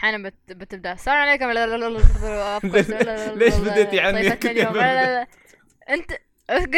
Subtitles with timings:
[0.00, 0.34] أحيانا بت...
[0.52, 1.50] بتبدا السلام عليكم
[3.36, 4.78] ليش- بديتي عني اليوم.
[5.90, 6.12] انت
[6.50, 6.68] قلت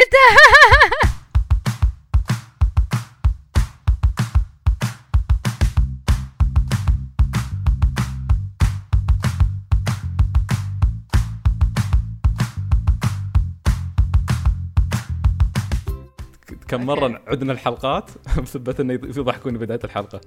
[16.67, 18.11] كم مره عدنا الحلقات
[18.41, 20.21] بسبة انه يضحكون بدايه الحلقة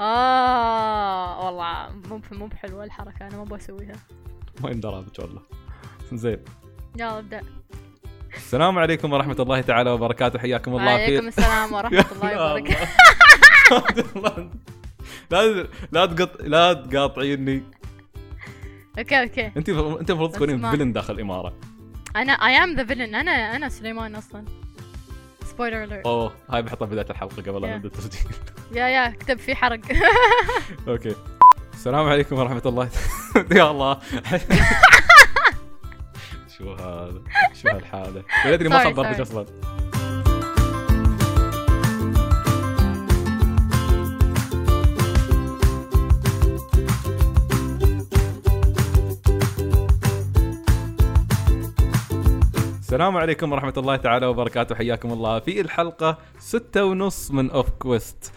[0.00, 3.96] آه والله مو مو بحلوة الحركة أنا ما بسويها
[4.60, 5.42] ما يندرى بك والله.
[6.12, 6.38] زين.
[6.96, 7.40] يلا ابدأ.
[8.36, 12.88] السلام عليكم ورحمة الله تعالى وبركاته حياكم الله وعليكم السلام ورحمة الله وبركاته.
[15.30, 17.62] لا لا تقط لا تقاطعيني.
[18.98, 19.46] okay okay.
[19.46, 21.54] أنت انت المفروض تكونين villain داخل الإمارة.
[22.16, 24.44] أنا I am the villain أنا أنا سليمان أصلا.
[25.54, 27.76] spoiler alert أوه هاي بحطها بداية الحلقة قبل لا.
[27.76, 28.32] نبدأ التسجيل.
[28.78, 29.80] yeah yeah اكتب في حرق.
[30.88, 31.14] okay.
[31.72, 32.88] السلام عليكم ورحمة الله.
[33.58, 33.98] يا الله.
[36.58, 37.22] شو هذا؟
[37.62, 39.20] شو هالحالة؟ ولا أدري ما sorry.
[39.20, 39.46] أصلا.
[52.94, 54.74] السلام عليكم ورحمة الله تعالى وبركاته.
[54.74, 58.32] حياكم الله في الحلقة ستة ونص من كويست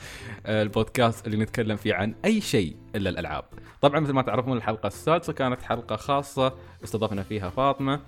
[0.45, 3.43] آه، البودكاست اللي نتكلم فيه عن أي شيء إلا الألعاب.
[3.81, 7.99] طبعا مثل ما تعرفون الحلقة السادسة كانت حلقة خاصة استضفنا فيها فاطمة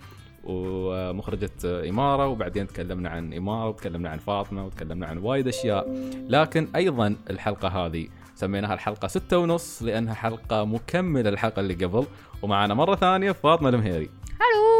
[0.44, 5.88] ومخرجة إمارة وبعدين تكلمنا عن إمارة وتكلمنا عن فاطمة وتكلمنا عن وايد أشياء.
[6.30, 12.06] لكن أيضا الحلقة هذه سميناها الحلقة ستة ونص لأنها حلقة مكملة للحلقة اللي قبل.
[12.42, 14.10] ومعنا مرة ثانية فاطمة المهيري.
[14.40, 14.79] هلو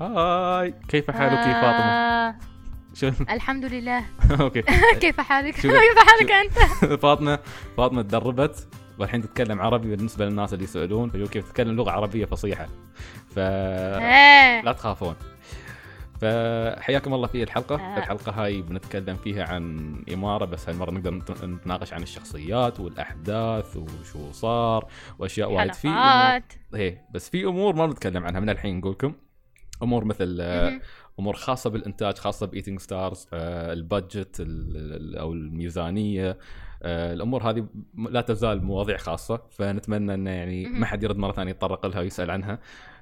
[0.00, 0.74] هاي.
[0.88, 2.34] كيف حالك يا؟ آه،
[2.94, 4.04] شو؟ الحمد لله.
[4.40, 4.62] أوكي.
[5.02, 6.58] كيف حالك؟ كيف حالك أنت؟
[7.02, 7.38] فاطمة
[7.76, 12.66] فاطمة تدربت والحين تتكلم عربي بالنسبة للناس اللي يسألون فيقول كيف تتكلم لغة عربية فصيحة.
[13.30, 13.98] فلا
[14.66, 14.72] إيه.
[14.72, 15.14] تخافون.
[16.20, 17.74] فحياكم الله في الحلقة.
[17.74, 17.98] آه.
[17.98, 24.32] الحلقة هاي بنتكلم فيها عن إمارة بس هالمرة نقدر نت- نتناقش عن الشخصيات والأحداث وشو
[24.32, 24.86] صار
[25.18, 25.88] وأشياء وايد في
[26.74, 29.12] إيه بس في أمور ما بنتكلم عنها من الحين نقول لكم
[29.82, 30.80] أمور مثل آه،.
[31.18, 36.38] أمور خاصة بالإنتاج خاصة بايتنج ستارز ال budget ال- ال- أو الميزانية
[36.82, 37.66] آه، الأمور هذه
[38.10, 40.66] لا تزال مواضيع خاصة فنتمنى إنه يعني.
[40.66, 42.58] ما حد يرد مرة ثانية يتطرق لها ويسأل عنها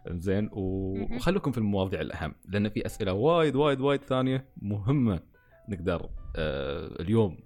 [0.08, 0.50] زين.
[0.52, 5.20] وخلوكم في المواضيع الأهم لأن في أسئلة وايد وايد وايد ثانية مهمة
[5.68, 7.38] نقدر آه، اليوم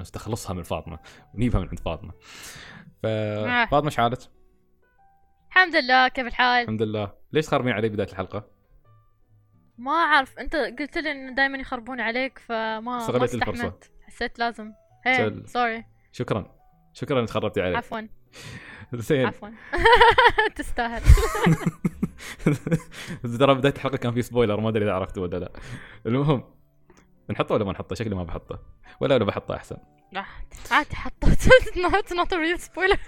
[0.00, 0.98] نستخلصها من فاطمة
[1.34, 2.12] ونجيبها من عند فاطمة
[3.04, 3.64] آه.
[3.64, 4.18] ففاطمه إيش حالك؟
[5.48, 8.53] الحمد لله كيف الحال الحمد لله ليش تخربين علي بداية الحلقة؟
[9.78, 10.38] ما أعرف.
[10.38, 13.52] أنت قلت لي انه دائما يخربون عليك فما ما استغليت الفرصة.
[13.52, 13.90] استحملت.
[14.06, 14.72] حسيت لازم.
[15.06, 16.54] هي sorry شكرا.
[16.92, 18.00] شكرا انك خربتي علي عفوا.
[18.94, 19.26] زين.
[19.26, 19.48] عفوا.
[20.56, 21.02] تستاهل.
[23.38, 25.52] ترى بداية الحلقة كان في spoiler ما أدري إذا عرفته ولا لا.
[26.06, 26.44] المهم
[27.30, 28.58] نحطه ولا ما نحطه؟ شكلي ما بحطه.
[29.00, 29.76] ولا ولا بحطه أحسن.
[30.70, 31.48] عادي حطيت.
[31.76, 32.98] not not real spoiler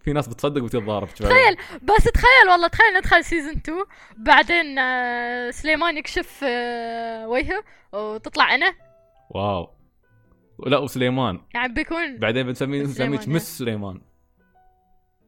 [0.00, 3.84] في ناس بتصدق وتتضارب تخيل بس تخيل والله تخيل ندخل season 2
[4.16, 8.74] بعدين آه، سليمان يكشف آه، وجهه وتطلع أنا
[9.30, 9.70] wow.
[10.66, 11.40] لا وسليمان.
[11.54, 13.28] يعني بيكون بعدين بنسميه نسميك.
[13.28, 14.00] Miss سليمان.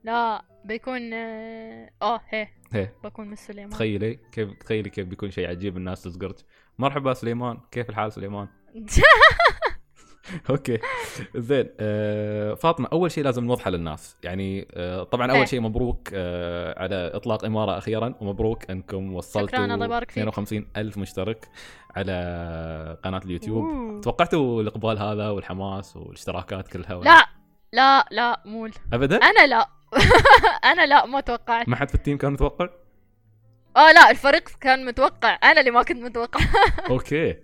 [0.04, 2.48] لا بيكون آه آه، هي.
[2.72, 2.88] هي.
[3.04, 3.70] بكون Miss سليمان.
[3.70, 6.36] تخيلي كيف تخيلي كيف بيكون شيء عجيب الناس تزقرك
[6.78, 8.48] مرحبا سليمان كيف الحال سليمان؟
[10.50, 10.78] okay.
[11.36, 14.16] زين آه فاطمة أول شيء لازم نوضحه للناس.
[14.22, 15.30] يعني آه طبعا.
[15.32, 20.18] أول شيء مبروك آه على إطلاق إمارة أخيرا ومبروك أنكم وصلتوا شكراً، الله يبارك فيك.
[20.18, 21.48] 52 ألف مشترك
[21.96, 23.64] على قناة اليوتيوب.
[23.64, 24.00] أوه.
[24.00, 27.26] توقعتوا الإقبال هذا والحماس والاشتراكات كلها ولا؟ لا
[27.72, 29.68] لا لا مول ابدا؟ أنا لا.
[30.72, 32.68] أنا لا ما توقعت ما حد في ال team كان متوقع؟
[33.76, 35.38] آه لا الفريق كان متوقع.
[35.44, 36.40] أنا اللي ما كنت متوقع.
[36.90, 37.36] okay.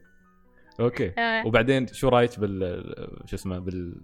[0.81, 1.13] okay.
[1.19, 1.47] آه.
[1.47, 2.83] وبعدين شو رأيك بال
[3.27, 3.95] شو اسمه بال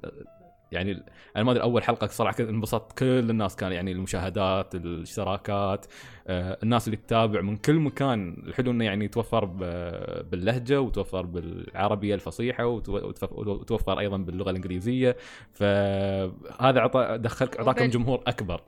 [0.72, 1.02] يعني
[1.36, 5.86] أنا ما أدري أول حلقة صراحة انبسطت كل الناس كان يعني المشاهدات الاشتراكات
[6.26, 12.14] آه، الناس اللي تتابع من كل مكان الحلو إنه يعني يتوفر ب- باللهجة وتوفر بالعربية
[12.14, 15.16] الفصيحة وتوفر أيضا باللغة الإنجليزية.
[15.52, 18.60] فهذا عطى دخلك أعطاكم جمهور أكبر.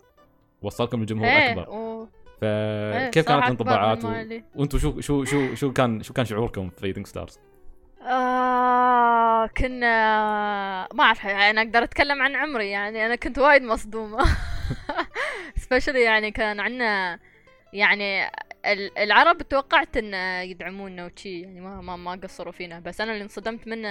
[0.62, 1.70] وصلكم الجمهور إيه أكبر.
[1.70, 2.08] و...
[2.42, 4.08] إيه، فكيف صراحة كانت و...
[4.08, 4.44] مالي.
[4.56, 7.38] وأنتم شو شو شو شو كان شو كان شعوركم في ايتنج stars؟
[8.04, 9.88] آه كنا
[10.94, 14.24] ما أعرف يعني أقدر أتكلم عن عمري يعني أنا كنت وايد مصدومة.
[15.56, 17.20] especially يعني كان عندنا
[17.72, 18.26] يعني
[18.66, 20.14] ال- العرب توقعت إن
[20.50, 22.80] يدعمونا وشي يعني ما ما ما قصروا فينا.
[22.80, 23.88] بس أنا اللي انصدمت منه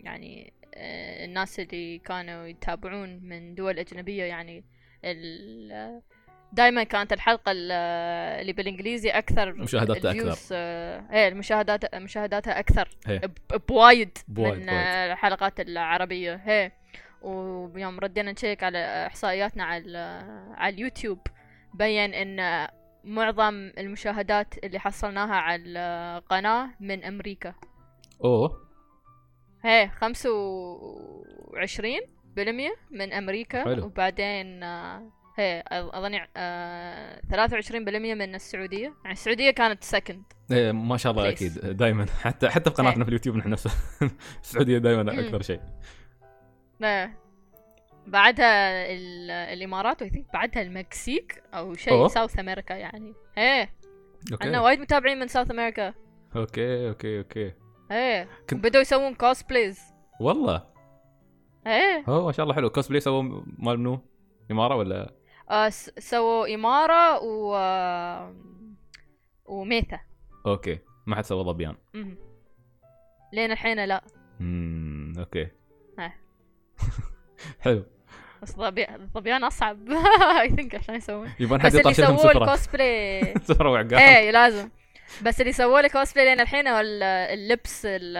[0.00, 4.64] يعني آه، الناس اللي كانوا يتابعون من دول أجنبية يعني
[6.52, 7.72] دائما كانت الحلقة ال-
[8.40, 10.46] اللي بالإنجليزي أكثر مشاهداتها أكثر.
[10.52, 12.88] آه، إيه المشاهدات مشاهداتها أكثر.
[13.26, 14.68] ب- بوايد من
[15.12, 16.72] الحلقات العربية هي
[17.22, 19.98] ويوم ردينا نشيك على إحصائياتنا على
[20.56, 21.18] على اليوتيوب
[21.74, 22.68] بين إن
[23.04, 27.54] معظم المشاهدات اللي حصلناها على القناة من أمريكا
[28.24, 28.62] أوه
[29.64, 32.00] هي خمسة وعشرين
[32.36, 33.84] بالمية من أمريكا حلو.
[33.84, 36.18] وبعدين آه، هي أظن
[37.30, 38.94] ثلاثة وعشرين بالمية من السعودية.
[39.04, 41.28] يعني السعودية كانت second إيه ما شاء الله.
[41.28, 41.58] أكيد.
[41.58, 43.02] دائما حتى حتى في قناتنا إيه.
[43.04, 43.68] في اليوتيوب نحن نفس
[44.42, 45.20] السعودية دائما.
[45.20, 45.60] أكثر شيء.
[48.06, 52.06] بعدها ال- الإمارات و بعدها المكسيك أو شيء.
[52.08, 53.14] South America يعني.
[53.38, 53.70] إيه.
[54.42, 55.94] عندنا وايد متابعين من South America
[56.36, 57.52] okay okay okay.
[57.90, 58.28] إيه.
[58.50, 59.80] كنت- بدوا يسوون cosplays
[60.20, 60.62] والله.
[61.66, 62.04] إيه.
[62.08, 62.70] هو ما شاء الله حلو.
[62.70, 63.22] كوسبلاي سووا
[63.58, 64.00] مال منو؟
[64.50, 65.12] إمارة ولا؟ آه،
[65.98, 68.34] سووا إمارة و آه،
[69.46, 70.00] وميثا.
[70.46, 71.76] okay ما حد سوى ظبيان.
[73.32, 74.04] لين الحين لا.
[74.40, 75.48] امم okay.
[77.60, 77.84] حلو.
[78.42, 79.90] بس ظبي- الظبيان أصعب.
[80.40, 81.30] I think عشان يسوون.
[81.40, 83.34] يبغى حد يطاشرهم سووا سفره الكوسبلاي
[83.98, 84.68] إيه لازم.
[85.22, 88.16] بس اللي سووا لي كوسبلاي لين الحين هو ال- اللبس ال-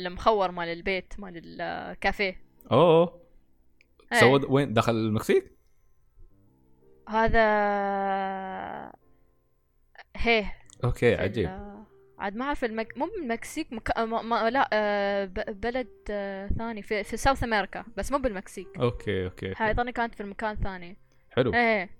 [0.00, 2.40] المخور مال البيت مال الكافيه.
[2.72, 3.20] أوه.
[4.12, 4.20] إيه.
[4.20, 5.52] سووا وين؟ داخل المكسيك؟
[7.08, 7.44] هذا
[10.16, 10.44] هي
[10.84, 11.48] okay عجيب.
[11.48, 11.74] ال-
[12.18, 12.98] عاد ما أعرف المك...
[12.98, 13.98] مو بالمكسيك مك...
[13.98, 14.22] ما...
[14.22, 14.50] ما...
[14.50, 15.60] لا آه، ب...
[15.60, 18.68] بلد آه، ثاني في في South America بس مو بالمكسيك.
[18.80, 19.70] okay okay, هاي.
[19.70, 20.96] اظني كانت في المكان ثاني.
[21.30, 21.54] حلو.
[21.54, 21.90] إيه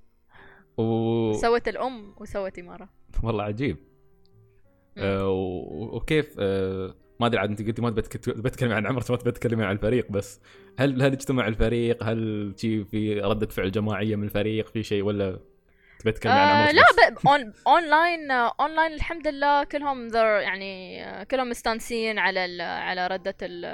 [0.76, 1.32] و...
[1.32, 2.88] سوت الأم وسوت إمارة.
[3.22, 3.76] والله عجيب.
[4.98, 5.96] آه و...
[5.96, 6.94] وكيف آه
[7.25, 7.91] ما أدري عاد أنت قلتي ما
[8.49, 10.41] تتكلمي عن عمر ما تبي تتكلمي عن الفريق بس
[10.79, 15.38] هل هل اجتمع الفريق هل في ردة فعل جماعية من الفريق في شيء ولا
[15.99, 16.82] تبي تتكلمي عن عمر آه لا.
[17.32, 22.62] on online آه، اونلاين الحمد لله كلهم ذر يعني آه، كلهم مستانسين على.
[22.62, 23.65] على ردة ال...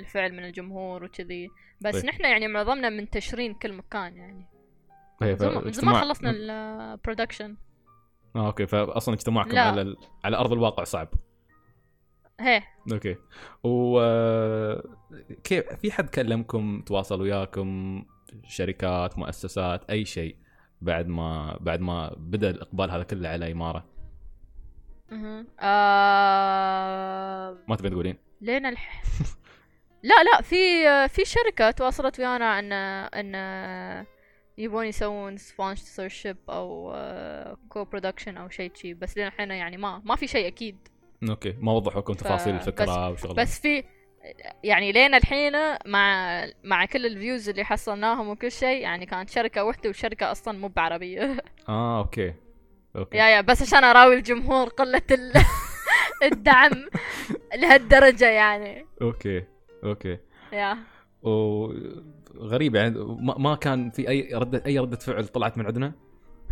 [0.00, 1.48] الفعل من الجمهور وكذي
[1.80, 2.06] بس طيب.
[2.06, 4.46] نحن يعني معظمنا منتشرين كل مكان يعني
[5.22, 7.56] إيه، من زمان- خلصنا ال production
[8.36, 9.60] آه okay فأصلا اجتماعكم لا.
[9.60, 9.96] على.
[10.24, 11.08] على أرض الواقع صعب
[12.40, 12.62] هي.
[12.92, 13.16] okay.
[13.64, 14.84] و آه،
[15.44, 18.02] كيف في حد كلمكم تواصل وياكم؟
[18.44, 20.36] شركات مؤسسات أي شيء
[20.80, 23.84] بعد ما بعد ما بدأ الإقبال هذا كله على إمارة.
[25.60, 27.58] آه...
[27.68, 29.02] ما تبي تقولين؟ لين الح...
[30.02, 30.58] لا لا في
[31.08, 32.72] في شركة تواصلت ويانا ان
[33.14, 34.06] إن
[34.58, 36.94] يبون يسوون sponsorship أو
[37.68, 40.88] co-production أو شيء شي بس لين الحين يعني ما ما في شيء أكيد.
[41.28, 43.84] okay ما وضحوا لكم تفاصيل بس- الفكرة وشغل بس في
[44.64, 45.52] يعني لين الحين
[45.86, 50.58] مع مع كل ال views اللي حصلناهم وكل شيء يعني كانت شركة واحدة والشركة أصلا
[50.58, 51.36] مو بعربية.
[51.68, 52.34] آه okay
[52.96, 53.16] okay.
[53.18, 55.32] yeah yeah بس عشان أراوي الجمهور قلة ال...
[56.32, 56.70] الدعم
[57.56, 58.86] لهالدرجة يعني.
[59.02, 59.44] okay
[59.84, 60.18] okay.
[60.52, 60.78] yeah.
[61.22, 62.94] وغريب يعني
[63.38, 65.92] ما كان في أي ردة أي ردة فعل طلعت من عندنا؟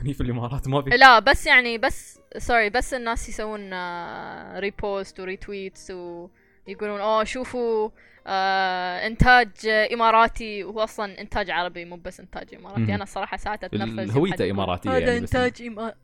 [0.02, 0.90] هني في الإمارات ما في.
[0.90, 7.90] لا بس يعني بس sorry بس الناس يسوون آه، repost و retweets ويقولون أوه شوفوا
[8.26, 10.64] آه إنتاج آه، إماراتي.
[10.64, 12.94] وهو أصلا إنتاج عربي مو بس إنتاج إماراتي.
[12.94, 15.94] أنا الصراحه ساعات يوم هويته إماراتية هذا يعني إنتاج إما...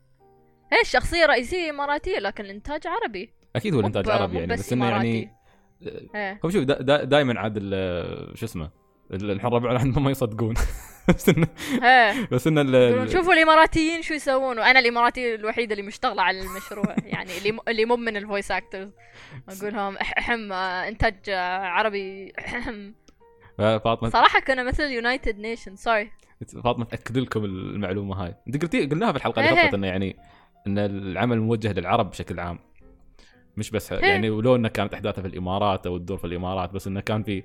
[0.71, 3.29] هي الشخصية الرئيسية إماراتية لكن الإنتاج عربي.
[3.55, 5.29] أكيد هو الإنتاج عربي يعني بس بس إنه يعني
[6.15, 6.39] إيه.
[6.45, 8.69] هو شوف دا دا دائما عاد ال- شو اسمه
[9.13, 10.53] ال- الحين ربعنا عندهم ما يصدقون.
[11.15, 11.47] بس انه
[12.31, 17.59] بس انه شوفوا الإماراتيين شو يسوون وأنا الإماراتي الوحيدة اللي مشتغلة على المشروع يعني اللي.
[17.67, 18.89] اللي مو من ال voice actors
[19.49, 22.91] أقول لهم أحم آه، إنتاج آه، عربي أحم.
[23.57, 26.11] فاطمة صراحة كنا مثل United Nation sorry
[26.63, 29.61] فاطمة تاكد لكم المعلومة هاي أنت قلتي قلناها في الحلقة اللي إيه.
[29.61, 30.15] فاتت إنه يعني
[30.67, 32.59] إن العمل موجه للعرب بشكل عام
[33.57, 34.05] مش بس إيه.
[34.05, 37.37] يعني ولو إنه كانت إحداثها في الإمارات أو تدور في الإمارات بس إنه كان في
[37.37, 37.43] آه،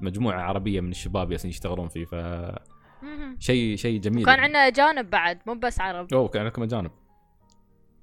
[0.00, 4.42] مجموعة عربية من الشباب ياسين يشتغلون فيه فشيء شيء جميل كان يعني.
[4.44, 6.14] عندنا اجانب بعد مو بس عرب.
[6.14, 6.90] أوه كان لكم اجانب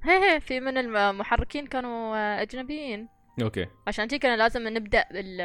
[0.04, 3.08] هي هي في من المحركين كانوا آه، أجنبيين.
[3.42, 3.66] أوكي.
[3.88, 5.42] عشان كذا كان لازم نبدأ بال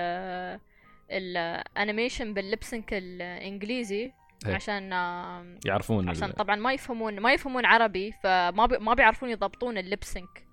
[1.10, 4.12] ال animation بال lip sync الإنجليزي
[4.46, 4.54] إيه.
[4.54, 9.28] عشان آه، يعرفون عشان ال- طبعا ما يفهمون ما يفهمون عربي فما بي ما بيعرفون
[9.30, 10.46] يضبطون ال lip sync.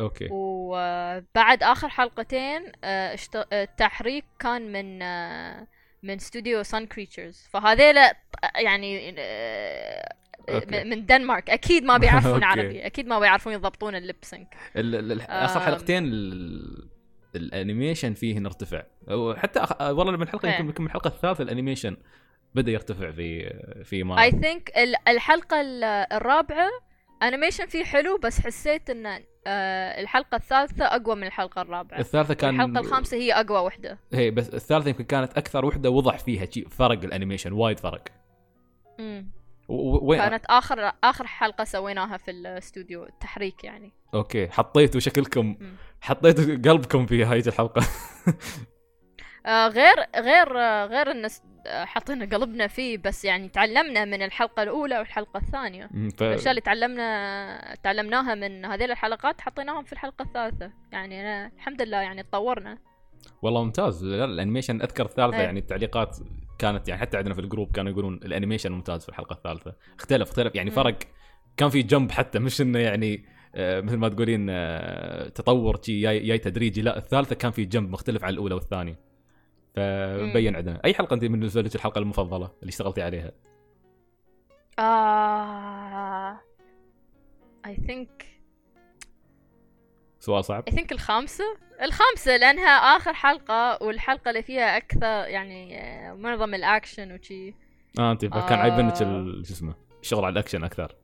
[0.00, 5.66] okay وبعد آخر حلقتين آه، اشت- التحريك كان من آه،
[6.02, 8.16] من استوديو Sun Creatures فهذيلا
[8.56, 10.14] يعني آه،
[10.50, 10.84] okay.
[10.84, 12.44] من دنمارك أكيد ما بيعرفون.
[12.54, 15.60] عربي أكيد ما بيعرفون يضبطون ال lip sync ال- ال- ال- آخر.
[15.60, 16.88] حلقتين ال-
[17.36, 19.60] ال animation فيه ارتفع وحتى.
[19.80, 20.60] والله من الحلقة إيه.
[20.60, 21.96] يمكن من الحلقة الثالثة ال animation
[22.54, 23.50] بدأ يرتفع في
[23.84, 24.72] في إمارة think
[25.08, 26.68] الحلقة ال- الرابعة
[27.22, 31.98] animation فيه حلو بس حسيت ان آه، الحلقة الثالثة أقوى من الحلقة الرابعة.
[31.98, 33.98] الثالثة كان الحلقة الخامسة هي أقوى وحدة.
[34.12, 38.02] هي بس الثالثة يمكن كانت أكثر وحدة وضح فيها فرق ال animation وايد فرق.
[38.98, 39.30] مم.
[39.68, 43.92] و- و- وين كانت اخر آخر حلقة سويناها في الاستوديو التحريك يعني.
[44.14, 45.76] okay حطيتوا شكلكم مم.
[46.00, 47.82] حطيتوا قلبكم في هاي الحلقة.
[49.46, 51.28] آه غير غير آه غير إن
[51.66, 55.88] آه، حطينا قلبنا فيه بس يعني تعلمنا من الحلقة الأولى والحلقة الثانية.
[55.90, 56.22] مم، ف...
[56.22, 60.72] الأشياء اللي تعلمنا تعلمناها من هذيل الحلقات حطيناهم في الحلقة الثالثة.
[60.92, 62.78] يعني أنا الحمد لله يعني تطورنا.
[63.42, 64.04] والله ممتاز.
[64.04, 65.42] لا، ال animation أذكر الثالثة إيه.
[65.42, 66.16] يعني التعليقات
[66.58, 69.74] كانت يعني حتى عندنا في ال group كانوا يقولون ال animation ممتاز في الحلقة الثالثة.
[69.98, 70.54] اختلف اختلف.
[70.54, 70.76] يعني مم.
[70.76, 70.98] فرق
[71.56, 76.82] كان في جنب حتى مش إنه يعني آه، مثل ما تقولين آه، تطور جاي تدريجي.
[76.82, 79.11] لا الثالثة كان في جنب مختلف عن الأولى والثانية.
[79.74, 80.80] فبين عندنا.
[80.84, 83.32] أي حلقة أنت بالنسبة لك الحلقة المفضلة اللي اشتغلتي عليها؟
[84.78, 86.40] آه
[87.66, 88.24] I think
[90.20, 90.70] سؤال صعب.
[90.70, 91.44] I think الخامسة.
[91.82, 97.54] الخامسة لأنها آخر حلقة والحلقة اللي فيها أكثر يعني آه، معظم الأكشن وشي.
[97.98, 99.02] آه أنت كان عاجبنك آه.
[99.02, 100.96] ال- شو اسمه الشغل على الأكشن أكثر.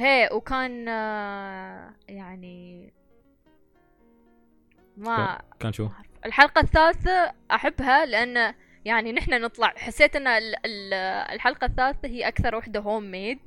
[0.00, 2.92] هي وكان آه، يعني
[4.96, 5.88] ما كان شو؟
[6.26, 8.54] الحلقة الثالثة أحبها لأن
[8.84, 10.94] يعني نحن نطلع حسيت أن ال- ال-
[11.34, 13.38] الحلقة الثالثة هي أكثر وحدة homemade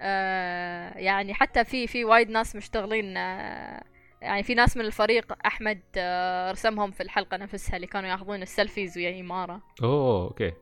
[0.00, 3.82] آه يعني حتى في في وايد ناس مشتغلين آه
[4.22, 8.49] يعني في ناس من الفريق أحمد آه رسمهم في الحلقة نفسها اللي كانوا ياخذون ال
[8.49, 9.62] selfies ويا إمارة.
[9.82, 10.52] أوه okay.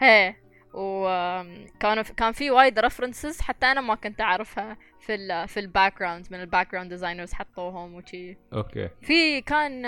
[0.00, 0.34] هي.
[0.72, 6.26] وكانوا كان في وايد references حتى أنا ما كنت أعرفها في ال في ال background
[6.30, 8.36] من ال background designers حطوهم وشي.
[8.52, 8.88] okay.
[9.02, 9.86] في كان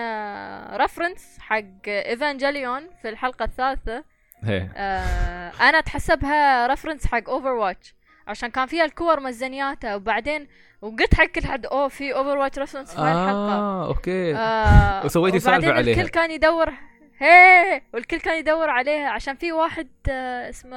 [0.76, 4.04] reference حق Evangelion في الحلقة الثالثة.
[4.42, 4.68] هي.
[4.76, 7.94] آه أنا أتحسبها reference حق Overwatch
[8.26, 10.48] عشان كان فيها الكور مال Zenyatta وبعدين
[10.82, 13.52] وقلت حق كل حد أوه في Overwatch reference في الحلقة.
[13.52, 14.36] آه okay.
[14.36, 16.00] آه وسويتي وبعدين عليها.
[16.00, 16.72] الكل كان يدور
[17.18, 20.76] هي والكل كان يدور عليها عشان في واحد آه اسمه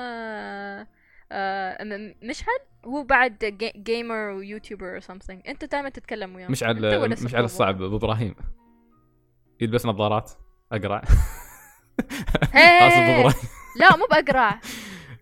[1.31, 5.47] آه م- مشعل؟ هو بعد جيمر ويوتيوبر or something.
[5.49, 8.35] أنتوا دائما تتكلموا وياه مش أنت على ولا مش على سبوبو؟ الصعب أبو إبراهيم.
[9.61, 10.31] يلبس نظارات.
[10.71, 11.01] اقرع
[13.79, 14.59] لا مو باقرع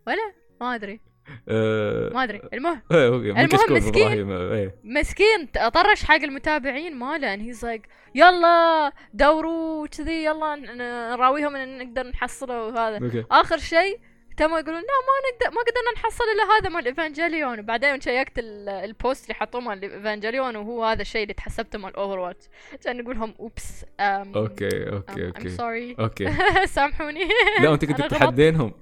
[0.08, 1.02] ولا؟ ما أدري.
[1.50, 2.42] آه، ما أدري.
[2.54, 4.32] المهم إيه، المهم مسكين.
[4.32, 4.76] إيه.
[4.84, 12.08] مسكين طرش حق المتابعين ماله ان he's like يلا دوروا كذي يلا نراويهم إن نقدر
[12.08, 13.26] نحصله وهذا.
[13.32, 14.00] آخر شيء
[14.38, 18.70] تموا يقولون لا ما نقدر ما قدرنا نحصل إلا هذا مال Evangelion وبعدين شيكت ال-
[18.70, 22.46] post اللي حطوه مال Evangelion وهو هذا الشيء اللي تحسبته مال Overwatch
[22.84, 25.50] كان نقول لهم oops um okay okay um okay.
[25.50, 26.34] sorry okay.
[26.76, 27.28] سامحوني.
[27.62, 28.02] لا أنت كنت.
[28.02, 28.74] تتحدينهم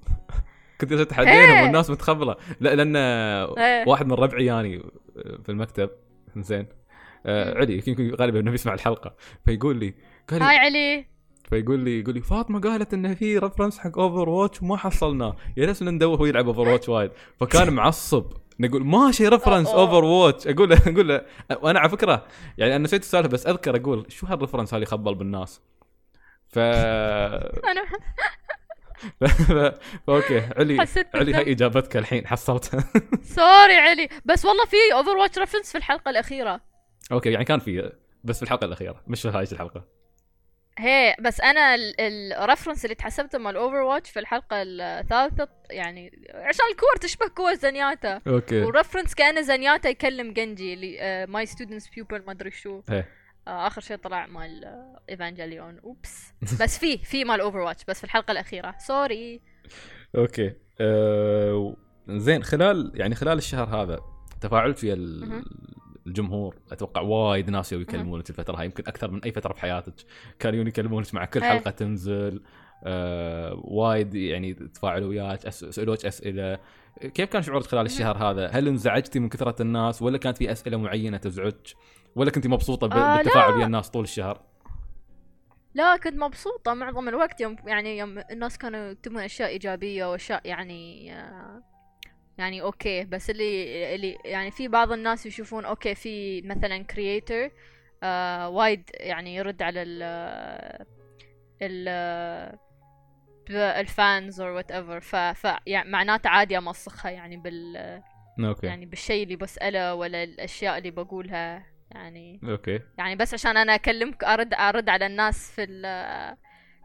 [0.82, 1.64] كنت تتحدينهم إيه.
[1.64, 2.36] والناس متخبلة.
[2.60, 3.88] لا لأن إيه.
[3.88, 4.84] واحد من ربعي يعني
[5.16, 5.90] في المكتب
[6.38, 6.68] زين.
[7.26, 7.58] آه،.
[7.58, 9.16] علي يمكن غالبا إنه بيسمع الحلقة.
[9.46, 9.94] فيقول لي
[10.30, 11.06] قال هاي لي علي.
[11.50, 15.84] فيقول لي يقول لي فاطمة قالت انه في reference حق Overwatch وما حصلناه يا ناس
[15.84, 17.12] ندور هو يلعب Overwatch وايد.
[17.40, 18.26] فكان معصب.
[18.60, 19.82] نقول ماشي reference أوه.
[19.82, 21.22] Overwatch أقول له أقول له
[21.62, 22.26] وأنا على فكرة
[22.58, 25.62] يعني أنا نسيت السالفة بس أذكر أقول شو هال reference هذا يخبل بالناس؟
[26.48, 27.94] ف أنا ف...
[27.94, 28.47] ف...
[30.10, 31.34] okay علي حسيت علي.
[31.34, 32.84] هاي إجابتك الحين حصلتها
[33.36, 36.62] sorry علي بس والله في Overwatch reference في الحلقة الأخيرة.
[37.12, 37.92] okay يعني كان في
[38.24, 39.98] بس في الحلقة الأخيرة مش في هاي الحلقة.
[40.80, 41.76] هي بس أنا
[42.44, 48.22] ال reference اللي تحسبته مال Overwatch في الحلقة الثالثة يعني عشان الكور تشبه كور Zenyatta.
[48.28, 48.62] okay.
[48.64, 52.82] و reference كأنه Zenyatta يكلم Genji اللي my students pupil ما أدري شو.
[52.92, 53.17] إيه.
[53.48, 56.34] آه، آخر شيء طلع مال Evangelion oops.
[56.62, 58.76] بس في في مال Overwatch بس في الحلقة الأخيرة.
[58.78, 59.42] sorry
[60.16, 60.54] okay.
[60.80, 61.76] أه...
[62.10, 64.00] زين خلال يعني خلال الشهر هذا
[64.42, 64.96] تفاعلت ويا.
[66.08, 66.56] الجمهور.
[66.72, 68.66] أتوقع وايد ناس يكلمونك الفترة هاي.
[68.66, 69.94] يمكن أكثر من أي فترة في حياتك.
[70.40, 71.50] كانوا يكلمونك مع كل إيه.
[71.50, 72.44] حلقة تنزل.
[72.84, 73.62] أه...
[73.64, 75.50] وايد يعني تفاعلوا وياك.
[75.50, 76.60] سألوك أسئلة.
[77.02, 80.78] كيف كان شعورك خلال الشهر هذا؟ هل انزعجتي من كثرة الناس ولا كانت في أسئلة
[80.78, 81.76] معينة تزعجك؟
[82.16, 82.94] ولا كنت مبسوطة ب...
[82.94, 83.18] آه،.
[83.18, 84.42] بالتفاعل ويا الناس طول الشهر؟
[85.74, 91.14] لا كنت مبسوطة معظم الوقت يوم يعني يوم الناس كانوا يكتبون أشياء إيجابية وأشياء يعني
[91.14, 91.64] آه،
[92.38, 97.52] يعني okay بس اللي اللي يعني في بعض الناس يشوفون okay في مثلا creator
[98.04, 100.04] آه وايد يعني يرد على ال
[101.62, 101.88] ال
[103.50, 107.78] fans or whatever ف, ف يعني معناته عادي أمسخها يعني بال
[108.40, 113.76] okay يعني بالشيء اللي بسأله ولا الأشياء اللي بقولها يعني okay يعني بس عشان أنا
[113.76, 115.82] أكلمك أرد أرد على الناس في ال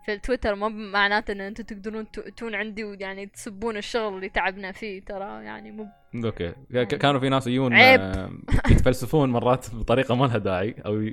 [0.06, 5.00] في التويتر ما معناته إن أنتم تقدرون تؤتون عندي ويعني تسبون الشغل اللي تعبنا فيه
[5.04, 5.86] ترى يعني مو
[6.24, 7.72] okay ك- كانوا في ناس يجون.
[7.74, 8.30] آه،
[8.70, 11.10] يتفلسفون مرات بطريقة ما لها داعي أو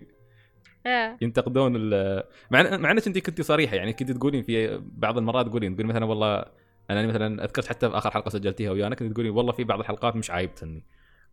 [0.85, 1.17] إيه.
[1.21, 5.95] ينتقدون ال- مع انك أنت كنت صريحة يعني كنت تقولين في بعض المرات تقولين تقولين
[5.95, 6.45] مثلا والله
[6.89, 10.15] أنا مثلا أذكرت حتى في آخر حلقة سجلتيها ويانا كنت تقولين والله في بعض الحلقات
[10.15, 10.83] مش عايبتني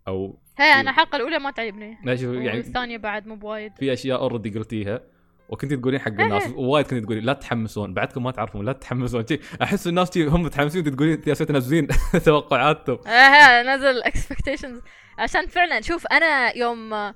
[0.08, 1.98] أو هي أنا الحلقة الأولى ما تعجبني.
[2.04, 3.72] لا شوف يعني والثانية بعد مو بوايد.
[3.78, 5.00] في أشياء already قلتيها
[5.48, 9.24] وكنت تقولين حق الناس وايد كنت تقولين لا تحمسون بعدكم ما تعرفون لا تحمسون.
[9.62, 11.86] أحس الناس هم متحمسين تقولين يا تنزلين
[12.26, 12.98] توقعاتهم.
[13.06, 14.80] إيه نزل expectations
[15.18, 17.12] عشان فعلا شوف أنا يوم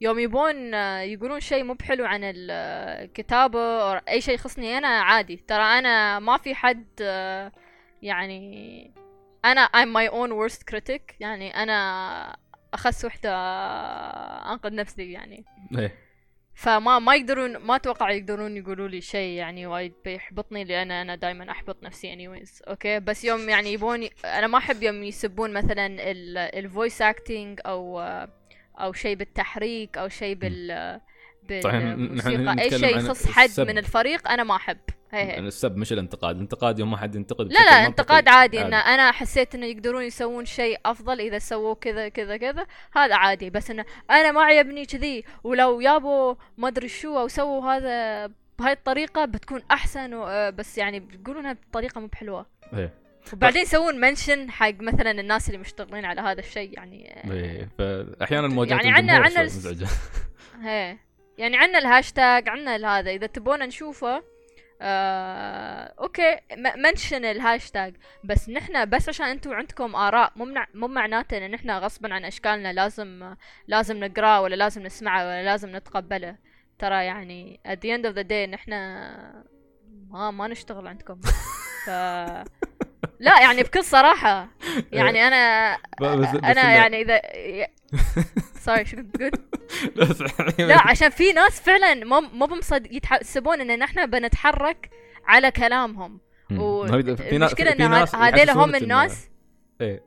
[0.00, 5.44] يوم يبون يقولون شيء مو بحلو عن الكتابة أو أي شيء يخصني أنا عادي.
[5.48, 6.84] ترى أنا ما في حد
[8.02, 9.03] يعني
[9.44, 11.14] أنا I'm my own worst critic.
[11.20, 12.36] يعني أنا
[12.74, 13.30] أخس وحدة
[14.52, 15.44] أنقد نفسي يعني.
[15.78, 16.04] إيه.
[16.54, 21.50] فما ما يقدرون ما أتوقع يقدرون يقولوا لي شيء يعني وايد بيحبطني لأن أنا دائما
[21.50, 22.68] أحبط نفسي anyways.
[22.68, 25.96] okay؟ بس يوم يعني يبون أنا ما أحب يوم يسبون مثلا
[26.58, 28.00] ال voice acting أو
[28.80, 31.00] أو شيء بالتحريك أو شيء بال
[31.42, 32.62] بالموسيقى.
[32.62, 33.60] أي شيء يخص حد.
[33.60, 34.78] من الفريق أنا ما أحب.
[35.18, 36.34] يعني السب مش الانتقاد.
[36.34, 37.86] الانتقاد يوم ما حد ينتقد لا لا.
[37.86, 42.66] انتقاد عادي ان أنا حسيت إنه يقدرون يسوون شيء أفضل إذا سووا كذا كذا كذا
[42.96, 43.50] هذا عادي.
[43.50, 45.24] بس إنه أنا ما عجبني كذي.
[45.44, 48.26] ولو يابوا ما أدري شو أو سووا هذا
[48.58, 50.24] بهاي الطريقة بتكون أحسن و...
[50.26, 52.46] آه، بس يعني بيقولونها بطريقه مو بحلوة.
[52.74, 52.92] إيه.
[53.32, 58.48] وبعدين يسوون mention حق مثلا الناس اللي مشتغلين على هذا الشيء يعني آه، إيه فاحيانا
[58.48, 59.86] مواجهه يعني الس- مزعجة.
[60.62, 60.96] هي
[61.38, 63.10] يعني عندنا الهاشتاج عندنا هذا.
[63.10, 64.22] إذا تبون نشوفه
[64.82, 66.38] آه، okay
[66.76, 67.94] mention الهاشتاج.
[68.24, 72.24] بس نحن بس عشان أنتم عندكم آراء مو منع- مو معناته إن نحن غصبا عن
[72.24, 73.34] أشكالنا لازم
[73.68, 76.36] لازم نقرأه ولا لازم نسمعه ولا لازم نتقبله.
[76.78, 78.70] ترى يعني at the end of the day نحن
[80.10, 81.20] ما ما نشتغل عندكم.
[81.86, 81.90] ف
[83.20, 84.48] لا يعني بكل صراحة.
[84.92, 87.20] يعني أنا ب- بس- بس أنا يعني إذا
[88.60, 89.30] sorry شو كنت تقول؟
[90.68, 94.90] لا عشان في ناس فعلا مو مو بمصد يحسبون إن نحن بنتحرك
[95.26, 96.58] على كلامهم مم.
[96.60, 99.28] و- هذ- في ناس المشكلة في إن ناس هذيلا هم الناس
[99.80, 100.02] إيه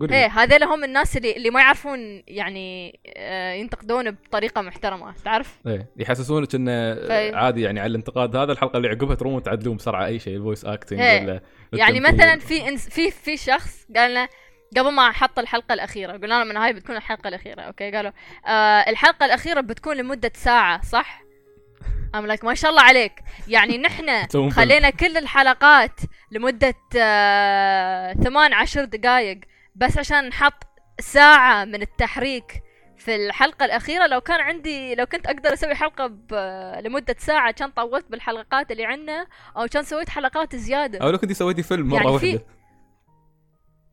[0.00, 5.58] قولي إيه هذيلا هم الناس اللي اللي ما يعرفون يعني آه، ينتقدون بطريقة محترمة تعرف؟
[5.66, 10.06] إيه يحسسونك انه في- عادي يعني على الانتقاد هذا الحلقة اللي عقبها تروحون تعدلون بسرعة
[10.06, 11.22] أي شيء ال voice acting إيه.
[11.22, 11.40] ولا
[11.72, 12.00] يعني.
[12.00, 14.28] مثلا في إنس في في شخص قال لنا
[14.76, 18.12] قبل ما حط الحلقة الأخيرة قلنا لهم إن هاي بتكون الحلقة الأخيرة okay؟ قالوا
[18.46, 21.22] آه الحلقة الأخيرة بتكون لمدة ساعة صح؟
[22.14, 23.12] أم لك ما شاء الله عليك.
[23.48, 24.26] يعني نحن.
[24.50, 26.00] خلينا كل الحلقات
[26.32, 29.40] لمدة آه ثمان عشر دقايق
[29.74, 30.64] بس عشان نحط
[31.00, 32.62] ساعة من التحريك
[32.96, 34.06] في الحلقة الأخيرة.
[34.06, 38.84] لو كان عندي لو كنت أقدر أسوي حلقة ب- لمدة ساعة كان طولت بالحلقات اللي
[38.84, 40.98] عندنا أو كان سويت حلقات زيادة.
[40.98, 42.59] أو لو كنت سويتي فيلم مرة يعني في- واحدة.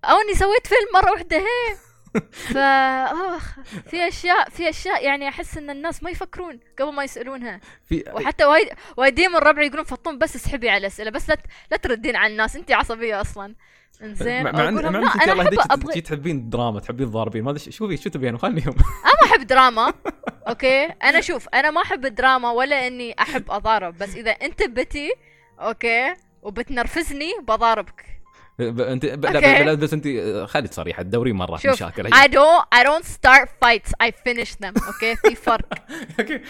[0.06, 1.76] أو اني سويت فيلم مرة واحدة هي.
[2.54, 3.56] ف اخ
[3.90, 7.60] في أشياء في أشياء يعني أحس إن الناس ما يفكرون قبل ما يسألونها.
[7.90, 11.46] في وحتى وايد وايدين من الربع يقولون فطون بس اسحبي على الأسئلة بس لا ت-
[11.72, 13.56] لا تردين على الناس انت عصبية أصلا.
[14.02, 17.72] إنزين مع ان مع انك أنا يهديك أبغى تجي تحبين الدراما تحبين الضاربين ما أدري
[17.72, 19.94] شوفي شو تبين خليهم ما أحب دراما.
[20.50, 25.12] okay؟ أنا شوف أنا ما أحب الدراما ولا إني أحب أضارب بس إذا أنت بتي
[25.60, 28.17] okay وبتنرفزني بضاربك.
[28.60, 30.08] انت ب- لا بس انت
[30.50, 32.14] خليك صريحه الدوري مرة شوف مشاكل.
[32.14, 33.92] I don't I don't start fights.
[34.04, 34.88] I finish them.
[34.88, 35.74] okay؟ في فرق.
[36.20, 36.42] okay.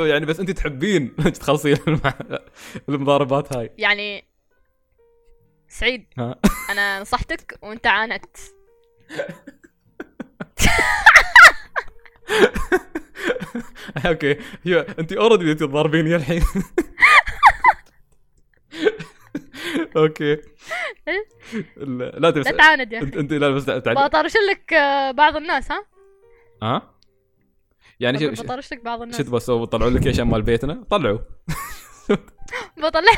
[0.10, 1.76] يعني بس انت تحبين تخلصين
[2.88, 3.70] المضاربات هاي.
[3.78, 4.24] يعني
[5.68, 6.04] سعيد.
[6.70, 8.36] أنا نصحتك وأنت عاندت
[14.06, 14.36] okay.
[14.98, 16.44] انت already تضاربيني الحين.
[19.96, 20.36] okay.
[21.76, 23.20] لا لا بس لا تعاند يا انت أخي.
[23.20, 25.84] انت لا بس بطرش لك آه، بعض الناس ها؟
[26.62, 26.90] ها؟
[28.00, 30.84] يعني شو شو- بطرش لك بعض شو الناس تبغى تسوي؟ طلعوا لك إيش مال بيتنا؟
[30.90, 31.18] طلعوا.
[32.82, 33.12] بطلع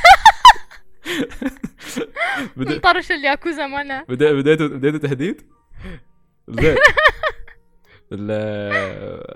[2.56, 5.42] نطرش الياكوزا مالنا؟ بديتوا بديتوا تهديد؟
[6.48, 6.76] زين.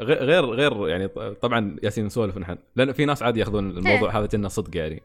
[0.01, 2.59] غير غير يعني طبعا ياسين نسولف نحن.
[2.77, 5.03] لأن في ناس عادي ياخذون الموضوع هذا كأنه صدق يعني.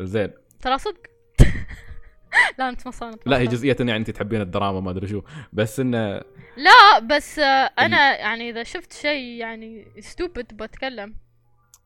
[0.00, 0.30] زين.
[0.62, 1.00] ترى صدق.
[2.58, 5.22] لا أنت مصان لا هي جزئية يعني أنت تحبين الدراما ما أدري شو.
[5.52, 6.20] بس انه
[6.56, 7.38] لا بس
[7.78, 11.14] أنا يعني إذا شفت شيء يعني ستوبد بتكلم.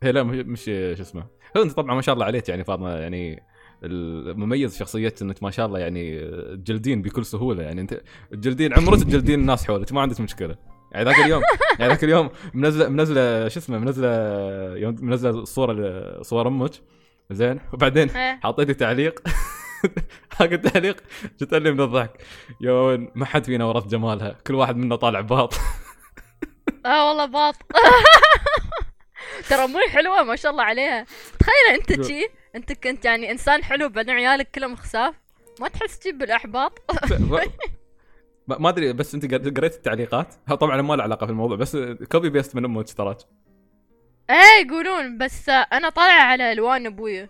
[0.03, 1.27] هي لا مش مش شو اسمه.
[1.57, 3.43] هو أنت طبعا ما شاء الله عليك يعني فاطمة يعني
[3.85, 6.21] المميز شخصيتك إنك ما شاء الله يعني
[6.57, 7.63] تجلدين بكل سهولة.
[7.63, 8.01] يعني أنت
[8.31, 10.57] تجلدين عمرك تجلدين الناس حولك ما عندك مشكلة.
[10.93, 11.43] يعني ذاك اليوم
[11.79, 14.09] يعني ذاك اليوم منزلة منزلة شو اسمه منزلة
[14.77, 16.71] يوم منزلة صورة صور أمك.
[17.31, 17.61] زين.
[17.73, 18.41] وبعدين إيه.
[18.43, 19.23] حطيتي تعليق.
[20.39, 20.97] حق التعليق
[21.41, 22.23] جت لي من الضحك.
[22.61, 24.37] يون ما حد فينا ورث جمالها.
[24.47, 25.55] كل واحد منا طالع باط.
[26.87, 27.55] آه والله باط.
[29.49, 31.07] ترى مو حلوة ما شاء الله عليها.
[31.39, 35.15] تخيل أنت شي أنت كنت يعني إنسان حلو بعدين عيالك كلهم خساف.
[35.61, 36.79] ما تحس تجيب بالأحباط؟
[38.47, 41.77] ما أدري بس أنت قر- قريت التعليقات؟ ها طبعا ما له علاقة في الموضوع بس
[42.13, 43.17] copy paste من أمك تراك؟
[44.31, 47.29] إيه يقولون بس أنا طالعة على الوان أبويا.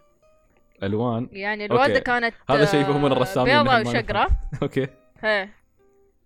[0.82, 1.28] ألوان.
[1.32, 2.00] يعني الوالده okay.
[2.00, 4.28] كانت هذا شيء يفهمون آه، الرسامين بيضة وشقرة.
[4.62, 4.88] okay.
[5.24, 5.60] إيه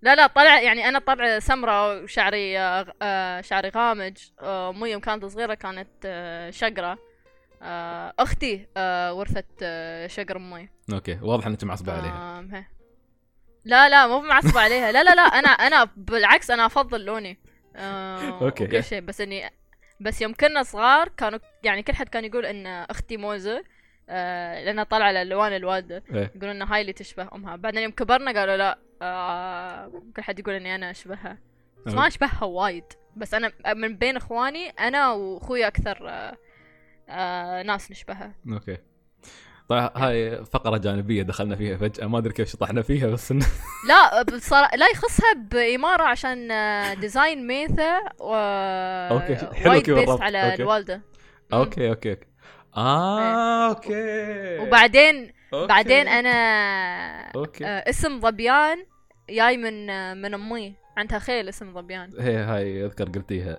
[0.03, 4.13] لا لا طلع يعني أنا طلع سمرة وشعري آه، آه، شعري غامج
[4.43, 5.89] امي يوم كانت صغيرة كانت
[6.51, 6.99] شقرة.
[7.63, 8.67] آه، أختي
[9.11, 9.65] ورثت
[10.07, 10.69] شقر أمي.
[10.93, 11.19] أوكي.
[11.23, 12.47] واضح إنك معصبة عليها.
[12.53, 12.65] هي.
[13.65, 14.93] لا لا مو معصبة عليها.
[14.93, 17.39] لا لا لا أنا أنا بالعكس أنا افضل لوني.
[18.41, 19.01] وكل شيء.
[19.01, 19.51] بس إني
[20.01, 23.65] بس يوم كنا صغار كانوا يعني كل حد كان يقول إن أختي موزة.
[24.09, 26.31] آه لانها طالعة على الوان الوالدة إيه.
[26.37, 27.57] يقولون ان هاي اللي تشبه أمها.
[27.57, 31.39] بعدين يوم كبرنا قالوا لا آه كل حد يقول إني أنا أشبهها.
[31.87, 32.09] بس ما okay.
[32.09, 32.85] أشبهها وايد.
[33.17, 36.37] بس أنا من بين إخواني أنا وأخوي أكثر آه
[37.09, 38.33] آه ناس نشبهها.
[38.53, 38.79] okay.
[39.69, 42.07] طيب هاي فقرة جانبية دخلنا فيها فجأة.
[42.07, 43.39] ما أدري كيف شطحنا فيها بس إن...
[43.89, 46.49] لا بصراحة لا يخصها بإمارة عشان
[47.01, 48.35] design ميثا و
[49.11, 50.63] okay، حلو كيف على okay.
[50.63, 50.97] الوالدة.
[50.97, 51.59] مم.
[51.59, 52.27] okay okay okay.
[52.77, 54.59] آه okay.
[54.59, 55.67] وبعدين okay.
[55.67, 56.31] بعدين أنا
[57.37, 57.65] أوكي.
[57.67, 58.79] آه، اسم ظبيان
[59.31, 60.75] جاي من آه، من أمي.
[60.97, 62.11] عندها خيل اسم ظبيان.
[62.21, 63.59] هي هاي أذكر قلتيها.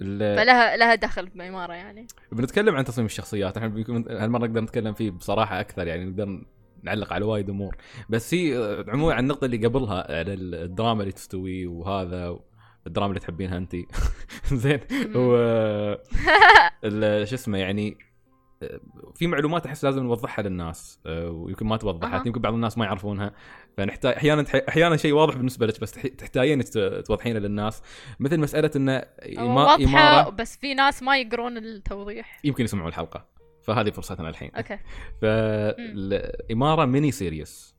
[0.00, 2.06] ال- فلها لها دخل بإمارة يعني.
[2.32, 3.56] بنتكلم عن تصميم الشخصيات.
[3.56, 3.68] إحنا
[4.10, 6.44] هالمرة نقدر نتكلم فيه بصراحة أكثر يعني نقدر
[6.82, 7.76] نعلق على وايد أمور.
[8.08, 12.38] بس هي عموما عن النقطة اللي قبلها على الدراما اللي تستوي وهذا
[12.86, 13.76] الدراما اللي تحبينها انت
[14.52, 14.80] زين.
[15.16, 15.36] و
[17.26, 17.98] شو اسمه يعني
[19.14, 21.00] في معلومات أحس لازم نوضحها للناس.
[21.06, 22.26] آه، ويمكن ما توضحت.
[22.26, 23.32] يمكن بعض الناس ما يعرفونها.
[23.76, 26.64] فنحتاج أحيانا أحيانا شيء واضح بالنسبة لك بس تح- تحتاجين
[27.04, 27.82] توضحينه للناس.
[28.20, 30.30] مثل مسألة انه إما- واضحة إمارة.
[30.30, 32.40] بس في ناس ما يقرون التوضيح.
[32.44, 33.26] يمكن يسمعوا الحلقة.
[33.62, 34.50] فهذه فرصتنا الحين.
[34.56, 34.78] okay.
[35.22, 37.75] فالاماره mini series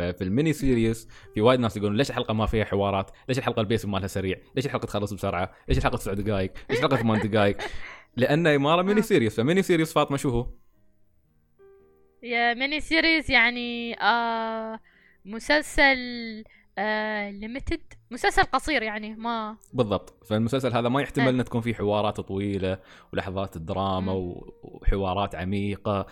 [0.00, 3.60] ففي ال mini series في وايد ناس يقولون ليش الحلقة ما فيها حوارات؟ ليش الحلقة
[3.60, 7.20] ال pace مالها سريع؟ ليش الحلقة تخلص بسرعة؟ ليش الحلقة تسع دقائق؟ ليش الحلقة ثمان
[7.28, 7.56] دقائق؟
[8.16, 9.02] لأن اماره ميني آه.
[9.02, 10.46] series ف mini series فاطمة شو هو؟
[12.22, 14.80] يا mini series يعني آه
[15.24, 15.98] مسلسل
[16.78, 17.80] آه limited
[18.10, 20.24] مسلسل قصير يعني ما بالضبط.
[20.26, 21.30] فالمسلسل هذا ما يحتمل آه.
[21.30, 22.78] ان تكون فيه حوارات طويلة
[23.12, 24.12] ولحظات دراما.
[24.12, 26.06] و- وحوارات عميقة.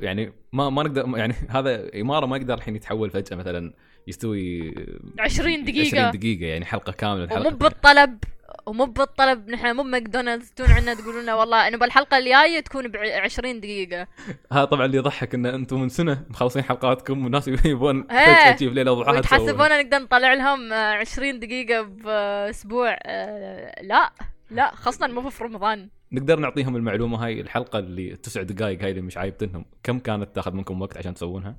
[0.00, 3.74] يعني ما ما نقدر يعني هذا إمارة ما يقدر الحين يتحول فجأة مثلا
[4.08, 4.74] يستوي
[5.18, 5.86] 20 دقيقة.
[5.98, 8.18] 20 دقيقة يعني حلقة كاملة الحلقة بالطلب.
[8.66, 12.96] ومو بالطلب نحن مو ماكدونالدز تون عندنا تقولون لنا والله إنه بالحلقة الجاية تكون ب
[12.96, 14.06] 20 دقيقة.
[14.52, 18.02] هذا طبعا اللي يضحك إن أنتم من سنة مخلصين حلقاتكم والناس يبون.
[18.02, 22.96] فجأة تجي في ليلة وضحاها ويتحسبون نقدر نطلع لهم آه، 20 دقيقة بأسبوع.
[23.02, 24.12] آه، لا
[24.50, 25.88] لا خاصة مو في رمضان.
[26.12, 29.64] نقدر نعطيهم المعلومة هاي الحلقة اللي تسع دقائق هاي اللي مش عايبتنهم.
[29.82, 31.56] كم كانت تاخذ منكم وقت عشان تسوونها؟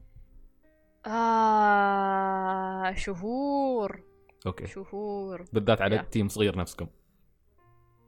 [1.06, 4.00] آه شهور.
[4.48, 4.68] okay.
[4.68, 5.46] شهور.
[5.54, 6.06] بالذات على.
[6.12, 6.88] team صغير نفسكم.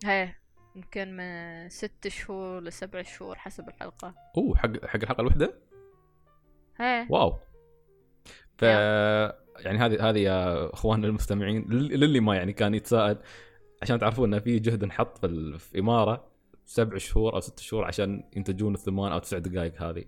[0.05, 0.35] هي
[0.75, 4.15] يمكن من ست شهور لسبع شهور حسب الحلقة.
[4.37, 5.53] أوه حق حق الحلقة الواحده؟
[6.77, 7.07] هي.
[7.09, 7.37] wow.
[8.57, 13.17] ف يعني هذه هذه يا اخواننا المستمعين لل- للي ما يعني كان يتساءل
[13.81, 16.29] عشان تعرفون إن في جهد انحط في, ال- في إمارة
[16.65, 20.05] سبع شهور أو ست شهور عشان ينتجون الثمان أو تسع دقائق هذه.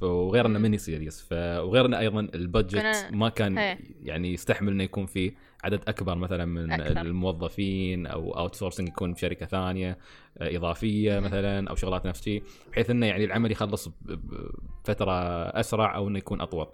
[0.00, 0.58] وغير إنه.
[0.58, 1.28] mini series.
[1.32, 3.78] وغير إنه أيضا ال budget ما كان إيه.
[4.02, 5.32] يعني يستحمل إنه يكون في
[5.64, 7.00] عدد أكبر مثلا من أكثر.
[7.00, 9.98] الموظفين أو outsourcing يكون بشركه ثانية
[10.38, 11.20] آه، إضافية.
[11.20, 12.30] مثلا أو شغلات نفس
[12.72, 15.12] بحيث إنه يعني العمل يخلص بفترة
[15.60, 16.66] أسرع أو إنه يكون أطول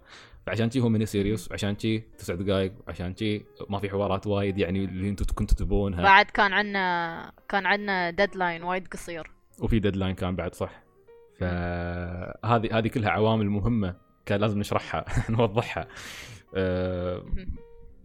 [0.46, 4.58] فعشان شي هو mini series عشان شي تسع دقائق عشان شي ما في حوارات وايد
[4.58, 10.14] يعني اللي أنتم كنتوا تبونها بعد كان عنا كان عنا deadline وايد قصير وفي deadline
[10.14, 10.82] كان بعد صح
[11.40, 15.88] فهذه هذه كلها عوامل مهمة كان لازم نشرحها نوضحها.
[16.54, 17.22] آه،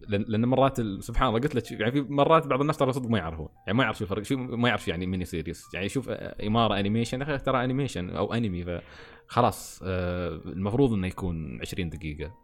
[0.08, 3.48] لأن مرات سبحان الله قلت لك يعني في مرات بعض الناس ترى صدق ما يعرفون.
[3.66, 6.80] يعني ما يعرف شو الفرق شو ما يعرف يعني mini series يعني يشوف آه، إمارة
[6.80, 8.64] animation أخي ترى animation أو انمي
[9.28, 12.34] فخلاص آه، المفروض إنه يكون 20 دقيقة.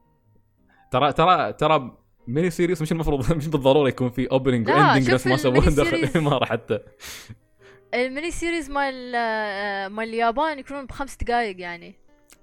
[0.90, 1.96] ترى ترى ترى
[2.28, 5.96] mini series مش المفروض مش بالضرورة يكون في opening و ending نفس ما سووه داخل.
[5.96, 6.78] الإمارة حتى.
[7.94, 11.94] ال mini series مال آه، مال اليابان يكونون بخمس دقائق يعني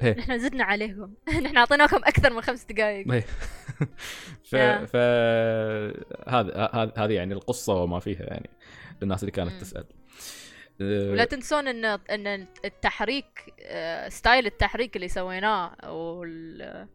[0.03, 0.17] إيه.
[0.17, 3.25] نحن زدنا عليهم نحن أعطيناكم أكثر من خمس دقائق إيه.
[4.43, 4.55] ف.
[4.55, 4.95] ف
[6.29, 8.49] هذا هذا هذه يعني القصة وما فيها يعني
[9.01, 9.61] للناس اللي كانت.
[9.61, 9.85] تسأل
[10.81, 16.87] آه، ولا تنسون إن إن التحريك آه، style التحريك اللي سويناه وال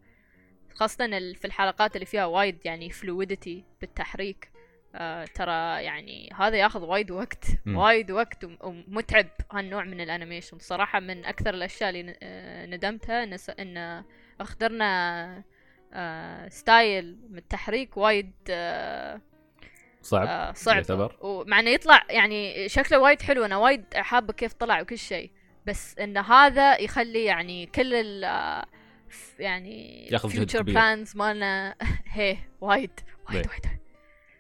[0.75, 4.54] خاصة في الحلقات اللي فيها وايد يعني fluidity بالتحريك
[4.95, 7.45] آه ترى يعني هذا ياخذ وايد وقت.
[7.67, 13.27] وايد وقت وم- ومتعب هالنوع من ال animation صراحة من أكثر الأشياء اللي آه، ندمتها
[13.27, 14.05] نس- إن
[14.41, 15.43] اخترنا
[15.93, 19.21] آه style من التحريك وايد آه
[20.03, 21.17] صعب آه صعب يعتبر.
[21.21, 25.31] ومع إنه يطلع يعني شكله وايد حلو أنا وايد حابة كيف طلع وكل شيء
[25.67, 28.65] بس إن هذا يخلي يعني كل ال آه،
[29.39, 30.75] يعني ياخذ جهد future كبير.
[30.75, 31.75] plans مالنا
[32.13, 32.91] هي وايد
[33.29, 33.67] وايد ليه؟ وايد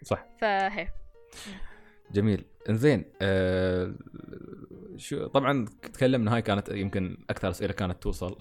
[0.04, 0.26] صح.
[0.40, 0.88] فهي.
[2.12, 2.44] جميل.
[2.68, 3.94] انزين آه
[4.96, 8.38] شو طبعا تكلمنا هاي كانت يمكن أكثر أسئلة كانت توصل.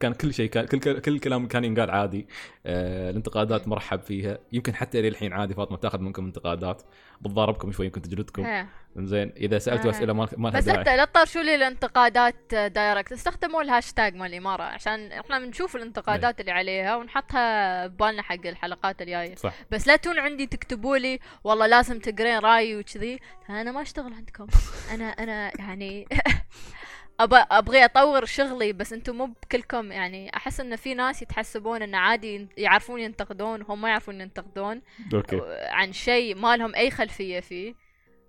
[0.00, 2.26] كان كل شيء كان كل كل كلام كان ينقال عادي.
[2.66, 4.38] آه الانتقادات مرحب فيها.
[4.52, 6.82] يمكن حتى إلى الحين عادي فاطمة تاخذ منكم انتقادات.
[7.20, 8.66] بتضاربكم شوي يمكن تجلدكم.
[8.98, 9.90] إنزين إذا سألتوا.
[9.90, 15.12] أسئلة ما ما بس حتى لا تطرشوا لي الانتقادات direct استخدموا الهاشتاج مال الإمارة عشان
[15.12, 19.34] إحنا بنشوف الانتقادات اللي عليها ونحطها ببالنا حق الحلقات الجاية.
[19.34, 19.54] صح.
[19.70, 23.18] بس لا تون عندي تكتبوا لي والله لازم تقرين رأيي وكذي.
[23.50, 24.46] أنا ما أشتغل عندكم.
[24.94, 26.06] أنا أنا يعني
[27.20, 29.92] أبى أبغي أطور شغلي بس أنتم مو بكلكم.
[29.92, 34.82] يعني أحس إن في ناس يتحسبون إن عادي يعرفون ينتقدون وهم ما يعرفون ينتقدون.
[35.14, 35.40] okay.
[35.68, 37.74] عن شيء ما لهم أي خلفية فيه.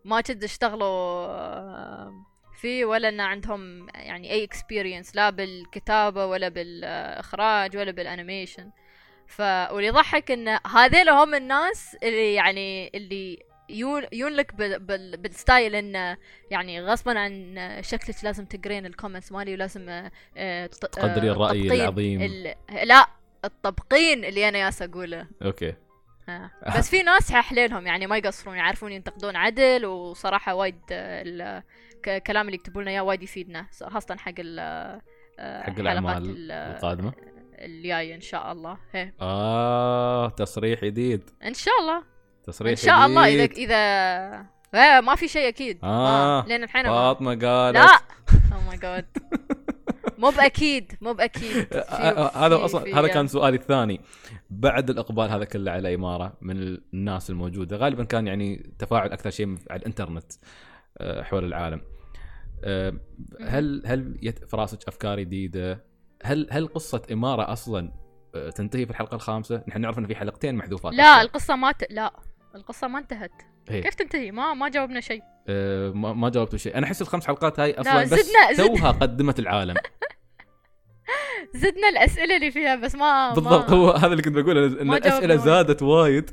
[0.06, 2.14] ما كد اشتغلوا آه،
[2.62, 8.72] فيه ولا إن عندهم يعني أي experience لا بالكتابة ولا بالإخراج ولا بال animation
[9.28, 14.80] ف واللي يضحك إن هذيل هم الناس اللي يعني اللي يون يون لك بال...
[14.80, 15.18] بال...
[15.18, 16.18] بال style انه
[16.52, 22.22] يعني غصبا عن شكلك لازم تقرين ال comments مالي ولازم آه، آه، تقدرين تطبقين العظيم.
[22.22, 22.56] ال...
[22.84, 23.06] لا
[23.46, 25.74] تطبقين اللي أنا ياس أقوله okay
[26.30, 26.52] آه.
[26.78, 32.82] بس في ناس حليلهم يعني ما يقصرون يعرفون ينتقدون عدل وصراحة وايد الكلام اللي يكتبوا
[32.82, 34.60] لنا إياه وايد يفيدنا خاصة حق ال
[35.40, 37.14] آه، حق الأعمال ال- القادمة
[37.60, 39.12] الجاية إن شاء الله هي.
[39.22, 42.04] آه تصريح جديد إن شاء الله
[42.48, 43.44] تصريح إن شاء الله اذا.
[43.44, 43.76] اذا
[44.76, 45.80] آه ما في شيء أكيد.
[45.84, 46.46] آه.
[46.48, 48.00] لأن الحين فاطمة قالت لا.
[48.56, 49.06] أو ماي جاد
[50.18, 51.52] مو بأكيد مو بأكيد.
[51.68, 54.02] في- آه، هذا أصلا هذا كان سؤالي الثاني.
[54.50, 59.58] بعد الإقبال هذا كله على إمارة من الناس الموجودة غالبا كان يعني تفاعل أكثر شيء
[59.70, 60.32] على الإنترنت
[60.98, 61.82] آه، حول العالم.
[62.64, 62.94] آه،
[63.42, 64.18] هل هل
[64.50, 65.84] في راسك أفكار جديدة؟
[66.24, 67.92] هل هل قصة إمارة أصلا
[68.36, 71.22] آه، تنتهي في الحلقة الخامسة؟ نحن نعرف إن في حلقتين محذوفات لا أصلاً.
[71.22, 71.92] القصة ما ت...
[71.92, 72.14] لا.
[72.56, 73.32] القصة ما انتهت.
[73.72, 73.82] إيه.
[73.82, 75.22] كيف تنتهي؟ ما ما جاوبنا شيء.
[75.48, 76.78] آه، ما ما جاوبتوا شيء.
[76.78, 79.76] أنا أحس الخمس حلقات هاي أصلا بس زدنا- زد- توها قدمت العالم.
[81.56, 83.78] زدنا الأسئلة اللي فيها بس ما بالضبط ما...
[83.78, 84.66] هو هذا اللي كنت بقوله.
[84.82, 85.36] إن الأسئلة.
[85.36, 86.32] زادت وايد.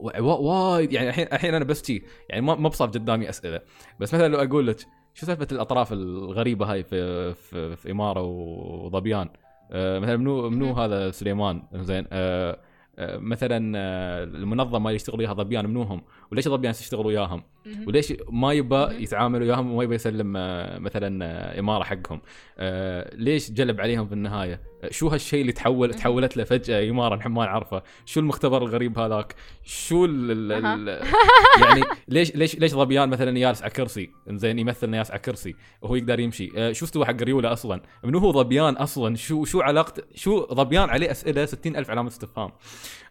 [0.00, 0.92] وا- وايد.
[0.92, 3.60] يعني الحين الحين أنا بس شي يعني ما ما بصاب قدامي أسئلة.
[4.00, 4.80] بس مثلا لو أقول لك
[5.14, 9.28] شو سالفة الأطراف الغريبة هاي في في, في إمارة وظبيان
[9.72, 10.72] آه مثلا منو منو.
[10.72, 12.06] هذا سليمان؟ زين.
[12.12, 12.60] آه،
[12.98, 17.42] مثلا آه، المنظمة اللي يشتغل وياها ظبيان منوهم وليش ظبيان يشتغلوا وياهم.
[17.86, 18.86] وليش ما يبى.
[19.02, 22.20] يتعامل وياهم وما يبى يسلم آه، مثلا آه، إمارة حقهم.
[22.58, 24.60] آه، ليش جلب عليهم في النهاية؟
[24.90, 25.94] شو هالشيء اللي تحول.
[25.94, 27.82] تحولت له فجأة إمارة؟ نحن ما نعرفه.
[28.06, 29.34] شو المختبر الغريب هذاك؟
[29.64, 30.88] شو ال ال ال
[31.62, 35.96] يعني ليش ليش ليش ظبيان مثلا جالس على كرسي؟ زين يمثل جالس على كرسي وهو
[35.96, 36.74] يقدر يمشي.
[36.74, 41.10] شو استوى حق ريولة أصلا؟ منو هو ظبيان أصلا؟ شو شو علاقته شو ظبيان عليه
[41.10, 42.50] أسئلة ستين ألف علامة استفهام.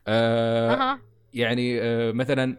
[0.08, 1.00] أها.
[1.34, 1.80] يعني
[2.14, 2.58] مثلا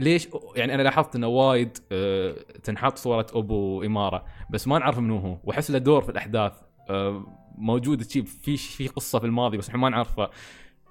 [0.00, 5.18] ليش؟ يعني أنا لاحظت إنه وايد آه، تنحط صورة أبو إمارة بس ما نعرف منو
[5.18, 6.52] هو وأحس له دور في الأحداث
[6.90, 7.24] آه،
[7.58, 10.30] موجود تجيب في في قصة في الماضي بس إحنا ما نعرفها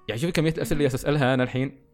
[0.09, 1.89] يعني شوف كمية الأسئلة اللي أسألها أنا الحين.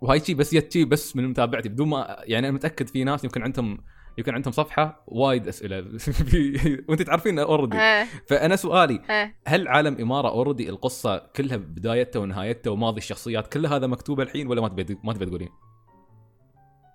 [0.00, 3.24] وهاي شي بس جت شي بس من متابعتي بدون ما يعني أنا متأكد في ناس
[3.24, 3.78] يمكن عندهم
[4.18, 5.76] يمكن عندهم صفحة وايد أسئلة.
[6.88, 8.06] وأنت تعرفين already إيه.
[8.26, 9.36] فأنا سؤالي إيه.
[9.46, 14.60] هل عالم إمارة already القصة كلها بدايتها ونهايتها وماضي الشخصيات كل هذا مكتوبه الحين ولا
[14.60, 15.48] ما تبي ما تبي تقولين؟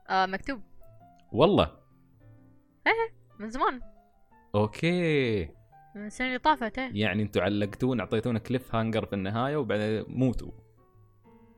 [0.10, 0.62] آه مكتوب.
[1.32, 1.72] والله؟
[3.40, 3.82] من زمان.
[4.56, 5.46] okay.
[5.96, 6.90] من السنة اللي طافت إيه.
[6.94, 10.52] يعني أنتم علقتون اعطيتونا cliffhanger في النهاية وبعدين موتوا.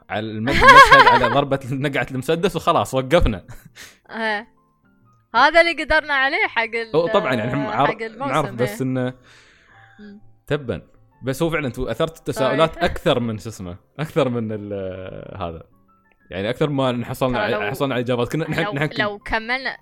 [0.09, 3.45] على المشهد على ضربة نقعت المسدس وخلاص وقفنا.
[4.09, 4.47] إيه.
[5.35, 6.71] هذا اللي قدرنا عليه حق
[7.13, 7.53] طبعا يعني
[8.17, 8.87] نعرف بس إيه.
[8.87, 9.13] إنه.
[10.47, 10.81] تبا.
[11.23, 12.83] بس هو فعلا أنتم اثرت التساؤلات طيب.
[12.83, 15.63] أكثر من شو اسمه أكثر من ال- هذا.
[16.29, 19.77] يعني أكثر ما حصلنا لو- على حصلنا على إجابات كنا نحن لو نحن لو كملنا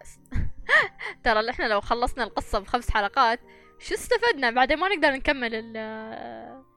[1.23, 3.39] ترى إحنا لو خلصنا القصة بخمس حلقات
[3.79, 6.67] شو استفدنا بعدين ما نقدر نكمل ال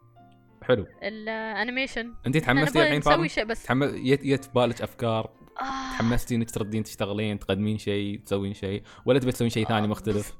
[0.62, 5.30] حلو الانيميشن انت تحمستي الحين فاطمه؟ شيء بس تحمس يت يت بالك أفكار
[5.60, 5.98] آه.
[5.98, 9.88] تحمستي إنك تردين تشتغلين تقدمين شيء تسوين شيء ولا تبي تسوين شيء ثاني آه.
[9.90, 10.32] مختلف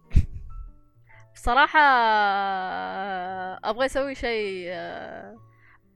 [1.34, 4.66] بصراحة آه، أبغى أسوي شيء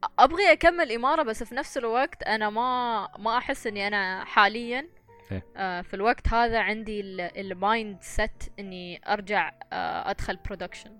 [0.05, 4.88] آه، أبغي أكمل إمارة بس في نفس الوقت أنا ما ما أحس إني أنا حاليا
[5.33, 5.47] إيه.
[5.57, 7.01] آه، في الوقت هذا عندي
[7.40, 10.99] ال mindset إني أرجع آه، أدخل production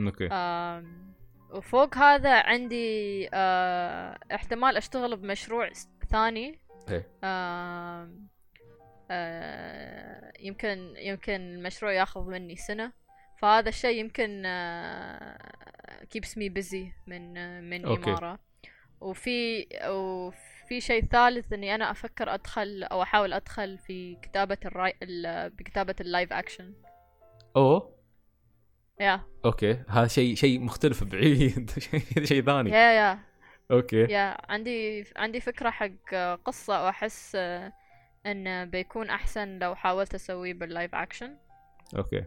[0.00, 0.28] okay
[1.52, 5.70] وفوق هذا عندي آه، احتمال أشتغل بمشروع
[6.10, 6.58] ثاني.
[7.24, 8.28] آم،
[9.10, 12.92] آه، يمكن يمكن المشروع ياخذ مني سنة
[13.42, 15.38] فهذا الشيء يمكن آه،
[16.16, 18.10] keeps me busy من آه، من okay.
[18.10, 18.38] إمارة.
[19.00, 25.50] وفي وفي شيء ثالث إني أنا أفكر أدخل أو أحاول أدخل في كتابة ال writ-
[25.50, 26.72] بكتابة ال live action
[27.56, 27.92] أوه.
[29.00, 29.72] yeah okay.
[29.88, 31.70] هذا شيء شيء مختلف بعيد.
[31.90, 32.70] شيء شيء ثاني.
[32.70, 33.18] yeah yeah
[33.70, 33.96] okay.
[34.02, 36.84] yeah عندي عندي فكرة حق قصة.
[36.84, 37.72] وأحس آه،
[38.26, 41.36] انه بيكون أحسن لو حاولت أسويه بال live action
[41.96, 42.24] okay.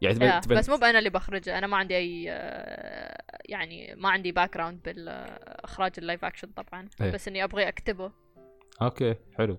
[0.00, 3.94] يعني تبي يا تبي بس مو بأنا اللي بخرجه أنا ما عندي أي آه، يعني
[3.96, 7.10] ما عندي background بالإخراج ال live action طبعا إيه.
[7.10, 8.12] بس إني أبغي أكتبه.
[8.82, 9.58] okay حلو.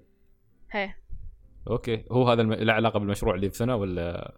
[0.71, 0.93] هي
[1.67, 2.53] okay هو هذا الم...
[2.53, 4.37] له علاقة بالمشروع اللي بسنة ولا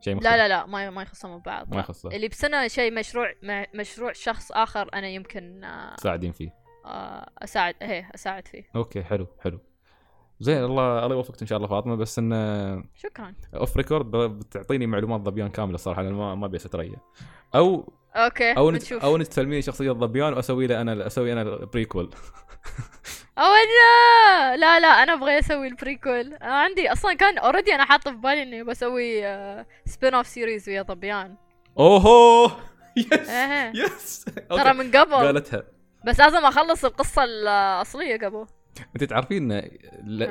[0.00, 2.10] شيء مختلف لا لا لا ما ما يخصهم ببعض ما يخصه.
[2.10, 3.34] اللي بسنة شيء مشروع
[3.74, 6.54] مشروع شخص آخر أنا يمكن آه، تساعدين فيه.
[6.84, 8.64] آه، أساعد هي أساعد فيه.
[8.76, 9.60] okay حلو حلو.
[10.44, 11.94] زين الله الله يوفقك إن شاء الله فاطمة.
[11.94, 13.34] بس انه شكرا.
[13.54, 16.96] off record بتعطيني معلومات ظبيان كاملة الصراحه أنا ما ما أبي اتريا
[17.54, 22.10] أو okay أو بنشوف أو تسلميني شخصية ظبيان وأسوي له أنا أسوي أنا prequel
[23.38, 24.56] أو لا!
[24.56, 28.16] لا لا أنا أبغى أسوي ال prequel أنا عندي أصلا كان already أنا حاطة في
[28.16, 29.22] بالي إني بسوي
[29.86, 31.36] spin-off series ويا ظبيان
[31.78, 32.50] أوهو!
[32.96, 33.30] yes.
[33.74, 35.14] yes ترى من قبل.
[35.14, 35.62] قالتها.
[36.06, 38.46] بس لازم أخلص القصة الأصلية قبل.
[38.94, 39.62] انت تعرفين.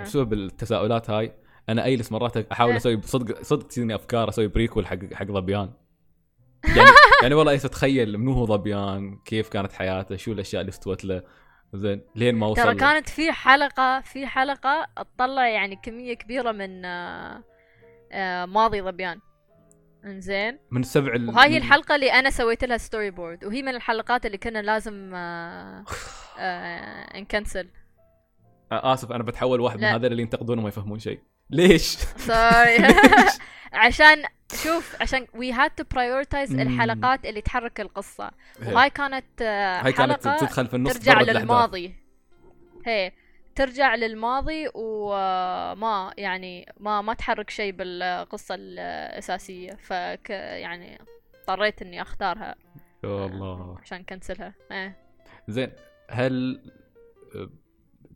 [0.02, 1.34] بسبب التساؤلات هاي
[1.70, 2.78] أنا اجلس مرات أحاول آه.
[2.78, 5.74] أسوي صدق صدق تجيني أفكار أسوي prequel حق حق ظبيان
[6.76, 6.90] يعني
[7.24, 11.24] يعني والله أتخيل؟ منو هو ظبيان كيف كانت حياته؟ شو الأشياء اللي استوت له؟
[11.74, 16.86] زين لين ما وصل ترى كانت في حلقة في حلقة تطلع يعني كمية كبيرة من
[16.86, 17.44] آه،
[18.12, 19.20] آه، ماضي ظبيان
[20.06, 20.60] إنزين.
[20.72, 21.30] من السبع ال...
[21.30, 25.12] وهاي هي من- الحلقة اللي أنا سويت لها storyboard وهي من الحلقات اللي كنا لازم
[25.16, 25.84] آه
[27.20, 27.70] نcancel.
[28.84, 29.96] آسف أنا بتحول واحد من لا.
[29.96, 31.20] هذول اللي ينتقدون وما يفهمون شيء.
[31.50, 32.78] ليش؟ سوري
[33.74, 34.24] عشان
[34.64, 36.60] شوف عشان had to prioritize مم.
[36.60, 38.32] الحلقات اللي تحرك القصة.
[38.66, 41.22] وهاي كانت آه هاي كانت تدخل في النص ترجع.
[41.22, 41.96] للماضي.
[42.86, 43.12] هي
[43.56, 49.72] ترجع للماضي وما يعني ما ما تحرك شيء بالقصة الأساسية.
[49.84, 51.02] فك يعني
[51.40, 52.56] اضطريت إني أختارها.
[53.04, 53.78] يا الله.
[53.82, 54.98] عشان كنسلها إيه.
[55.48, 55.72] زين
[56.10, 56.62] هل
[57.36, 57.50] آه،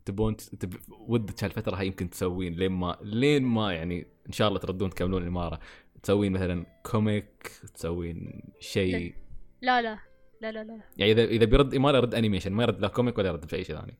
[0.08, 0.74] تبون تب...
[0.88, 5.22] ودك هالفتره هاي يمكن تسوين لين ما لين ما يعني إن شاء الله تردون تكملون
[5.22, 5.60] الإمارة.
[6.02, 9.14] تسوين مثلا comic تسوين شيء.
[9.62, 9.82] لا.
[9.82, 9.98] لا لا.
[10.40, 13.44] لا لا يعني اذا إذا بيرد إمارة يرد animation ما يرد لا comic ولا يرد
[13.44, 13.98] في اي شيء ثاني.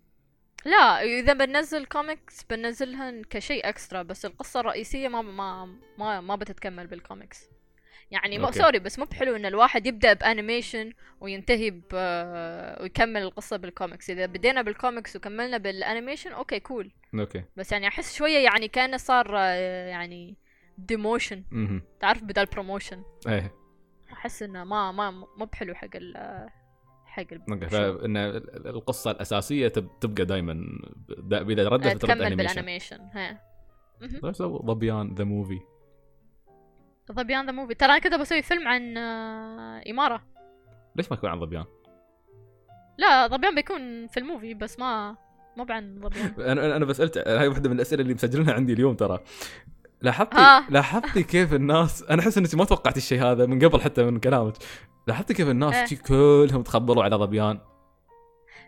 [0.67, 6.87] لا إذا بنزل كوميكس بنزلها كشيء extra بس القصة الرئيسية ما ما ما, ما بتتكمل
[6.87, 7.49] بالكوميكس
[8.11, 8.51] يعني مو.
[8.51, 11.85] sorry بس مو بحلو إن الواحد يبدأ ب animation وينتهي ب
[12.81, 17.45] ويكمل القصة بالكوميكس إذا بدينا بالكوميكس وكملنا بال animation okay cool okay.
[17.57, 20.37] بس يعني أحس شوية يعني كأنه صار آه، يعني
[20.79, 21.45] demotion
[22.01, 23.55] تعرف بدل promotion إيه.
[24.13, 26.49] أحس إنه ما ما مو بحلو حق ال
[27.07, 27.35] حق.
[27.69, 28.17] فإن
[28.67, 29.89] القصة الأساسية تب...
[30.01, 30.65] تبقى دايما
[31.09, 31.43] دا...
[31.43, 33.01] إذا ردت آه، بترد تكمل انيميشن بال animation.
[33.01, 33.41] ها.
[34.67, 35.61] ظبيان the movie
[37.13, 40.23] ظبيان the movie ترى أنا كذا بسوي فيلم عن آه، إمارة.
[40.97, 41.65] ليش ما يكون عن ظبيان؟
[42.99, 45.17] لا ظبيان بيكون في ال movie بس ما
[45.57, 49.21] مو عن ظبيان أنا أنا بسألت هاي واحدة من الأسئلة اللي مسجلينها عندي اليوم ترى.
[50.03, 50.71] لاحظتي؟ آه.
[50.71, 54.55] لاحظتي كيف الناس أنا أحس إنك ما توقعت الشيء هذا من قبل حتى من كلامك.
[55.07, 55.87] لاحظتي كيف الناس إيه.
[55.87, 57.61] شي كلهم تخبلوا على ظبيان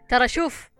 [0.08, 0.70] ترى شوف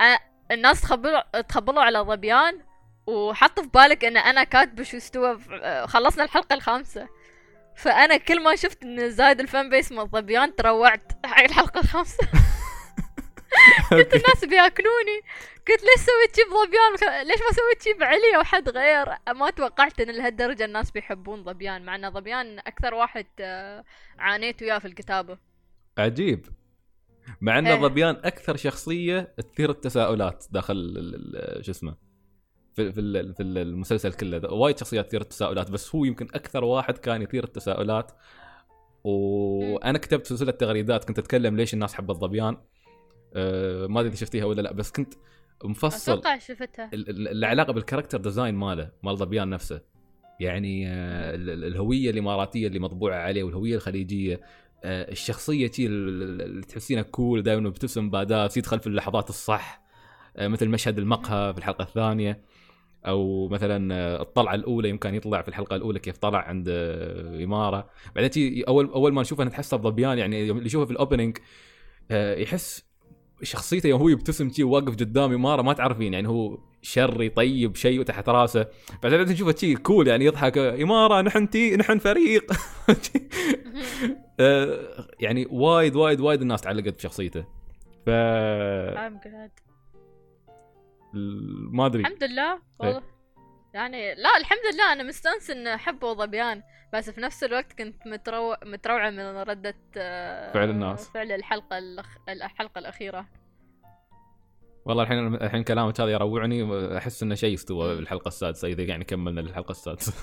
[0.00, 0.18] آه،
[0.50, 2.60] الناس تخبلوا تخبلوا على ظبيان
[3.06, 7.08] وحطوا في بالك إن أنا كاتبة شو استوى آه، خلصنا الحلقة الخامسة.
[7.78, 11.12] فأنا كل ما شفت إن زايد ال fan base من ظبيان تروعت.
[11.26, 12.18] حق الحلقة الخامسة.
[13.90, 15.20] قلت الناس بياكلوني.
[15.68, 20.00] قلت ليش سويت شي بظبيان؟ ليش ما سويت شي بعلي أو حد غير؟ ما توقعت
[20.00, 23.84] إن لهالدرجة الناس بيحبون ظبيان مع إن ظبيان أكثر واحد آه،
[24.18, 25.38] عانيت وياه في الكتابة.
[25.98, 26.46] عجيب.
[27.40, 27.80] مع إن إيه.
[27.80, 30.94] ظبيان أكثر شخصية تثير التساؤلات داخل
[31.62, 32.07] شو اسمه
[32.78, 34.52] في في في المسلسل كله.
[34.52, 38.12] وايد شخصيات تثير التساؤلات بس هو يمكن أكثر واحد كان يثير التساؤلات.
[39.04, 42.56] وأنا كتبت سلسلة تغريدات كنت أتكلم ليش الناس حبت ظبيان.
[43.34, 45.14] أه ما أدري شفتيها ولا لا بس كنت
[45.64, 46.90] مفصل أتوقع شفتها.
[46.94, 49.80] ال- ال- اللي علاقه بال character design ماله مال ظبيان نفسه.
[50.40, 54.40] يعني ال- الهوية الإماراتية اللي مطبوعة عليه والهوية الخليجية.
[54.84, 59.88] آه، الشخصية تي ال- ال- اللي تحسينها cool دائما بتبتسم badass يدخل في اللحظات الصح.
[60.40, 62.42] مثل مشهد المقهى في الحلقة الثانية.
[63.06, 67.90] أو مثلا آه، الطلعة الأولى يمكن يطلع في الحلقة الأولى كيف طلع عند آه، إمارة.
[68.16, 71.38] بعدين أول أول ما نشوفه نتحسه بظبيان يعني يوم اللي يشوفه في ال opening
[72.10, 72.88] آه، يحس
[73.42, 78.02] شخصيته يوم هو يبتسم شي واقف قدام إمارة ما تعرفين يعني هو شري طيب شيء
[78.02, 78.66] تحت راسه.
[79.02, 82.52] بعدين تشوفه شي cool يعني يضحك إمارة نحن تي نحن فريق.
[85.20, 87.44] يعني وايد وايد وايد الناس تعلقت بشخصيته.
[88.06, 89.67] ف I'm glad.
[91.72, 92.02] ما أدري.
[92.02, 92.60] الحمد لله.
[92.78, 93.02] والله.
[93.74, 94.92] يعني لا الحمد لله.
[94.92, 98.56] أنا مستانس ان احبه ظبيان بس في نفس الوقت كنت مترو...
[98.64, 101.10] متروعة من ردة آه، فعل الناس.
[101.10, 102.16] فعل الحلقة الأخ...
[102.28, 103.26] الحلقة الأخيرة.
[104.84, 106.96] والله الحين الحين كلامك هذا يروعني.
[106.98, 110.12] أحس إنه شيء استوى بالحلقة السادسة إذا يعني كملنا للحلقة السادسة.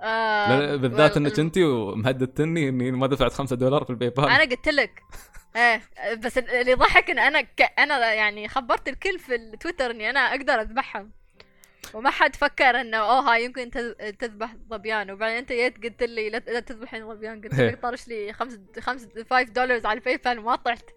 [0.00, 4.68] آه، بالذات إنك أنت ومهددتني إني ما دفعت 5 دولار في ال PayPal أنا قلت
[4.68, 5.02] لك.
[5.56, 5.82] إيه
[6.14, 7.72] بس اللي ضحك إن أنا ك...
[7.78, 11.10] أنا يعني خبرت الكل في التويتر إني أنا أقدر أذبحهم.
[11.94, 15.10] وما حد فكر إنه oh هاي يمكن تذ- تذبح ظبيان.
[15.10, 17.40] وبعدين أنت جيت قلت لي لا تذبحين ظبيان.
[17.40, 17.68] قلت إيه.
[17.70, 20.90] لك طرش لي خمس خمس 5 دولار على ال PayPal وما طلعت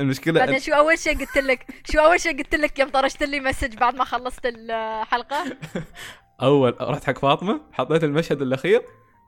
[0.00, 3.40] المشكلة بعدين شو أول شيء قلت لك؟ شو أول شيء قلت لك يوم طرشت لي
[3.40, 5.44] message بعد ما خلصت الحلقة؟
[6.42, 8.82] أول رحت حق فاطمة حطيت المشهد الأخير.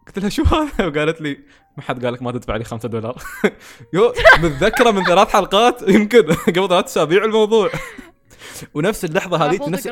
[0.07, 1.39] قلت لها شو هذا؟ وقالت لي
[1.77, 3.23] ما حد قال لك ما تدفع لي 5 دولار.
[3.95, 6.23] يو متذكرة من ثلاث حلقات؟ يمكن.
[6.57, 7.71] قبل ثلاث أسابيع الموضوع.
[8.75, 9.89] ونفس اللحظة هذيك نفس.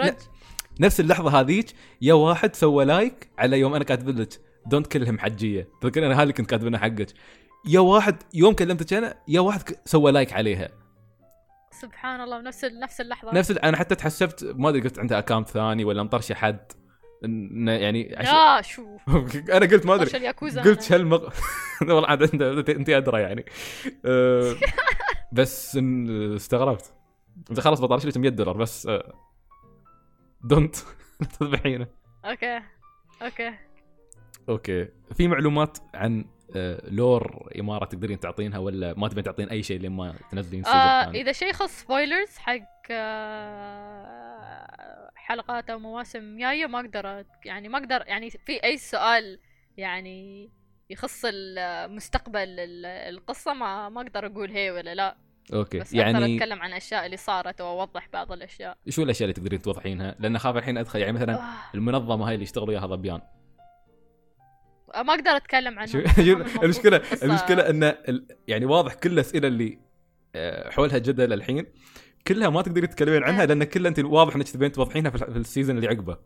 [0.81, 5.69] نفس اللحظة هذيك يا واحد سوى لايك على يوم أنا كاتب لك دونت كلهم حجية.
[5.83, 7.09] تذكر أنا هذه كنت كاتبينها حقك.
[7.67, 10.69] يا واحد يوم كلمتك أنا يا واحد سوى لايك عليها.
[11.71, 13.35] سبحان الله نفس نفس اللحظة.
[13.35, 16.73] نفس أنا حتى تحسبت ما أدري قلت عنده account ثاني ولا مطرشة حد.
[17.25, 18.27] إنه يعني عش...
[18.27, 18.99] لا شو؟
[19.57, 20.29] أنا قلت ما أدري.
[20.29, 20.93] قلت.
[20.93, 21.29] هالمغ...
[21.81, 23.45] والله عاد انت انت ادرى يعني.
[24.05, 24.55] أه،
[25.33, 25.79] بس
[26.37, 26.95] استغربت.
[27.51, 28.89] انت خلاص بطرش لك 100 دولار بس
[30.45, 30.77] don't.
[31.41, 31.87] تذبحينه.
[32.25, 32.61] okay.
[33.23, 33.53] okay.
[34.49, 34.89] okay.
[35.15, 36.25] في معلومات عن
[36.57, 41.11] آه، lore إمارة تقدرين تعطينها ولا ما تبين تعطين أي شيء لين ما تنزلين آه
[41.11, 42.61] إذا شيء يخص spoilers حق
[42.91, 44.65] آه
[45.25, 49.39] حلقات أو مواسم جاية ما أقدر يعني ما أقدر يعني في أي سؤال
[49.77, 50.51] يعني
[50.91, 55.17] يخص المستقبل ال- القصة ما ما أقدر أقول هي ولا لا.
[55.55, 58.77] okay بس أقدر يعني أتكلم عن الاشياء اللي صارت وأوضح بعض الأشياء.
[58.89, 61.55] شو الأشياء اللي تقدرين توضحينها؟ لأن اخاف الحين أدخل يعني مثلا آه.
[61.75, 63.21] المنظمة هاي اللي يشتغلوا وياها ظبيان
[64.95, 65.95] ما أقدر أتكلم عنها
[66.63, 67.97] المشكلة المشكلة إن
[68.49, 69.79] يعني واضح كل الأسئلة اللي
[70.37, 71.67] آه، حولها جدل الحين.
[72.27, 73.47] كلها ما تقدرين تتكلمين عنها إيه.
[73.47, 76.19] لأن كلها انت واضح إنك تبين توضحينها في السيزون اللي عقبه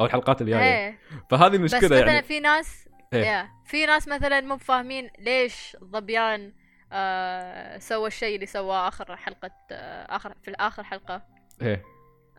[0.00, 0.62] أو الحلقات الجاية.
[0.62, 0.98] إيه.
[1.30, 2.22] فهذه بس المشكلة مثلا يعني.
[2.22, 3.52] في ناس إيه.
[3.64, 6.52] في ناس مثلا مو فاهمين ليش ظبيان
[6.92, 11.22] آه سوى الشيء اللي سواه آخر حلقة آه آخر في الآخر حلقة.
[11.62, 11.82] إيه.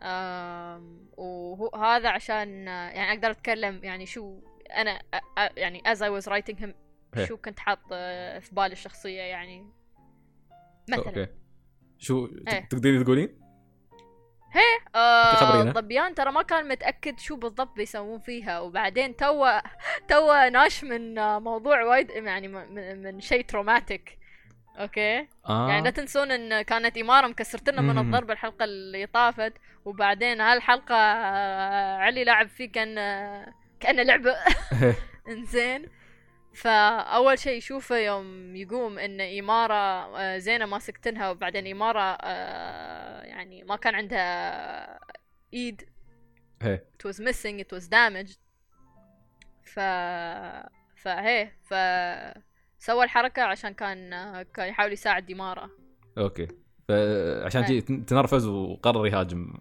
[0.02, 4.40] آم، وهو هذا عشان آه، يعني أقدر أتكلم يعني شو
[4.76, 5.02] أنا
[5.56, 6.68] يعني as I was writing him
[7.16, 7.24] إيه.
[7.24, 9.66] شو كنت حاط آه، في بالي الشخصية يعني.
[10.90, 11.06] مثلا.
[11.06, 11.26] أوكي
[12.00, 12.68] شو إيه.
[12.70, 13.40] تقدرين تقولين؟
[14.94, 15.72] آه خبرينا.
[15.72, 19.48] ضبيان ترى ما كان متأكد شو بالضبط بيسوون فيها وبعدين تو
[20.08, 24.18] تو ناش من آه، موضوع وايد يعني من, من شيء تروماتيك
[24.76, 27.98] أوكي آه يعني لا تنسون إن كانت اماره مكسرت لنا من.
[27.98, 29.52] الضرب الحلقة اللي طافت
[29.84, 34.34] وبعدين هالحلقة آه، علي لعب فيه كأن آه، كانه لعبة
[35.28, 35.86] إنزين
[36.54, 43.76] فأول شيء يشوفه يوم يقوم إن إمارة آه، زينة ماسكتنها وبعدين إمارة آه، يعني ما
[43.76, 45.00] كان عندها
[45.54, 45.82] إيد.
[46.62, 46.84] إيه.
[46.98, 48.38] it was missing it was damaged.
[49.64, 49.80] ف
[50.96, 51.74] فهي ف
[52.78, 54.10] سوى الحركة عشان كان
[54.42, 55.70] كان يحاول يساعد إمارة.
[56.18, 56.48] Okay.
[56.88, 57.62] فعشان.
[57.64, 59.54] جي تنرفز وقرر يهاجم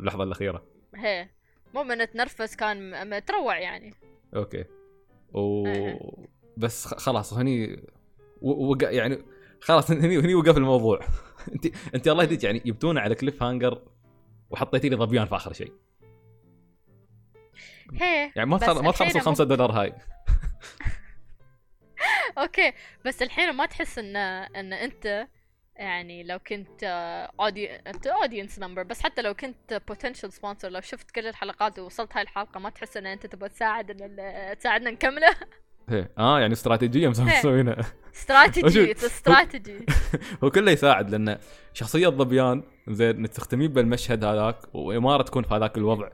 [0.00, 0.64] اللحظة الأخيرة.
[0.94, 1.28] هي.
[1.74, 3.94] مو من تنرفز كان متروع يعني.
[4.36, 4.64] Okay.
[5.32, 5.68] و.
[6.56, 7.86] بس خلاص هني.
[8.42, 8.78] وق...
[8.82, 9.18] يعني
[9.60, 11.00] خلاص هني هني وقف الموضوع.
[11.54, 13.82] انت انت الله يهديك يعني جبتونا على cliffhanger
[14.50, 15.72] وحطيتي لي ظبيان في آخر شيء.
[17.92, 18.82] هي يعني ما بس تخل...
[18.84, 19.92] ما تخلص ال مو- 5 دولار هاي.
[22.38, 22.72] Okay
[23.04, 25.28] بس الحين ما تحس إن إن أنت
[25.76, 26.84] يعني لو كنت
[27.40, 32.16] اودي أنت audience member بس حتى لو كنت potential sponsor لو شفت كل الحلقات ووصلت
[32.16, 35.36] هاي الحلقة ما تحس إن أنت تبغى تساعد ان تساعدنا نكمله؟
[35.90, 36.10] إيه.
[36.18, 37.20] آه يعني استراتيجية مسوي-.
[37.38, 37.76] مسوينها.
[38.14, 39.86] استراتيجي استراتيجي
[40.44, 41.38] هو كله يساعد لأن
[41.72, 46.08] شخصية ظبيان زين انك تختمين بالمشهد هذاك واماره تكون في هذاك الوضع.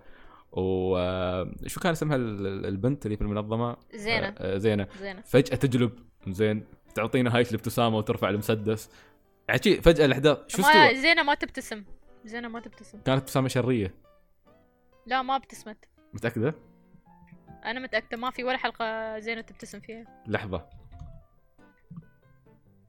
[0.53, 4.27] وشو كان اسمها ال- ال- البنت اللي في المنظمة؟ زينة.
[4.27, 4.87] آه، آه، زينة.
[5.01, 5.20] زينة.
[5.20, 5.91] فجأة تجلب
[6.29, 6.64] زين
[6.95, 8.91] تعطينا هاي الابتسامة وترفع المسدس.
[9.49, 11.85] يعني شي فجأة الاحداث شو استوى؟ زينة ما تبتسم.
[12.25, 12.99] زينة ما تبتسم.
[13.05, 13.95] كانت ابتسامة شرية.
[15.07, 15.77] لا ما ابتسمت.
[16.14, 16.55] متأكدة؟
[17.64, 20.04] أنا متأكدة ما في ولا حلقة زينة تبتسم فيها.
[20.26, 20.68] لحظة.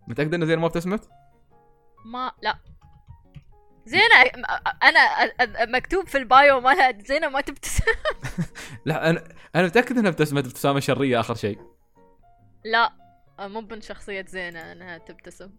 [0.08, 1.10] متأكدة إن زينة ما ابتسمت
[2.06, 2.60] ما لا.
[3.86, 4.16] زينة
[4.84, 7.84] أنا مكتوب في البايو مالها زينة ما تبتسم.
[8.86, 9.24] لا أنا
[9.56, 11.62] أنا متاكد إنها ابتسمت ابتسامه شرية آخر شيء.
[12.66, 12.94] لا
[13.40, 15.52] مو من شخصية زينة إنها تبتسم.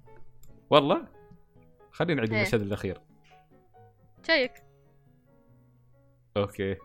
[0.70, 1.08] والله؟
[1.92, 2.40] خلينا نعيد إيه.
[2.42, 3.00] المشهد الأخير.
[4.26, 4.52] Check.
[6.36, 6.76] Okay.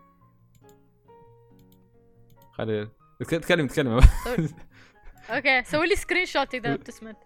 [2.60, 2.90] خلي
[3.40, 4.00] تكلم تكلم
[5.30, 7.18] Okay سوي لي screenshot إذا ابتسمت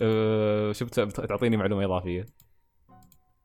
[0.00, 2.26] أه، بت- تعطيني معلومة إضافية.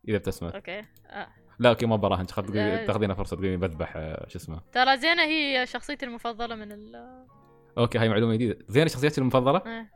[0.07, 0.79] إذا ابتسمت okay.
[1.07, 1.27] آه.
[1.59, 2.25] لا okay ما براهن.
[2.49, 2.85] لا.
[2.85, 3.93] تاخذينا فرصة تقولين بذبح
[4.27, 4.61] شو اسمه.
[4.71, 6.95] ترى زينة هي شخصيتي المفضلة من ال
[7.77, 8.65] Okay هاي معلومة جديدة.
[8.67, 9.91] زين شخصيتك المفضلة؟ إيه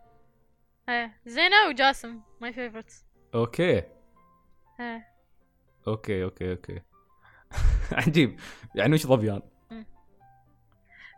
[0.90, 3.06] إيه زينة وجاسم my favorites
[3.36, 3.84] okay.
[4.80, 5.08] إيه
[5.88, 6.82] Okay okay okay.
[7.92, 8.40] عجيب.
[8.76, 9.42] يعني وش ظبيان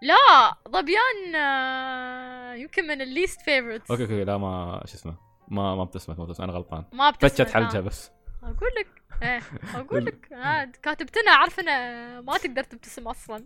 [0.02, 5.16] لا ظبيان آه، يمكن من ال least favorites okay Okay لا ما شو اسمه
[5.48, 6.84] ما ما ابتسمت ما ابتسمت أنا غلطان.
[6.94, 7.82] ما ابتسمت فتشت حلجها آه.
[7.82, 8.12] بس.
[8.44, 8.88] أقول لك
[9.24, 9.42] إيه
[9.76, 13.46] أقول لك آه كاتبتنا عارفه انها ما تقدر تبتسم أصلا.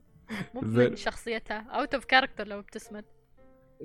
[0.53, 0.61] مو.
[0.61, 3.05] من شخصيتها out of character لو ابتسمت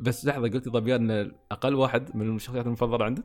[0.01, 3.25] بس لحظة قلتي ظبيان أقل واحد من الشخصيات المفضلة عندك؟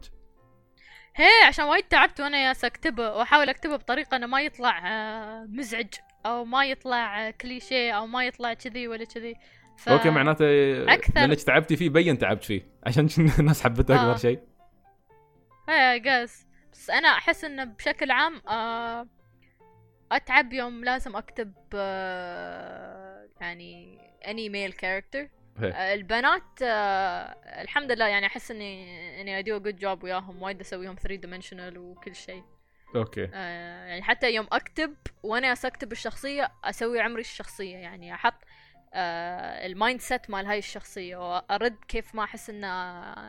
[1.15, 5.93] هي عشان وايد تعبت وأنا ياس أكتبه وأحاول أكتبه بطريقة إنه ما يطلع آه، مزعج.
[6.25, 9.35] أو ما يطلع آه، كليشيه أو ما يطلع كذي ولا كذي.
[9.77, 9.89] ف...
[9.89, 10.45] okay معناته
[10.85, 13.07] أكثر- لأنك تعبتي فيه بين تعبت فيه عشان
[13.39, 14.11] الناس حبته آه.
[14.11, 14.39] أكثر شيء.
[15.69, 19.07] إيه just بس أنا أحس إنه بشكل عام آه،
[20.11, 23.97] أتعب يوم لازم أكتب آه، يعني
[24.27, 25.27] any male character.
[25.61, 30.95] البنات آه، الحمد لله يعني أحس اني إني I do good job وياهم وايد أسويهم
[30.95, 32.43] 3 dimensional وكل شيء.
[32.95, 33.29] Okay.
[33.33, 38.33] آه، يعني حتى يوم أكتب وأنا اكتب الشخصيه أسوي عمري الشخصية يعني أحط
[38.93, 42.63] آه ال mindset مال هاي الشخصية وأرد كيف ما أحس إن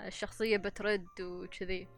[0.07, 1.89] الشخصية بترد وكذي.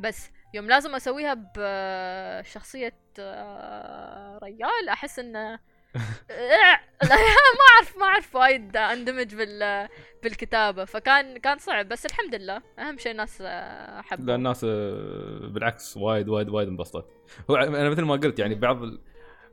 [0.00, 5.58] بس يوم لازم أسويها بشخصية آه ريال أحس انه
[7.04, 9.88] ما اعرف ما أعرف وايد أندمج بال
[10.22, 10.84] بالكتابة.
[10.84, 12.62] فكان كان صعب بس الحمد لله.
[12.78, 17.06] أهم شيء الناس آه، حبوا لا الناس آه، بالعكس وايد وايد وايد انبسطت.
[17.50, 19.00] هو أنا مثل ما قلت يعني بعض ال-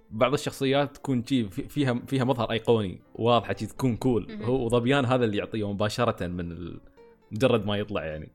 [0.10, 4.32] بعض الشخصيات تكون شي في- فيها فيها مظهر أيقوني واضحة شي تكون cool.
[4.44, 6.80] هو ظبيان هذا اللي يعطيه مباشرة من ال...
[7.32, 8.32] مجرد ما يطلع يعني.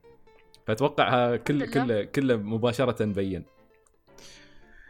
[0.67, 2.03] فأتوقع ها كل الحمد لله.
[2.03, 3.43] كله كله مباشرة مبين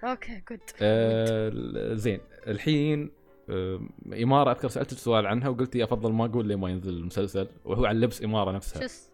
[0.03, 1.51] okay good آه
[1.93, 2.19] زين.
[2.47, 3.11] الحين
[3.49, 3.79] آه
[4.23, 7.99] إمارة أذكر سالتك سؤال عنها وقلتي افضل ما أقول لين ما ينزل المسلسل وهو عن
[7.99, 8.81] لبس إمارة نفسها.
[8.81, 9.09] شوس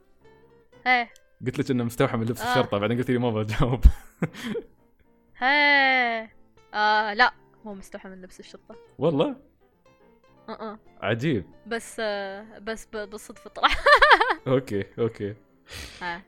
[0.88, 1.10] إيه
[1.46, 2.50] قلت لك إنه مستوحى من لبس آه.
[2.52, 3.80] الشرطة بعدين قلت لي ما بجاوب
[5.38, 6.34] هيه
[6.74, 7.34] آه لا
[7.66, 8.76] مو مستوحى من لبس الشرطة.
[9.00, 9.36] والله؟
[10.50, 10.80] آه آه.
[11.02, 11.46] عجيب.
[11.68, 13.68] بس آه بس ب- بالصدفة طلع.
[14.48, 15.36] Okay okay.
[16.04, 16.22] آه.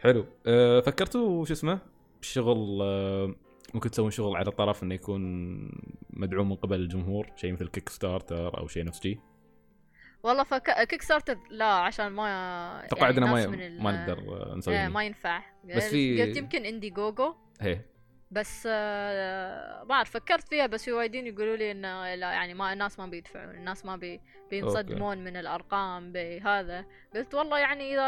[0.00, 0.24] حلو.
[0.46, 1.78] أه فكرتوا شو اسمه؟
[2.20, 3.34] بشغل أه
[3.74, 5.22] ممكن تسوون شغل على طرف إنه يكون
[6.10, 9.18] مدعوم من قبل الجمهور شيء مثل Kickstarter أو شيء نفس شي
[10.22, 10.86] والله فك...
[10.88, 14.92] Kickstarter لا عشان ما أتوقع يعني عندنا ما ال- ما نقدر نسوي هني.
[14.92, 15.42] ما ينفع.
[15.64, 17.80] بس في- قلت يمكن Indiegogo هي.
[18.30, 22.72] بس آه ما أعرف فكرت فيها بس في وايدين يقولوا لي إنه لا يعني ما
[22.72, 26.84] الناس ما بيدفعون الناس ما بي بينصدمون من الأرقام بهذا.
[27.14, 28.02] قلت والله يعني إذا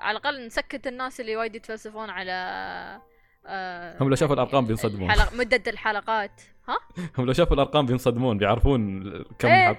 [0.00, 2.32] على الأقل نسكت الناس اللي وايد يتفلسفون على
[3.46, 5.10] آه هم لو شافوا الأرقام بينصدمون.
[5.10, 5.34] الحلق...
[5.34, 6.76] مدة الحلقات ها
[7.18, 9.02] هم لو شافوا الأرقام بينصدمون بيعرفون
[9.38, 9.68] كم إيه.
[9.68, 9.76] حط.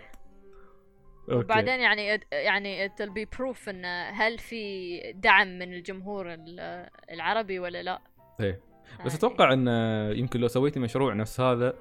[1.27, 7.83] وبعدين يعني يعني it'll be proof إن هل في دعم من الجمهور ال- العربي ولا
[7.83, 8.01] لا
[8.39, 8.59] إيه.
[9.05, 9.67] بس آه، أتوقع إن
[10.17, 11.73] يمكن لو سويتي مشروع نفس هذا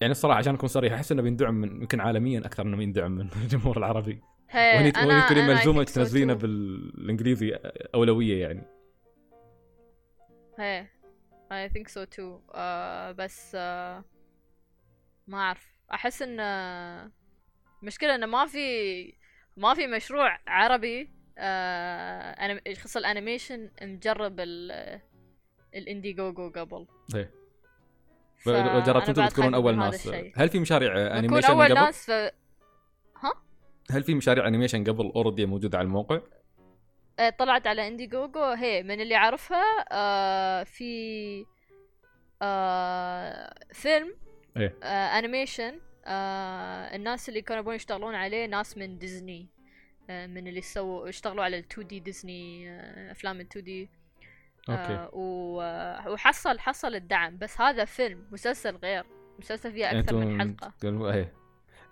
[0.00, 3.28] يعني الصراحة عشان أكون صريح أحس إنه بيندعم من يمكن عالميا أكثر إنه يندعم من
[3.42, 4.20] الجمهور العربي
[4.54, 6.34] وهني إيه، وهني تكوني ملزومة تنزلينه.
[6.34, 7.58] بالإنجليزي
[7.94, 8.62] أولوية يعني
[10.58, 10.86] هي
[11.52, 14.04] I think so too آه بس آه
[15.26, 17.10] ما أعرف أحس إن آه،
[17.82, 19.14] مشكلة انه ما في
[19.56, 25.00] ما في مشروع عربي أنا يخص ال animation مجرب ال
[25.74, 27.30] ال Indiegogo قبل إيه.
[28.36, 30.08] ف- جربتوا أنتم تكونون أول ناس.
[30.36, 32.30] هل في مشاريع animation أول قبل؟ ناس ف...
[33.90, 36.20] هل في مشاريع animation قبل already موجودة على الموقع؟
[37.18, 41.46] آه، طلعت على Indiegogo هي من اللي اعرفها آه في
[42.42, 44.14] آه فيلم
[44.56, 44.74] إيه.
[44.82, 49.48] آه animation آه الناس اللي كانوا يبون يشتغلون عليه ناس من ديزني
[50.10, 53.90] آه من اللي سووا اشتغلوا على ال 2D ديزني آه أفلام ال 2D
[54.68, 54.80] okay.
[54.82, 55.10] آه
[55.62, 57.38] آه، وحصل حصل الدعم.
[57.38, 59.04] بس هذا فيلم مسلسل غير.
[59.38, 60.74] مسلسل فيه أكثر من حلقة.
[61.14, 61.32] إيه.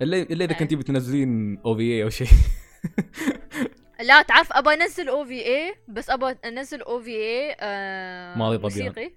[0.02, 0.58] إلا إلا إذا إيه.
[0.58, 2.28] كنتي بتنزلين OVA أو شيء.
[4.00, 7.56] لا تعرف ابى انزل OVA بس ابى انزل OVA
[8.38, 8.86] ماضي ظبيان.
[8.86, 9.10] موسيقي.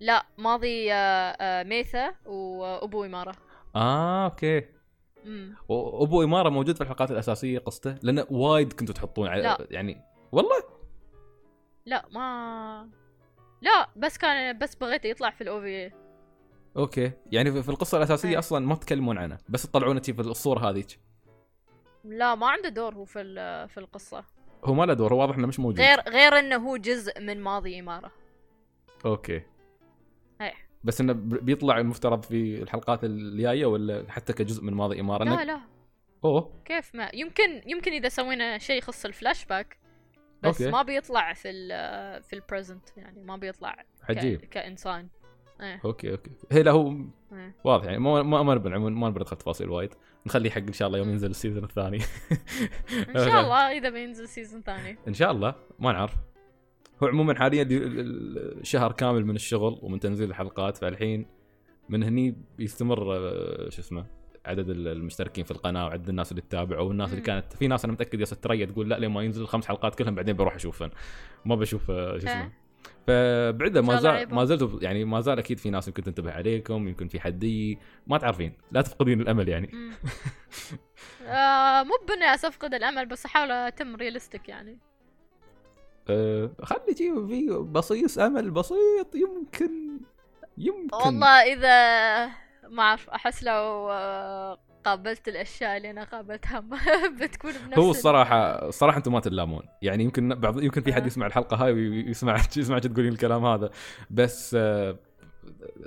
[0.00, 0.96] لا ماضي آه
[1.40, 3.34] آه ميثا وأبو إمارة.
[3.76, 4.64] آه okay.
[5.26, 9.66] امم و- ابو إمارة موجود في الحلقات الأساسية قصته لأنه وايد كنتوا تحطون على لا.
[9.70, 10.00] يعني
[10.32, 10.62] والله؟
[11.86, 12.88] لا ما
[13.62, 15.92] لا بس كان بس بغيت يطلع في ال OVA
[16.76, 17.12] Okay.
[17.32, 18.38] يعني في القصة الأساسية إيه.
[18.38, 21.00] أصلا ما تتكلمون عنه بس تطلعونه في الصورة هذيك.
[22.08, 23.24] لا ما عنده دور هو في
[23.68, 24.24] في القصة.
[24.64, 25.80] هو ما له دور هو واضح إنه مش موجود.
[25.80, 28.10] غير غير إنه هو جزء من ماضي إمارة.
[29.04, 29.42] أوكي.
[30.40, 30.52] إيه.
[30.84, 35.60] بس إنه بيطلع المفترض في الحلقات الجاية ولا حتى كجزء من ماضي إمارة؟ لا لا.
[36.24, 36.52] أوه.
[36.64, 39.78] كيف ما؟ يمكن يمكن إذا سوينا شيء يخص الفلاش باك
[40.42, 40.72] بس أوكي.
[40.72, 45.08] ما بيطلع في ال في present يعني ما بيطلع ك- عجيب كإنسان.
[45.60, 45.80] إيه.
[45.84, 46.30] أوكي أوكي.
[46.52, 46.90] هي لا هو
[47.32, 47.54] إيه.
[47.64, 49.94] واضح يعني ما ما ما نبي ما نبي ندخل تفاصيل وايد.
[50.26, 51.98] نخليه حق إن شاء الله يوم ينزل ال season الثاني.
[53.08, 54.98] إن شاء الله إذا بينزل season ثاني.
[55.08, 55.54] إن شاء الله.
[55.78, 56.14] ما نعرف.
[57.02, 57.68] هو عموما حاليا
[58.62, 61.26] شهر كامل من الشغل ومن تنزيل الحلقات فالحين
[61.88, 64.06] من هني بيستمر آه، شو اسمه
[64.46, 67.22] عدد ال- المشتركين في القناة وعدد الناس اللي تتابع والناس اللي.
[67.22, 70.14] كانت في ناس أنا متأكد يا ثريا تقول لا لين ما ينزل الخمس حلقات كلهم
[70.14, 70.90] بعدين بروح اشوفهم
[71.44, 72.42] ما بشوف آه، شو اسمه.
[72.42, 72.52] إيه.
[73.06, 74.34] فبعده ما زال.
[74.34, 77.76] ما زلت يعني ما زال أكيد في ناس يمكن تنتبه عليكم يمكن في حد
[78.06, 79.70] ما تعرفين لا تفقدين الأمل يعني.
[81.26, 84.78] آه مو بإني أفقد الأمل بس أحاول أتم ريالستيك يعني
[86.10, 90.00] أه خلي شيء في بصيص أمل بسيط يمكن
[90.58, 92.26] يمكن والله إذا
[92.68, 94.58] ما أعرف أحس لو آه،
[94.88, 96.60] قابلت الأشياء اللي أنا قابلتها.
[97.20, 99.62] بتكون بنفس هو ال- الصراحه الصراحه أنتم ما تلامون.
[99.82, 101.06] يعني يمكن بعض يمكن في حد آه.
[101.06, 103.70] يسمع الحلقة هاي ويسمع يسمع تقولين الكلام هذا.
[104.10, 104.98] بس آه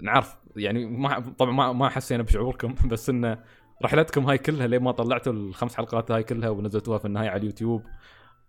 [0.01, 0.35] نعرف.
[0.55, 2.75] يعني ما طبعا ما ما حسينا بشعوركم.
[2.91, 3.37] بس انه
[3.83, 7.83] رحلتكم هاي كلها لين ما طلعتوا الخمس حلقات هاي كلها ونزلتوها في النهاية على اليوتيوب؟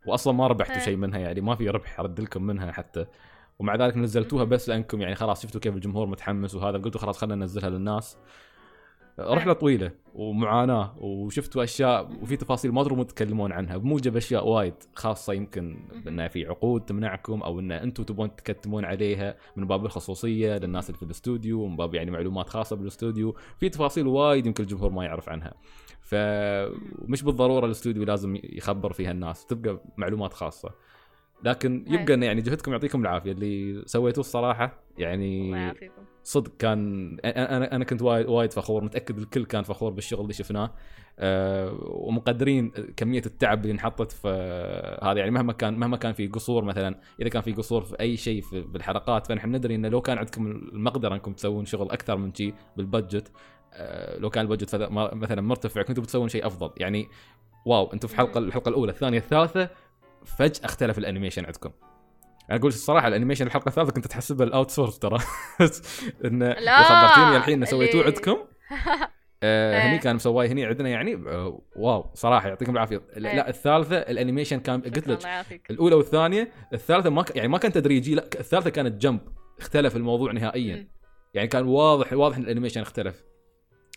[0.07, 0.81] واصلا ما ربحتوا إيه.
[0.81, 1.19] شيء منها.
[1.19, 3.07] يعني ما في ربح رد لكم منها حتى.
[3.59, 6.79] ومع ذلك نزلتوها بس لأنكم يعني خلاص شفتوا كيف الجمهور متحمس وهذا.
[6.79, 8.19] قلتوا خلاص خلينا ننزلها للناس.
[9.19, 15.33] رحلة طويلة ومعاناة وشفتوا أشياء وفي تفاصيل ما تدرون تتكلمون عنها بموجب أشياء وايد خاصة
[15.33, 15.77] يمكن
[16.09, 20.99] انه في عقود تمنعكم أو إن أنتم تبون تكتمون عليها من باب الخصوصية للناس اللي
[20.99, 25.29] في الاستوديو ومن باب يعني معلومات خاصة بالاستوديو في تفاصيل وايد يمكن الجمهور ما يعرف
[25.29, 25.55] عنها.
[26.01, 30.71] فمش بالضرورة الاستوديو لازم يخبر فيها الناس تبقى معلومات خاصة.
[31.45, 31.95] لكن أي.
[31.95, 33.33] يبقى انه يعني جهدكم يعطيكم العافية.
[33.33, 35.55] اللي سويتوه الصراحة يعني
[36.25, 40.71] صدق كان أنا أنا كنت وايد وايد فخور متأكد الكل كان فخور بالشغل اللي شفناه.
[41.19, 44.29] أه ومقدرين كمية التعب اللي انحطت في
[45.03, 45.19] هذا.
[45.19, 48.41] يعني مهما كان مهما كان في قصور مثلا إذا كان في قصور في أي شيء
[48.43, 52.55] في بالحلقات فنحن ندري إنه لو كان عندكم المقدرة إنكم تسوون شغل أكثر من شيء
[52.77, 53.33] بال budget
[53.73, 56.71] أه لو كان ال budget ما- مثلا مرتفع كنتوا بتسوون شيء أفضل.
[56.77, 57.09] يعني
[57.67, 59.69] wow أنتم في حلقه الحلقة الأولى الثانية الثالثة
[60.25, 61.71] فجأة اختلف ال animation عندكم.
[62.51, 65.19] أنا أقول الصراحة ال animation الحلقة الثالثة كنت تحسبها ال outsource ترى.
[66.25, 68.37] إنه لا، خبرتيني الحين إنه سويتوه اللي- عندكم.
[69.45, 69.91] آه إيه.
[69.91, 73.03] هني كان مسواه هني عندنا يعني آه wow صراحة يعطيكم العافية.
[73.17, 73.37] لا, إيه.
[73.37, 75.19] لا الثالثة ال animation كان قلت لك
[75.71, 77.37] الأولى والثانية الثالثة ما ك...
[77.37, 79.21] يعني ما كان تدريجي لا الثالثة كانت jump
[79.59, 80.77] اختلف الموضوع نهائيا.
[80.77, 80.89] مم.
[81.35, 83.25] يعني كان واضح واضح إن ال animation اختلف.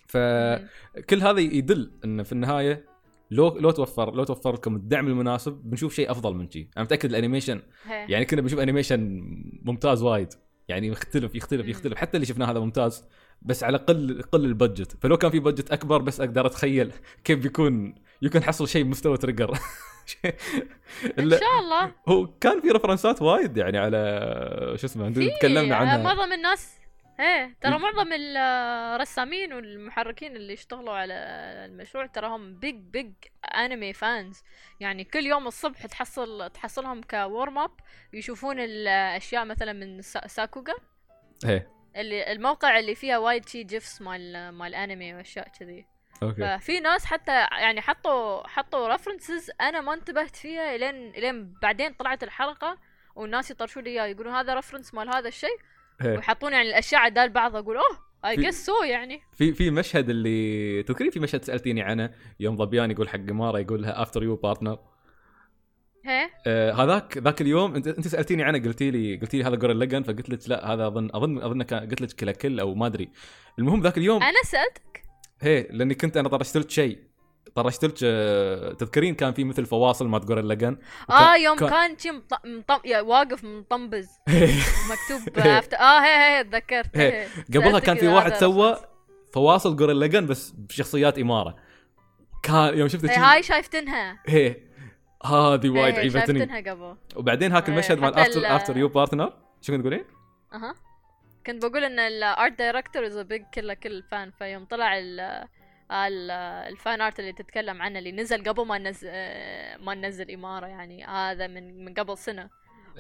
[0.08, 1.22] فكل.
[1.22, 2.86] هذا يدل إن في النهاية
[3.32, 7.10] لو لو توفر لو توفر لكم الدعم المناسب بنشوف شيء أفضل من شيء أنا متأكد
[7.10, 7.62] ال animation.
[7.90, 9.22] يعني كنا بنشوف animation
[9.62, 10.30] ممتاز وايد.
[10.68, 11.68] يعني يختلف يختلف.
[11.68, 11.98] يختلف.
[11.98, 13.06] حتى اللي شفناه هذا ممتاز
[13.42, 14.98] بس على قل قل ال budget.
[15.02, 16.92] فلو كان في budget أكبر بس أقدر أتخيل
[17.24, 17.96] كيف بيكون.
[18.22, 19.52] يمكن حصل شيء بمستوى تريجر
[21.20, 21.92] إن شاء الله.
[22.10, 23.98] هو كان في reference ات وايد يعني على
[24.76, 25.10] شو اسمه
[25.40, 26.04] تكلمنا عنها.
[26.04, 26.85] معظم الناس
[27.20, 31.13] إيه ترى معظم الرسامين والمحركين اللي اشتغلوا على
[31.66, 33.12] المشروع ترى هم big big
[33.56, 34.43] anime fans
[34.80, 37.72] يعني كل يوم الصبح تحصل تحصلهم كورم up
[38.13, 40.74] يشوفون الأشياء مثلا من سا- ساكوغا.
[41.45, 41.70] إيه.
[41.95, 45.86] اللي الموقع اللي فيها وايد شي gifs مال مال انمي وأشياء كذي.
[46.24, 46.57] أوكي.
[46.57, 52.24] ففي ناس حتى يعني حطوا حطوا references أنا ما انتبهت فيها لين لين بعدين طلعت
[52.24, 52.78] الحلقة
[53.16, 55.57] والناس يطرشوا لي اياه يقولون هذا reference مال هذا الشيء.
[56.06, 59.22] ويحطون يعني الأشياء عدال بعض أقول oh I guess so يعني.
[59.34, 63.82] في في مشهد اللي تذكرين في مشهد سألتيني عنه؟ يوم ظبيان يقول حق مارا يقول
[63.82, 64.80] لها after you partner
[66.06, 69.80] هي آه هذاك ذاك اليوم انت أنت سألتيني عنه قلتي لي قلتي لي هذا جورل
[69.80, 73.10] لجن فقلت لك لا هذا اظن اظن أظن قلت لك كلا كل أو ما أدري.
[73.60, 75.04] المهم ذاك اليوم أنا سألتك؟
[75.41, 77.00] هي لأني كنت أنا طرشت لك شيء.
[77.56, 80.78] طرشت لك آه، تذكرين كان في مثل فواصل مال جورل لجن
[81.10, 82.34] آه يوم كان- كان شي مط...
[82.46, 82.80] مطم...
[83.08, 84.08] واقف مطنبز
[84.91, 85.30] مكتوب
[85.62, 86.98] after- آه هي هي تذكرت.
[87.56, 88.78] قبلها كان في واحد سوى.
[89.34, 91.56] فواصل جورل لجن بس بشخصيات إمارة.
[92.43, 94.20] كان يوم شفت هي شي- هاي شايفتنها.
[94.28, 94.56] هي.
[95.26, 96.10] هذه وايد هي عيبتني.
[96.39, 96.96] شايفتنها قبل.
[97.16, 100.06] وبعدين هاك إيه، المشهد مال after after you partner شو كنت تقولين؟
[100.54, 100.76] أها.
[101.48, 104.98] كنت بقول إن ال art director is big Kill la Kill fan فيوم طلع
[105.91, 109.08] ال fan art اللي تتكلم عنه اللي نزل قبل ما نزل
[109.80, 112.50] ما ننزل إمارة يعني هذا من من قبل سنة.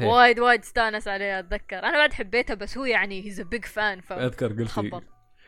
[0.01, 0.07] إيه.
[0.07, 1.79] وايد وايد استانس عليه أتذكر.
[1.79, 5.03] أنا بعد حبيته بس هو يعني he's a big fan اذكر قلتي فخبر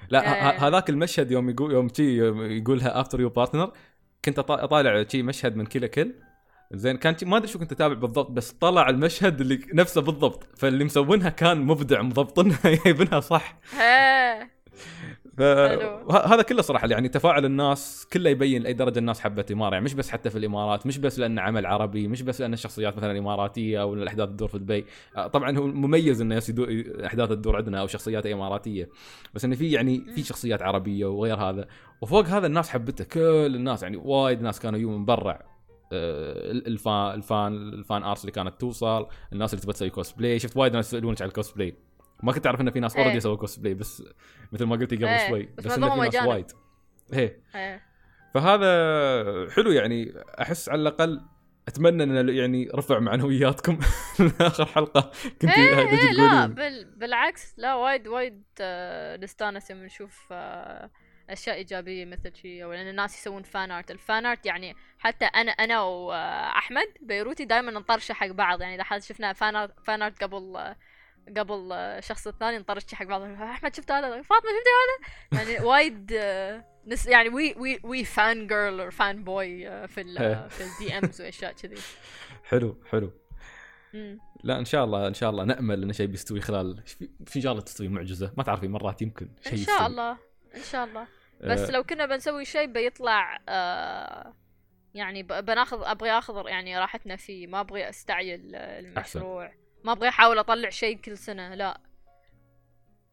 [0.09, 0.27] لا إيه.
[0.49, 2.17] ه- ه- هذاك المشهد يوم يقول يوم تي
[2.57, 3.71] يقولها after you partner
[4.25, 6.13] كنت أطالع شي مشهد من Kill la Kill.
[6.71, 10.59] زين كان ما أدري شو كنت أتابع بالضبط بس طلع المشهد اللي نفسه بالضبط.
[10.59, 13.59] فاللي مسوينها كان مبدع مضبطنها جايبينها صح.
[13.63, 13.75] ف...
[13.75, 14.47] وه-
[15.39, 19.93] هذا كله صراحة يعني تفاعل الناس كله يبين لاي درجة الناس حبت اماره يعني مش
[19.93, 23.81] بس حتى في الإمارات مش بس لأنه عمل عربي مش بس لأن الشخصيات مثلا اماراتيه
[23.81, 24.85] أو الأحداث تدور في دبي.
[25.17, 26.41] آه، طبعا هو مميز إنه
[27.05, 28.89] أحداث تدور عندنا أو شخصيات إماراتية.
[29.33, 31.67] بس إنه في يعني في شخصيات عربية وغير هذا.
[32.01, 33.83] وفوق هذا الناس حبته كل الناس.
[33.83, 35.39] يعني وايد ناس كانوا يجون من برا.
[35.93, 39.89] آه، ال fan ال fan ال fan arts اللي كانت توصل الناس اللي تبغى تسوي
[39.89, 41.75] كوسبلاي شفت وايد ناس يسألونك على الكوسبلاي
[42.23, 43.01] ما كنت أعرف إن في ناس إيه.
[43.01, 44.03] already يسووا كوسبلاي بس
[44.51, 46.27] مثل ما قلتي قبل إيه، شوي بس بس, إنه في ناس.
[46.27, 46.51] وايد.
[47.13, 47.79] هي هي
[48.33, 48.67] فهذا
[49.51, 51.21] حلو يعني أحس على الأقل
[51.67, 53.79] أتمنى إن يعني رفع معنوياتكم
[54.41, 55.11] آخر حلقة
[55.41, 56.85] كنت إيه إيه لا بال...
[56.85, 60.89] بالعكس لا وايد وايد آه، نستانس يوم نشوف آه،
[61.29, 65.25] أشياء إيجابية مثل شيء أو لأن الناس يسوون fan art ال fan art يعني حتى
[65.25, 68.61] أنا أنا وأحمد بيروتي دائما نطرشة حق بعض.
[68.61, 70.75] يعني إذا شفنا fan art fan art قبل آه،
[71.37, 76.13] قبل آه، الشخص الثاني نطرش حق بعض أحمد شفت هذا؟ فاطمة شفت هذا؟ يعني وايد
[76.13, 80.47] آه، نس يعني we we we fangirl or fanboy في ال إيه.
[80.57, 81.81] في ال DMs وأشياء كذي.
[82.43, 83.11] حلو حلو.
[83.93, 84.19] مم.
[84.43, 86.83] لا إن شاء الله إن شاء الله نأمل إن شيء بيستوي خلال
[87.25, 89.77] في ان شاء الله تستوي معجزة؟ ما تعرفين مرات يمكن شيء إن يستوي.
[89.77, 90.11] شاء الله
[90.55, 91.07] إن شاء الله.
[91.41, 94.33] بس آه، لو كنا بنسوي شيء بيطلع آه
[94.93, 97.47] يعني بناخذ أبغى اخذ يعني راحتنا فيه.
[97.47, 99.51] ما أبغى استعجل آه، المشروع.
[99.83, 101.81] ما أبغى أحاول أطلع شيء كل سنة لا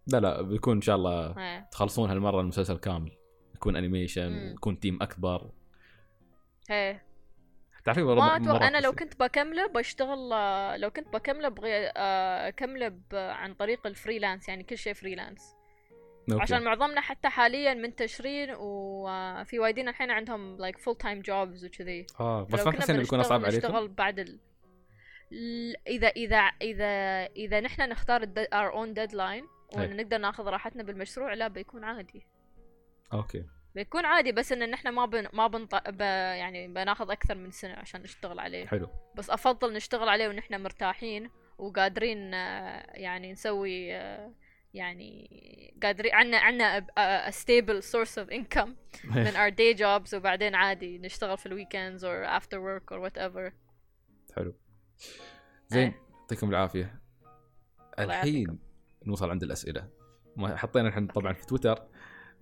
[0.06, 1.68] لا لا بيكون إن شاء الله إيه.
[1.72, 3.12] تخلصون هالمرة المسلسل كامل
[3.54, 4.32] يكون animation.
[4.52, 5.50] يكون team أكبر
[6.70, 7.04] إيه
[7.84, 8.92] تعرفين ما مرات- أتوقع أنا لو.
[8.92, 14.64] كنت بكمله بشتغل آه، لو كنت بكمله أبغى آه، أكمله عن طريق ال freelance يعني
[14.64, 15.54] كل شيء فريلانس
[16.32, 16.42] أوكي.
[16.42, 22.44] عشان معظمنا حتى حاليا منتشرين وفي وايدين الحين عندهم like full time jobs وكذي آه
[22.44, 24.38] بس ما كنا تحسين بيكون أصعب عليكم؟ بعد ال...
[25.86, 28.38] اذا اذا اذا إذا نحن نختار الد...
[28.38, 29.44] our own deadline
[29.76, 29.80] أي.
[29.80, 32.26] و ان نقدر ناخذ راحتنا بالمشروع لا بيكون عادي.
[33.12, 33.44] okay.
[33.74, 35.28] بيكون عادي بس إن نحن ما بن...
[35.32, 35.88] ما بنط...
[35.88, 36.00] ب...
[36.00, 38.66] يعني بناخذ أكثر من سنة عشان نشتغل عليه.
[38.66, 38.88] حلو.
[39.14, 44.32] بس أفضل نشتغل عليه ونحن مرتاحين وقادرين آه، يعني نسوي آه،
[44.74, 48.70] يعني قادرين عنا عنا a, a stable source of income
[49.04, 53.52] من our day jobs وبعدين عادي نشتغل في ال weekends or after work or whatever.
[54.36, 54.54] حلو.
[55.68, 55.92] زين.
[56.20, 57.00] يعطيكم العافية.
[57.98, 58.58] الحين
[59.06, 59.88] نوصل عند الأسئلة.
[60.36, 61.78] ما حطينا الحين طبعا في تويتر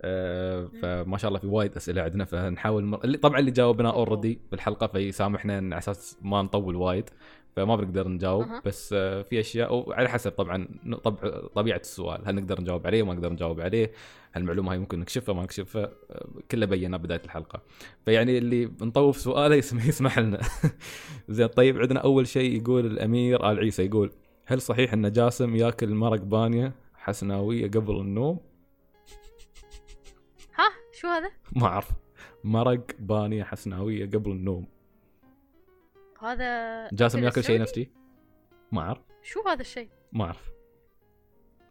[0.01, 3.03] آه فما شاء الله في وايد أسئلة عندنا فنحاول مر...
[3.03, 3.89] اللي طبعا اللي جاوبنا.
[3.89, 7.09] already بالحلقة فيسامحنا على أساس ما نطول وايد.
[7.55, 8.61] فما بنقدر نجاوب أها.
[8.65, 10.67] بس في أشياء وعلى حسب طبعا
[11.03, 12.21] طبع طبيعة السؤال.
[12.27, 13.91] هل نقدر نجاوب عليه؟ ما نقدر نجاوب عليه.
[14.31, 17.61] هل المعلومه هاي ممكن نكشفها ما نكشفها آه، كله بيناه بداية الحلقة.
[18.05, 20.39] فيعني اللي بنطوف سؤاله يسمح, يسمح لنا.
[21.29, 24.11] زين طيب عندنا أول شيء يقول الأمير آل عيسى يقول
[24.45, 28.39] هل صحيح أن جاسم يأكل مرق بانيه حسناوية قبل النوم؟
[30.55, 31.89] ها؟ شو هذا؟ ما أعرف.
[32.43, 34.67] مرق بانيه حسناوية قبل النوم.
[36.23, 37.91] هذا جاسم ياكل شيء؟ نفسي؟
[38.71, 40.53] ما أعرف شو هذا الشيء ما أعرف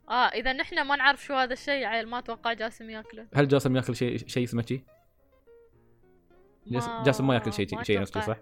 [0.09, 3.77] آه إذا نحن ما نعرف شو هذا الشيء عيل ما أتوقع جاسم ياكله هل جاسم
[3.77, 4.85] ياكل شيء شيء اسمه شيء؟
[6.67, 8.23] جاسم, جاسم ما ياكل شيء شيء نفسي.
[8.23, 8.37] صح؟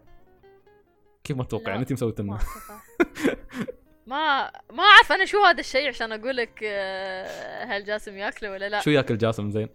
[1.24, 1.80] كيف ما تتوقع لا.
[1.80, 2.38] أنت مسوي أتوقع.
[4.06, 8.68] ما ما أعرف أنا شو هذا الشيء عشان أقول لك آه، هل جاسم ياكله ولا
[8.68, 9.68] لا شو ياكل جاسم زين؟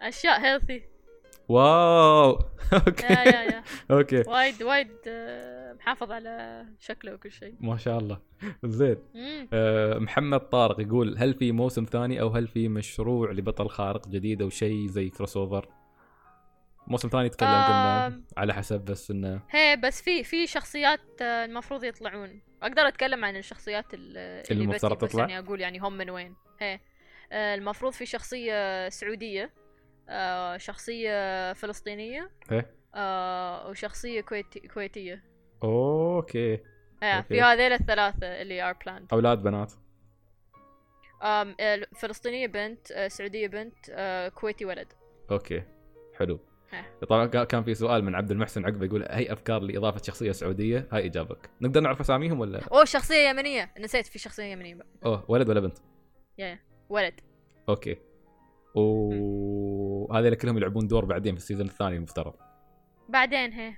[0.00, 0.91] أشياء healthy
[1.48, 2.38] wow.
[2.72, 3.06] Yeah okay.
[3.06, 4.22] Yeah yeah okay.
[4.26, 7.54] وايد وايد آه، محافظ على شكله وكل شيء.
[7.60, 8.18] ما شاء الله.
[8.64, 8.96] زين.
[9.52, 14.42] أه محمد طارق يقول هل في موسم ثاني أو هل في مشروع لبطل خارق جديد
[14.42, 15.68] أو شيء زي crossover
[16.86, 18.24] موسم ثاني تكلم قلنا آم.
[18.36, 22.40] على حسب بس إنه هي بس في في شخصيات آه، المفروض يطلعون.
[22.62, 24.16] أقدر أتكلم عن الشخصيات ال-
[24.50, 26.34] اللي المفترض تطلع؟ يعني أقول يعني هم من وين.
[26.60, 26.80] هي
[27.32, 29.50] آه، المفروض في شخصية سعودية.
[30.12, 32.70] آه، شخصية فلسطينية إيه.
[32.94, 35.24] آه، وشخصية كويتي كويتية.
[35.62, 36.52] okay.
[37.02, 37.22] Okay.
[37.28, 39.72] في هذيل الثلاثة اللي are planned أولاد بنات.
[41.96, 44.92] فلسطينية بنت آه، سعودية بنت آه، كويتي ولد.
[45.30, 45.62] okay.
[46.18, 46.40] حلو.
[46.72, 46.98] إيه.
[47.08, 50.88] طبعا كا- كان في سؤال من عبد المحسن عقبة يقول هي افكار لإضافة شخصية سعودية؟
[50.92, 51.50] هاي إجابك.
[51.60, 53.70] نقدر نعرف أساميهم ولا؟ أوه شخصية يمنية.
[53.78, 54.74] نسيت في شخصية يمنية.
[54.74, 54.86] بقى.
[55.04, 55.78] أوه ولد ولا بنت؟
[56.38, 56.58] yeah.
[56.88, 57.20] ولد.
[57.68, 57.96] okay.
[58.74, 62.34] وهذول كلهم يلعبون دور بعدين في ال season الثاني المفترض.
[63.08, 63.74] بعدين هي.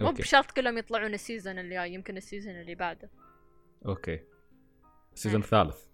[0.00, 3.10] مو بشرط كلهم يطلعون ال season اللي جاي يمكن ال season اللي بعده.
[3.86, 4.20] okay.
[5.14, 5.40] ال season.
[5.40, 5.84] الثالث.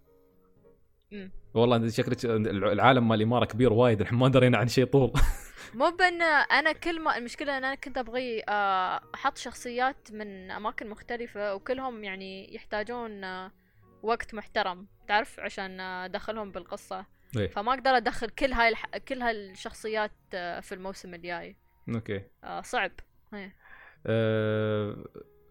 [1.13, 1.33] مم.
[1.55, 5.13] والله أنت شكلك العالم مال الاماره كبير وايد إحنا ما درينا عن شيء طول.
[5.75, 10.89] مو بأن أنا كل ما المشكلة أن أنا كنت أبغي آه، أحط شخصيات من أماكن
[10.89, 13.53] مختلفة وكلهم يعني يحتاجون آه،
[14.03, 17.07] وقت محترم تعرف؟ عشان آه، أدخلهم بالقصة.
[17.37, 17.49] إيه.
[17.49, 18.87] فما أقدر أدخل كل هاي الح...
[18.97, 21.57] كل هالشخصيات آه، في الموسم الجاي.
[21.89, 22.23] okay.
[22.45, 22.93] آه، صعب.
[23.35, 23.57] إيه.
[24.07, 25.05] أه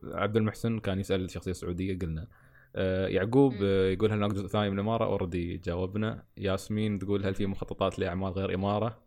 [0.04, 2.28] عبد المحسن كان يسأل شخصية سعودية قلنا.
[2.76, 3.60] أه يعقوب مم.
[3.64, 6.24] أه يقول هل ناقص جزء ثاني من الاماره already جاوبنا.
[6.38, 9.04] ياسمين تقول هل في مخططات لأعمال غير إمارة؟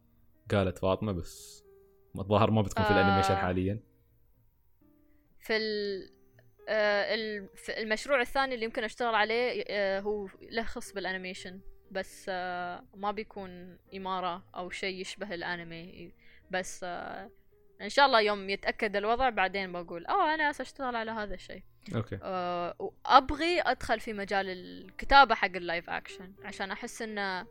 [0.50, 1.64] قالت فاطمة بس
[2.18, 3.00] الظاهر ما بتكون في آه.
[3.00, 3.80] ال animation حاليا.
[5.40, 6.10] في ال...
[6.68, 11.60] آه، ال- في المشروع الثاني اللي يمكن أشتغل عليه آه، هو له خص بال animation.
[11.92, 16.12] بس آه، ما بيكون إمارة أو شيء يشبه الأنمي.
[16.50, 17.30] بس آه،
[17.80, 21.62] إن شاء الله يوم يتأكد الوضع بعدين بقول أوه أنا سأشتغل على هذا الشيء.
[21.94, 22.18] okay.
[22.22, 27.46] آه، وأبغي أدخل في مجال الكتابة حق ال live action عشان أحس إنه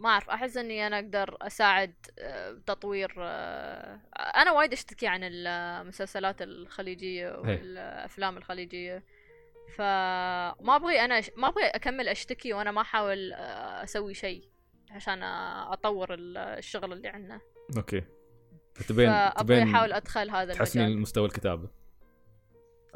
[0.00, 6.42] ما أعرف أحس إني أنا أقدر أساعد آه، بتطوير آه، أنا وايد أشتكي عن المسلسلات
[6.42, 9.02] الخليجية والأفلام الخليجية.
[9.76, 14.48] فما أبغي أنا ما أبغي أكمل أشتكي وأنا ما أحاول آه، أسوي شيء
[14.90, 17.40] عشان آه، أطور ال- الشغل اللي عندنا.
[17.76, 18.02] أوكي.
[18.74, 21.68] فتبين تبين أحاول أدخل هذا تحسنين مستوى الكتابة.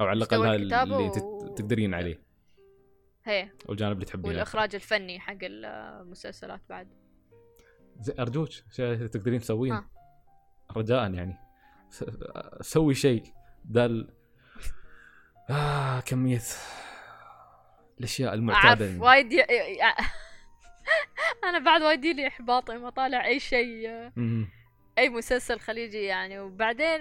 [0.01, 2.23] أو على الأقل الكتابة اللي و- تقدرين عليه.
[3.25, 3.51] هي.
[3.69, 4.29] والجانب اللي تحبينه.
[4.29, 6.89] والإخراج الفني حق المسلسلات بعد.
[8.19, 9.83] ارجوك شيء تقدرين تسوين.
[10.77, 11.39] رجاء يعني.
[12.61, 13.23] سوي شيء.
[13.65, 14.15] دال
[15.51, 16.41] آه كمية
[17.99, 19.01] الأشياء أعرف المعتادة.
[19.01, 19.43] وايد ي...
[21.49, 24.13] أنا بعد وايد لي إحباط لما طالع أي شيء آه،.
[24.99, 26.39] أي مسلسل خليجي يعني.
[26.41, 27.01] وبعدين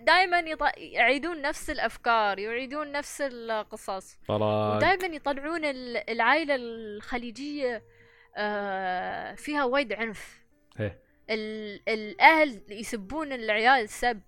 [0.00, 0.62] دائما يط...
[0.76, 4.18] يعيدون نفس الأفكار يعيدون نفس القصص.
[4.28, 7.82] ودائما يطلعون ال- العائلة الخليجية
[8.36, 10.40] آه، فيها وايد عنف.
[10.80, 11.02] إيه.
[11.30, 14.20] ال- الأهل يسبون العيال سب.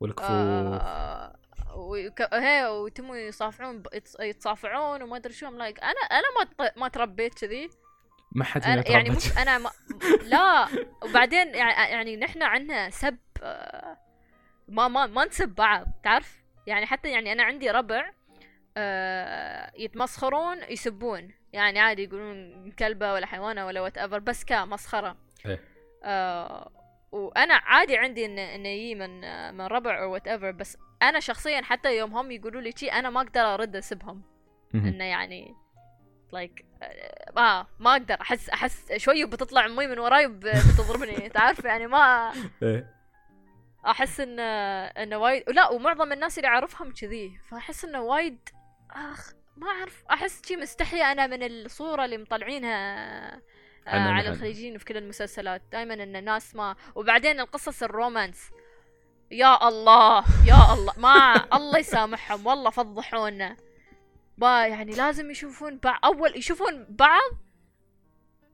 [0.00, 0.30] والكفوف.
[0.30, 1.34] آه، هي
[1.74, 3.82] ويتموا يصافعون
[4.20, 5.50] يتصافعون وما أدري شو.
[5.50, 7.70] like أنا أنا ما ما تربيت كذي.
[8.32, 9.70] ما حد أنا يعني مش أنا ما
[10.32, 10.68] لا.
[11.02, 13.98] وبعدين يعني نحن عندنا سب آه،
[14.68, 18.10] ما ما ما نسب بعض تعرف؟ يعني حتى يعني أنا عندي ربع
[18.76, 21.30] آه، يتمسخرون يسبون.
[21.52, 25.16] يعني عادي يقولون كلبة ولا حيوانة ولا whatever بس كمسخرة.
[25.46, 25.60] إيه.
[26.04, 26.70] آه
[27.12, 29.20] وأنا عادي عندي ان انه يجي من
[29.54, 30.76] من ربع أو whatever بس
[31.20, 34.22] شخصيا حتى يوم هم يقولوا لي شي أنا ما أقدر أرد اسبهم.
[34.74, 35.54] إنه يعني
[36.32, 36.64] like
[37.36, 38.20] آه ما أقدر.
[38.20, 41.28] أحس أحس شوي بتطلع امي من وراي بتضربني.
[41.34, 42.32] تعرف؟ يعني ما
[42.62, 42.94] إيه.
[43.86, 44.42] أحس انه
[44.86, 47.38] انه وايد لا ومعظم الناس اللي أعرفهم كذي.
[47.50, 48.38] فأحس انه وايد
[48.90, 50.04] آخ ما أعرف.
[50.10, 53.40] أحس شي مستحيه أنا من الصورة اللي مطلعينها آه
[53.86, 54.28] على.
[54.28, 55.62] الخليجيين في كل المسلسلات.
[55.72, 58.50] دائما إن الناس ما وبعدين القصص ال romance.
[59.30, 60.92] يا الله يا الله.
[60.96, 62.46] ما الله يسامحهم.
[62.46, 63.56] والله فضحونا.
[64.38, 66.00] با يعني لازم يشوفون بعض.
[66.04, 67.30] أول يشوفون بعض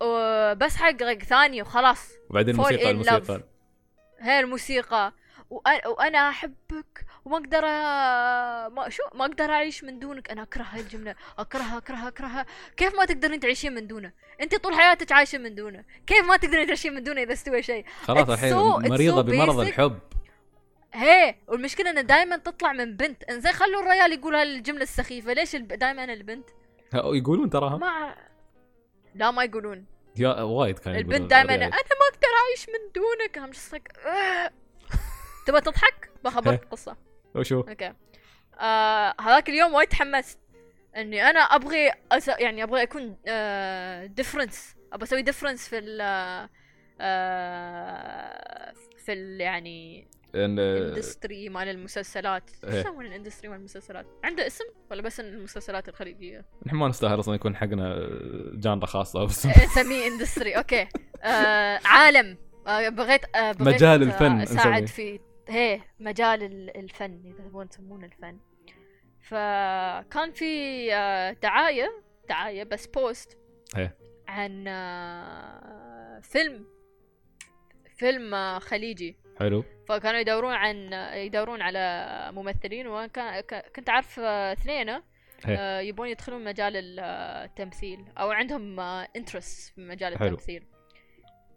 [0.01, 2.11] وبس حق ثاني وخلاص.
[2.31, 3.43] وبعدين الموسيقى الموسيقى.
[4.21, 5.13] هي الموسيقى.
[5.51, 7.63] وأنا, وأنا أحبك وما أقدر
[8.75, 10.31] ما شو ما أقدر أعيش من دونك.
[10.31, 11.15] أنا أكره هاي الجملة.
[11.39, 12.47] أكرهها أكرهها أكرهها.
[12.77, 15.85] كيف ما تقدرين تعيشين من دونه؟ انت طول حياتك عايشة من دونه.
[16.07, 19.27] كيف ما تقدرين تعيشين من دونه إذا استوى شيء؟ خلاص الحين so- it's مريضة so
[19.27, 19.69] بمرض basic.
[19.69, 19.99] الحب.
[20.95, 23.25] هي والمشكلة انه دائما تطلع من بنت.
[23.25, 25.69] انزين خلوا الرجال يقول هالجمله السخيفة ليش الب...
[25.73, 26.49] دائما البنت؟
[26.95, 27.77] يقولون تراها.
[27.77, 28.17] ما
[29.15, 29.87] لا ما يقولون.
[30.17, 31.55] يا وايد كان يقولون البنت دائما.
[31.55, 33.55] أنا ما أقدر أعيش من دونك.
[33.73, 34.53] like "Ugh."
[35.47, 36.97] تبغى تضحك؟ بخبرك قصة.
[37.35, 37.95] وشو أوكي.
[38.61, 40.39] آه هذاك اليوم وايد تحمست
[40.97, 42.29] إني أنا أبغي أس...
[42.29, 46.01] يعني أبغى أكون آه different أبغى أسوي difference في ال
[47.01, 52.51] آه في ال يعني إن ال industry مال المسلسلات.
[52.65, 52.71] إيه.
[52.71, 57.19] إيش يسمون ال industry مال المسلسلات؟ عنده اسم ولا بس المسلسلات الخليجية؟ نحن ما نستاهل
[57.19, 58.09] أصلا يكون حقنا
[58.55, 59.47] genre خاصة بس.
[59.47, 60.57] نسميه industry.
[60.57, 60.89] Okay.
[61.23, 62.37] آه عالم.
[62.67, 65.17] آه بغيت آه بغيت مجال الفن آه أساعد نسميه.
[65.17, 68.39] في هي مجال ال- الفن إذا تبغون تسمونه الفن.
[69.21, 73.39] فكان في آه دعاية دعاية بس post
[73.77, 73.97] إيه.
[74.29, 76.65] عن آه فيلم
[77.97, 79.17] فيلم آه خليجي.
[79.41, 83.41] حلو فكانوا يدورون عن يدورون على ممثلين وكان
[83.77, 85.01] كنت عارف آه، اثنين.
[85.47, 90.29] آه، يبون يدخلون مجال ال- آه، التمثيل أو عندهم interest في مجال حلو.
[90.29, 90.65] التمثيل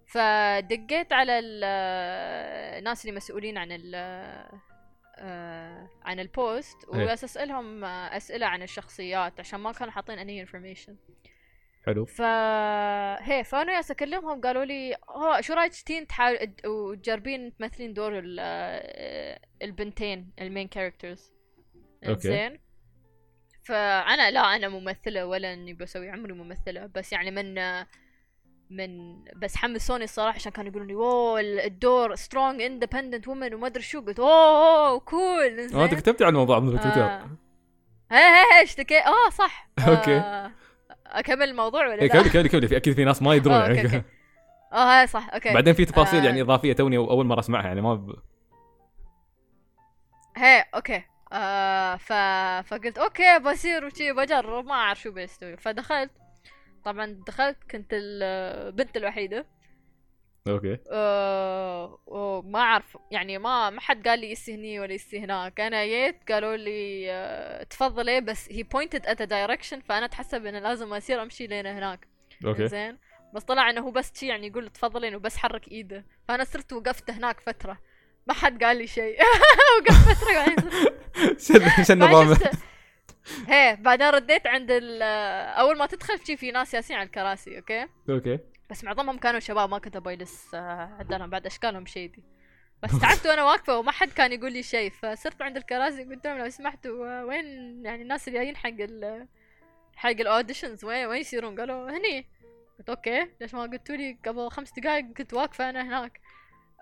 [0.08, 3.96] فدقيت على ال- آه، الناس اللي مسؤولين عن ال
[5.16, 7.04] آه، عن ال post هي.
[7.06, 10.96] واسالهم آه، أسئلة عن الشخصيات عشان ما كانوا حاطين any information
[11.86, 12.06] حلو.
[12.06, 12.22] ف
[13.22, 18.38] هي فأنا جالسه أكلمهم قالوا لي ها شو رأيك تيين تحاول وتجربين تمثلين دور ال-
[18.40, 21.32] آه، البنتين ال main characters
[22.08, 22.20] okay.
[22.22, 22.60] زين
[23.66, 26.90] فأنا لا أنا ممثلة ولا إني بسوي عمري ممثلة.
[26.96, 27.56] بس يعني من
[28.70, 33.84] من بس حمسوني الصراحة عشان كانوا يقولون لي اوه الدور strong independent woman وما أدري
[33.84, 34.02] شو.
[34.02, 37.30] قلت أوه cool آه أنت كتبت عن الموضوع من تويتر آه.
[38.12, 39.70] هي هي اشتكي آه صح.
[39.88, 40.18] Okay.
[40.18, 40.52] آه.
[41.14, 43.68] أكمل الموضوع ولا إيه، لا؟ كملي كملي كملي في أكيد في ناس ما يدرون آه،
[43.68, 44.04] يعني.
[44.74, 46.26] آه صح okay بعدين في تفاصيل آه.
[46.26, 48.16] يعني إضافية توني أول مرة أسمعها يعني ما ب...
[50.38, 52.14] هي okay آه ف...
[52.68, 56.12] فقلت okay بصير وشي بجرب ما أعرف شو بيستوي فدخلت
[56.86, 59.46] طبعا دخلت كنت البنت الوحيدة
[60.48, 60.78] okay.
[60.92, 62.98] آه وما أعرف.
[63.12, 65.60] يعني ما ما حد قال لي يلسي هني ولا يلسي هناك.
[65.60, 70.94] أنا جيت قالوا لي آه تفضلي بس he pointed at direction فأنا أتحسب إنه لازم
[70.94, 72.08] أصير أمشي لين هناك.
[72.46, 72.68] Okay.
[72.68, 72.98] زين
[73.34, 76.06] بس طلع إنه هو بس شي يعني يقول تفضلين وبس حرك إيده.
[76.28, 77.80] فأنا صرت وقفت هناك فترة.
[78.28, 79.20] ما حد قال لي شيء.
[79.80, 80.56] وقفت فترة بعدين
[81.90, 82.58] النظام شفت
[83.48, 85.02] هي بعدين رديت عند ال
[85.60, 88.40] أول ما تدخل شي في ناس يالسين على الكراسي okay؟ Okay.
[88.74, 92.24] بس معظمهم كانوا شباب ما كنت أبغى أيلس آه، عدلهم بعد أشكالهم شيدي
[92.84, 96.38] بس تعبت وأنا واقفة وما حد كان يقول لي شيء فصرت عند الكراسي قلت لهم
[96.38, 97.46] لو سمحتوا آه، وين
[97.86, 99.28] يعني الناس اللي جايين حق ال
[99.96, 102.28] حق ال auditions وين وين يصيرون؟ قالوا هني.
[102.80, 106.22] قلت okay ليش ما قلتوا لي؟ قبل خمس دقائق كنت واقفة أنا هناك.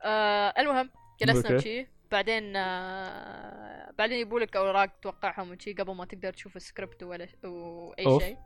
[0.04, 0.90] آه المهم
[1.22, 1.56] جلسنا.
[1.58, 1.88] وشي.
[2.12, 8.20] بعدين آه بعدين يبوا لك أوراق توقعهم وشي قبل ما تقدر تشوف السكريبت ولا وأي.
[8.20, 8.38] شيء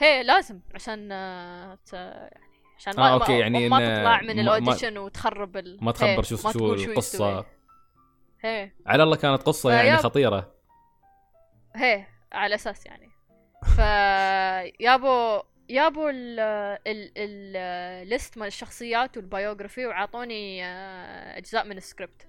[0.00, 2.40] هي لازم عشان آه ت- يعني
[2.78, 5.56] عشان آه، ما okay، ما, يعني ما إن- تطلع من ما- ما- ال audition وتخرب
[5.56, 5.78] ال...
[5.84, 7.46] ما تخبر شو ما شو القصة.
[8.40, 8.70] هي.
[8.86, 10.54] على الله كانت قصة يعني خطيرة.
[11.76, 13.10] هي على أساس يعني.
[13.76, 13.78] ف
[14.86, 17.56] يابو يابو ال ال ال
[18.02, 22.26] ال list مال الشخصيات وال biography وعطوني آه، أجزاء من السكريبت.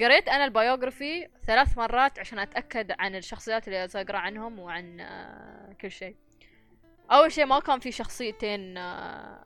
[0.00, 5.72] قريت أنا ال biography ثلاث مرات عشان أتأكد عن الشخصيات اللي أقرأ عنهم وعن آه،
[5.80, 6.16] كل شيء.
[7.10, 9.44] أول شيء ما كان في شخصيتين آه،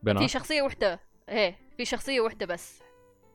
[0.00, 2.82] في بنات شخصية واحدة إيه في شخصية واحدة بس.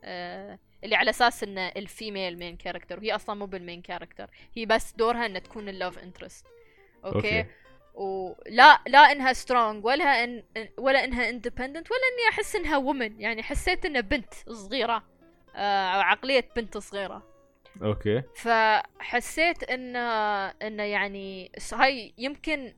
[0.04, 4.30] آه اللي على أساس إن ال female main character وهي أصلا مو بال main character
[4.56, 6.46] هي بس دورها إنها تكون ال love interest
[7.06, 7.46] Okay, okay.
[7.94, 10.44] ولا لا إنها strong ولا إن
[10.78, 15.04] ولا إنها independent ولا إني أحس إنها woman يعني حسيت إنها بنت صغيرة
[15.56, 17.24] آه عقلية بنت صغيرة.
[17.82, 18.24] Okay.
[18.36, 22.74] فحسيت إن إن يعني هاي يمكن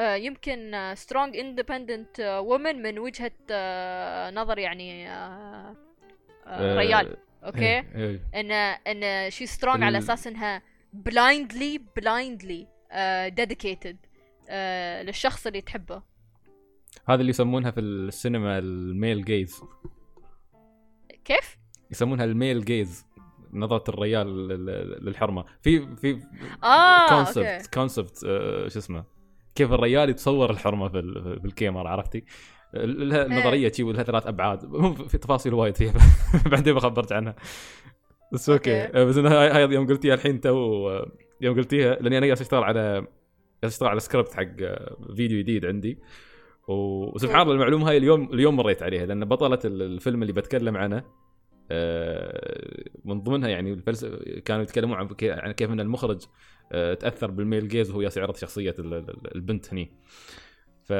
[0.00, 5.76] يمكن strong independent woman من وجهة آه، نظر يعني آه،
[6.46, 7.16] آه، ريال.
[7.44, 8.40] okay؟ إيه، إيه.
[8.40, 8.50] إن
[9.04, 10.62] إن شي strong على أساس إنها
[10.92, 12.66] blindly blindly
[13.28, 13.96] dedicated
[15.06, 16.02] للشخص اللي تحبه.
[17.08, 19.60] هذا اللي يسمونها في السينما ال male gaze.
[21.24, 21.56] كيف؟
[21.90, 23.06] يسمونها ال male gaze
[23.52, 25.44] نظرة الريال لل- للحرمة.
[25.62, 26.22] في في
[26.64, 28.18] آه concept concept
[28.68, 29.04] شو اسمه؟
[29.54, 32.24] كيف الريال يتصور الحرمة في ال- في الكاميرا عرفتي؟
[32.74, 33.38] لها إيه.
[33.40, 34.60] نظريه ولها ثلاث أبعاد
[35.08, 35.92] في تفاصيل وايد فيها
[36.52, 37.36] بعدين بخبرت عنها
[38.32, 39.04] بس okay okay.
[39.04, 40.90] بس انها هاي يوم قلتيها الحين تو
[41.40, 43.06] يوم قلتيها لأني أنا جالس أشتغل على
[43.62, 44.56] جالس أشتغل على سكريبت حق
[45.16, 45.98] فيديو جديد عندي
[46.68, 51.02] وسبحان الله المعلومة هاي اليوم اليوم مريت عليها لأن بطلة الفيلم اللي بتكلم عنه
[51.70, 56.28] آه، من ضمنها يعني الفلسفه كانوا يتكلمون عن كي- عن كيف إن المخرج آه،
[56.70, 59.92] تأثر بال male gaze وهو يعرض شخصية ال- ال- البنت هني.
[60.84, 60.90] ف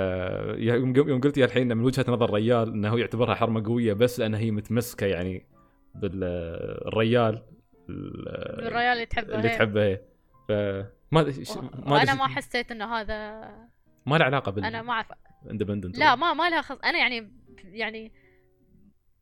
[0.61, 4.51] يوم قلتيها الحين من وجهة نظر ريال إنه هو يعتبرها حرمة قوية بس لانها هي
[4.51, 5.47] متمسكة يعني
[5.95, 7.43] بالريال
[7.89, 9.49] الريال اللي تحبه اللي.
[9.49, 10.01] تحبه هي.
[11.45, 13.41] ش- ما وأنا أدري ما حسيت إنه هذا
[14.07, 15.07] ما له علاقة بال أنا ما أعرف.
[15.51, 17.33] independent لا ما ما لها خص أنا يعني
[17.65, 18.13] يعني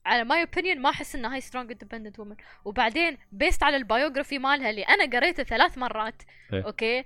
[0.07, 4.39] على my opinion ما أحس إنها هاي strong independent woman وبعدين based على ال biography
[4.39, 6.23] مالها اللي أنا قريته ثلاث مرات
[6.53, 6.63] إيه.
[6.67, 7.05] okay؟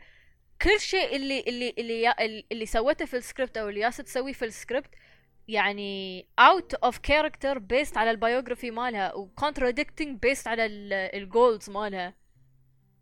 [0.62, 4.90] كل شيء اللي اللي اللي اللي سوته في السكريبت أو اللي ياسه تسويه في السكريبت
[5.48, 10.66] يعني out of character based على ال biography مالها و contradicting based على
[11.14, 12.14] ال goals مالها.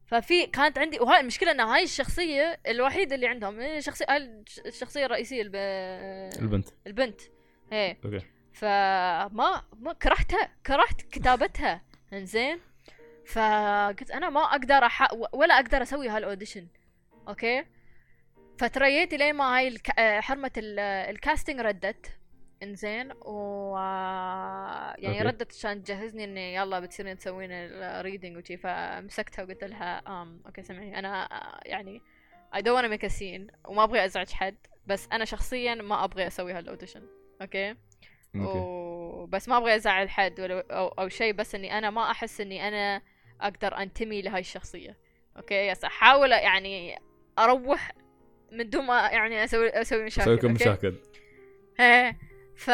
[0.07, 5.43] ففي كانت عندي وهاي المشكلة إن هاي الشخصية الوحيدة اللي عندهم الشخصيه هاي الشخصية الرئيسية
[5.43, 5.57] الب...
[6.43, 6.68] البنت.
[6.86, 7.20] البنت.
[7.72, 7.99] إيه.
[8.04, 8.31] okay.
[8.53, 11.82] فما ما كرهتها كرهت كتابتها.
[12.12, 12.61] إنزين؟
[13.26, 15.09] فقلت أنا ما أقدر أح...
[15.32, 16.66] ولا أقدر أسوي هال audition.
[17.28, 17.64] okay؟
[18.59, 19.90] فتريت لين ما هاي الك...
[20.00, 20.78] حرمة ال...
[20.78, 22.18] ال casting ردت.
[22.62, 23.76] إنزين؟ و
[24.98, 25.28] يعني okay.
[25.28, 28.57] ردت عشان تجهزني إني يلا بتصيرين تسوين ال reading وشي.
[28.57, 30.98] فمسكتها وقلت لها ام okay سمعي.
[30.98, 32.03] أنا آه، يعني
[32.55, 36.26] I don't wanna make a scene وما أبغى أزعج حد بس أنا شخصيا ما أبغى
[36.26, 37.02] أسوي هال audition.
[37.42, 37.76] okay؟
[38.36, 38.58] okay.
[38.58, 42.68] وبس ما أبغى أزعل حد ولا أو, أو شيء بس إني أنا ما أحس إني
[42.68, 43.02] أنا
[43.40, 44.98] أقدر أنتمي لهاي الشخصية.
[45.36, 46.98] okay؟ بس أحاول يعني
[47.38, 47.92] أروح
[48.52, 50.94] من دون ما يعني أسوي أسوي مشاكل أسوي لكم؟ مشاكل.
[51.80, 52.18] إيه.
[52.56, 52.70] ف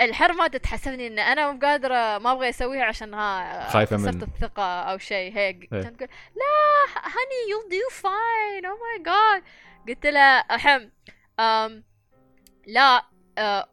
[0.00, 4.98] الحرمة تحسبني إن أنا مو قادرة ما أبغى أسويها عشان ها خسرت من- الثقة أو
[4.98, 5.62] شيء هيك.
[5.72, 5.82] إيه.
[5.82, 8.64] كانت تقول لا honey you'll do fine.
[8.64, 9.42] Oh my god.
[9.88, 10.88] قلت لها أحم
[11.40, 11.84] أم
[12.66, 13.02] لا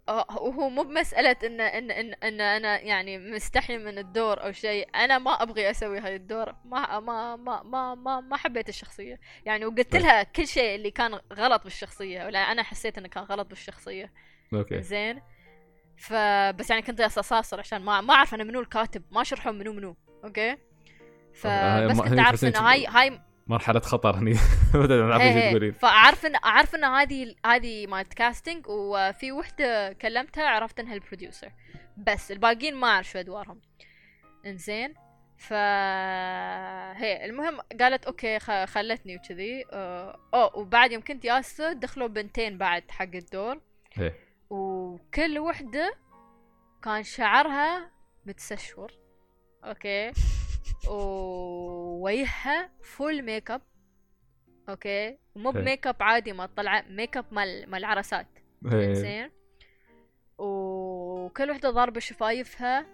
[0.07, 5.17] وهو مو بمسألة إن إن إن إن أنا يعني مستحي من الدور أو شيء، أنا
[5.17, 9.91] ما أبغي أسوي هاي الدور، ما ما ما ما ما, ما حبيت الشخصية، يعني وقلت
[9.91, 10.01] طيب.
[10.01, 14.13] لها كل شيء اللي كان غلط بالشخصية، ولا أنا حسيت إنه كان غلط بالشخصية،
[14.53, 15.21] okay زين؟
[15.97, 19.95] فبس يعني كنت أصاصر عشان ما ما أعرف أنا منو الكاتب، ما شرحوا منو منو،
[20.23, 20.51] okay؟
[21.45, 24.33] آه، فبس كنت أعرف إنه هاي هاي مرحلة خطر هني.
[24.73, 25.49] ما هي إيش هي.
[25.49, 25.71] تقولين.
[25.71, 31.51] فأعرف إن أعرف إن هذه هذه مالت casting وفي وحدة كلمتها عرفت إنها ال producer
[31.97, 33.61] بس الباقيين ما أعرف شو أدوارهم.
[34.45, 34.93] إنزين.
[35.37, 38.39] ف هي المهم قالت okay.
[38.65, 39.63] خلتني وكذي.
[39.73, 43.61] آه، اوه وبعد يوم كنت ياسه دخلوا بنتين بعد حق الدور.
[43.99, 44.13] إيه.
[44.49, 45.95] وكل وحدة
[46.83, 47.91] كان شعرها
[48.25, 48.91] متسشور.
[49.63, 50.11] okay.
[50.89, 53.61] ووجهها full makeup
[54.69, 55.17] okay.
[55.35, 55.55] ومو إيه.
[55.55, 58.27] بميك اب عادي ما طلع ميك اب مال مال العرسات
[58.73, 58.93] إيه.
[58.93, 59.31] زين.
[60.37, 62.85] وكل وحدة ضاربة شفايفها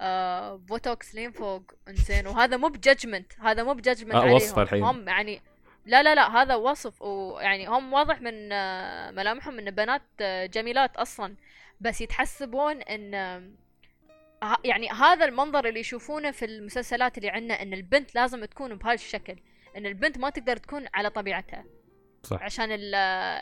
[0.00, 1.62] آه بوتوكس لين فوق.
[1.88, 4.34] انزين وهذا مو ب judgment هذا مو ب judgment آه، عليهم.
[4.34, 4.82] وصف الحين.
[4.82, 5.42] هم يعني
[5.86, 7.02] لا لا لا هذا وصف.
[7.02, 11.36] ويعني هم واضح من آه، ملامحهم إن بنات آه، جميلات أصلا.
[11.80, 13.14] بس يتحسبون إن
[14.64, 19.36] يعني هذا المنظر اللي يشوفونه في المسلسلات اللي عندنا إن البنت لازم تكون بهالشكل
[19.76, 21.64] إن البنت ما تقدر تكون على طبيعتها.
[22.22, 22.42] صح.
[22.42, 22.94] عشان ال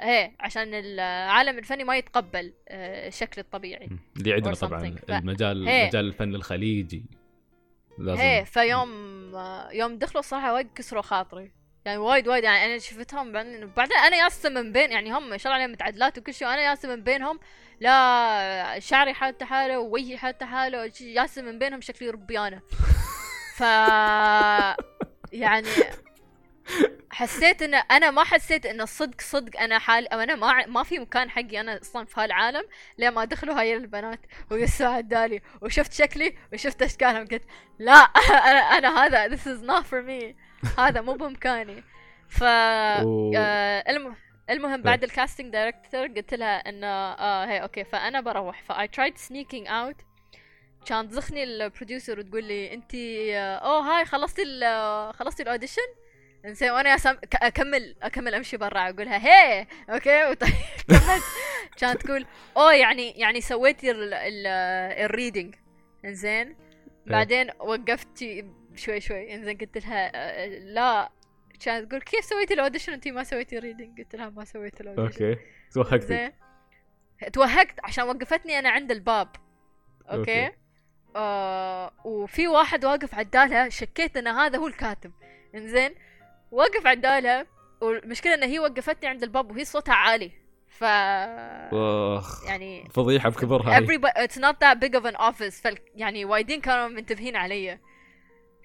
[0.09, 3.89] هي عشان العالم الفني ما يتقبل آه، الشكل الطبيعي.
[4.17, 5.07] اللي عندنا طبعا something.
[5.07, 5.87] ف- المجال إيه.
[5.89, 7.05] مجال الفن الخليجي.
[7.99, 8.91] لازم هي فيوم
[9.35, 11.53] آه، يوم دخلوا صراحة وايد كسروا خاطري.
[11.85, 12.45] يعني وايد وايد.
[12.45, 15.73] يعني أنا شفتهم بعدين بعدين أنا ياسه من بين يعني هم ما شاء الله عليهم
[15.73, 17.39] متعدلات وكل شيء وأنا ياسه من بينهم
[17.83, 22.61] لا شعري حالته حاله ووجهي حالته حاله ياسه من بينهم شكلي ربيانة.
[23.57, 23.61] ف
[25.33, 25.69] يعني
[27.11, 30.99] حسيت إن أنا ما حسيت إن الصدق صدق أنا حال أو أنا ما ما في
[30.99, 32.63] مكان حقي أنا أصلا في هالعالم
[32.99, 34.21] لين ما دخلوا هاي البنات.
[34.51, 37.43] ويسوا عدالي وشفت شكلي وشفت اشكالهم قلت
[37.79, 40.35] لا أنا أنا هذا this is not for me.
[40.79, 41.85] هذا مو بامكاني
[42.29, 42.43] ف.
[42.45, 44.17] آه الم...
[44.51, 48.63] المهم بعد ال casting director قلت لها إنه آه هي okay فأنا بروح.
[48.63, 49.97] ف I tried sneaking out
[50.87, 52.95] كانت تزخني ال producer وتقول لي انت
[53.65, 55.83] أوه هاي خلصتي ال خلصتي ال audition
[56.47, 56.97] انزين وأنا
[57.35, 58.89] أكمل أكمل أمشي برا.
[58.91, 60.25] أقولها هي okay.
[60.31, 60.45] وط-
[60.89, 61.23] كملت.
[61.79, 64.15] كانت تقول أوه يعني يعني سويتي ال...
[64.15, 64.47] ال...
[65.05, 65.55] ال reading
[66.05, 66.57] انزين
[67.07, 68.25] بعدين وقفت
[68.75, 69.35] شوي شوي.
[69.35, 71.11] انزين قلت لها آه، لا
[71.65, 74.86] كانت تقول كيف سويتي ال audition انت ما سويتي reading قلت لها ما سويت ال
[74.86, 75.41] audition okay
[75.75, 76.33] توهقتي
[77.33, 79.29] توهقت عشان وقفتني أنا عند الباب.
[80.11, 80.57] okay, okay.
[81.17, 85.13] آه وفي واحد واقف عدالها شكيت إن هذا هو الكاتب.
[85.55, 85.95] إنزين؟
[86.51, 87.47] وقف عدالها
[87.81, 90.33] والمشكلة إن هي وقفتني عند الباب وهي صوتها عالي.
[90.69, 92.47] ف أخ.
[92.47, 93.87] يعني فضيحة بكبرها هاي.
[93.87, 97.79] everybody it's not that big of an office فال يعني وايدين كانوا منتبهين علي.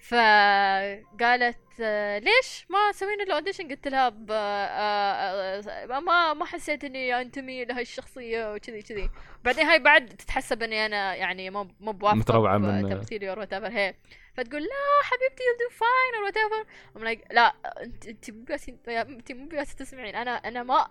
[0.00, 7.20] فقالت آه، ليش ما سوينا ال audition قلت لها آه، آه، ما ما حسيت إني
[7.20, 9.10] أنتمي لهالشخصية وكذي كذي.
[9.44, 13.54] بعدين هاي بعد تتحسب إني أنا يعني مو مو بوافقه متروعة من- تمثيلي or what
[13.54, 13.94] هي.
[14.34, 14.68] فتقول لا
[15.02, 16.66] حبيبتي do fine or whatever.
[16.96, 20.14] I'm like لا أنت أنت مو بس أنت مو بس تسمعين.
[20.14, 20.86] أنا أنا ما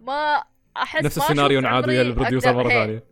[0.00, 0.44] ما
[0.76, 2.68] أحس نفس السيناريو نعاد ويا ال producer مرة.
[2.68, 3.04] ثانية.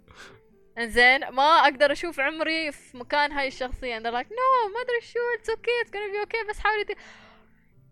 [0.78, 5.18] انزين ما أقدر أشوف عمري في مكان هاي الشخصية they're like no ما أدري شو
[5.38, 6.84] it's okay it's gonna be okay بس حاولي.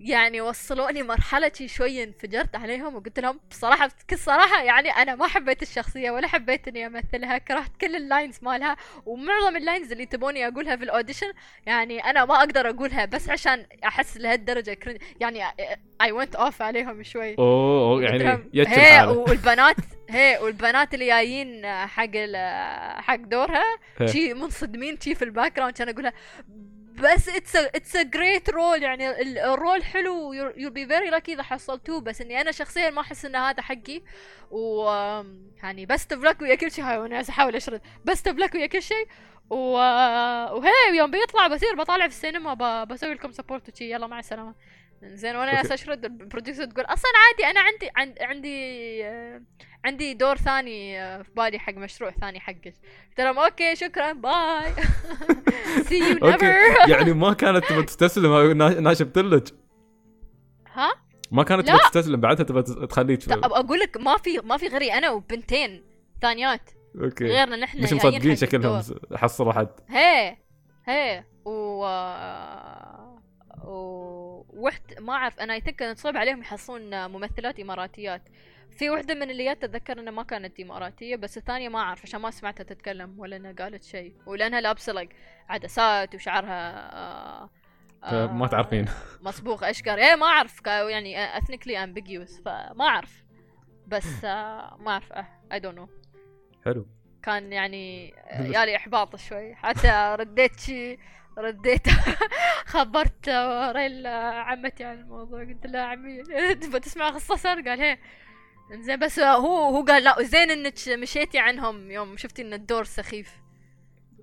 [0.01, 5.63] يعني وصلوني مرحلة شوي انفجرت عليهم وقلت لهم بصراحة بكل صراحة يعني أنا ما حبيت
[5.63, 10.49] الشخصية ولا حبيت إني أمثلها كرهت كل ال lines مالها ومعظم ال lines اللي تبوني
[10.49, 11.33] أقولها في ال audition
[11.67, 14.99] يعني أنا ما أقدر أقولها بس عشان أحس لهالدرجة crin...
[15.21, 15.45] يعني
[16.03, 17.35] I went off عليهم شوي
[17.95, 19.77] قلت يعني هي والبنات
[20.11, 22.11] هي والبنات اللي جايين حق
[23.01, 23.65] حق دورها.
[24.07, 26.13] شي منصدمين شي في ال background كان أقولها
[26.97, 31.33] بس it's it's a great role يعني ال- ال role حلو you be very lucky
[31.33, 34.03] إذا حصلتوه بس إني أنا شخصيا ما أحس إن هذا حقي.
[34.51, 34.85] و
[35.63, 36.85] يعني best of luck ويا كل شيء.
[36.85, 37.81] هاي وأنا أحاول أشرد.
[38.05, 39.07] best of luck ويا كل شيء.
[39.51, 39.57] و...
[40.57, 42.85] وهي يوم بيطلع بصير بطالع في السينما.
[42.85, 43.91] بسوي لكم support وشي.
[43.93, 44.55] يلا مع السلامة.
[45.15, 45.55] زين وأنا.
[45.55, 49.43] جالسه اشرد ال producer تقول أصلا عادي أنا عندي عند عندي آه،
[49.85, 52.75] عندي دور ثاني آه، في بالي حق مشروع ثاني حقك
[53.09, 54.73] قلت لهم okay شكرا bye.
[55.83, 56.55] see you never
[56.89, 59.49] يعني ما كانت تبغى تستسلم أو نا- ناشف تلج.
[60.73, 60.91] ها؟
[61.31, 61.67] ما كانت.
[61.69, 65.85] تبغى تستسلم بعدها تبغى تخليك لا أقول لك ما في ما في غيري أنا وبنتين
[66.23, 66.71] ثانيات.
[67.03, 67.25] okay.
[67.25, 68.83] غيرنا نحن مش مصدقين شكلهم.
[69.17, 69.69] حصلوا حد.
[69.89, 70.37] هي
[70.89, 71.85] هي و
[73.65, 78.23] و وحد ما أعرف أنا I think كانت صعب عليهم يحصلون ممثلات إماراتيات.
[78.79, 82.21] في وحدة من اللي جت أتذكر إنها ما كانت إماراتية بس الثانية ما أعرف عشان
[82.21, 84.15] ما سمعتها تتكلم ولا إنها قالت شيء.
[84.27, 85.09] ولأنها لابسه like
[85.49, 87.51] عدسات وشعرها آه
[88.27, 88.85] فما تعرفين.
[89.21, 89.99] مصبوغ أشقر.
[89.99, 93.25] إيه ما أعرف يعني ethnically ambiguous فما أعرف.
[93.87, 95.13] بس آه ما أعرف
[95.53, 95.89] I don't know
[96.65, 96.87] حلو.
[97.23, 98.09] كان يعني
[98.55, 99.55] يالي إحباط شوي.
[99.55, 100.99] حتى رديت شي
[101.39, 101.89] رديت.
[102.73, 103.29] خبرت
[103.77, 105.45] ريل عمتي عن الموضوع.
[105.45, 106.23] قلت لها عمي
[106.63, 107.99] تبغى تسمع قصة صار قال هي.
[108.81, 110.23] زين بس هو هو قال لا.
[110.23, 113.31] زين إنك مشيتي عنهم يوم شفتي إن الدور سخيف.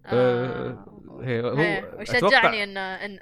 [0.05, 0.85] آه،
[1.21, 3.19] هي هو هي، أتوقع وشجعني ان ان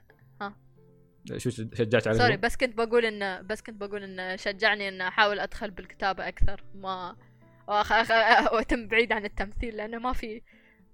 [1.38, 5.02] شو شجعت عليه sorry هو؟ بس كنت بقول ان بس كنت بقول إن شجعني إن
[5.02, 6.64] أحاول أدخل بالكتابة أكثر.
[6.76, 7.16] ما.
[8.54, 10.42] وأتم بعيد عن التمثيل لأنه ما في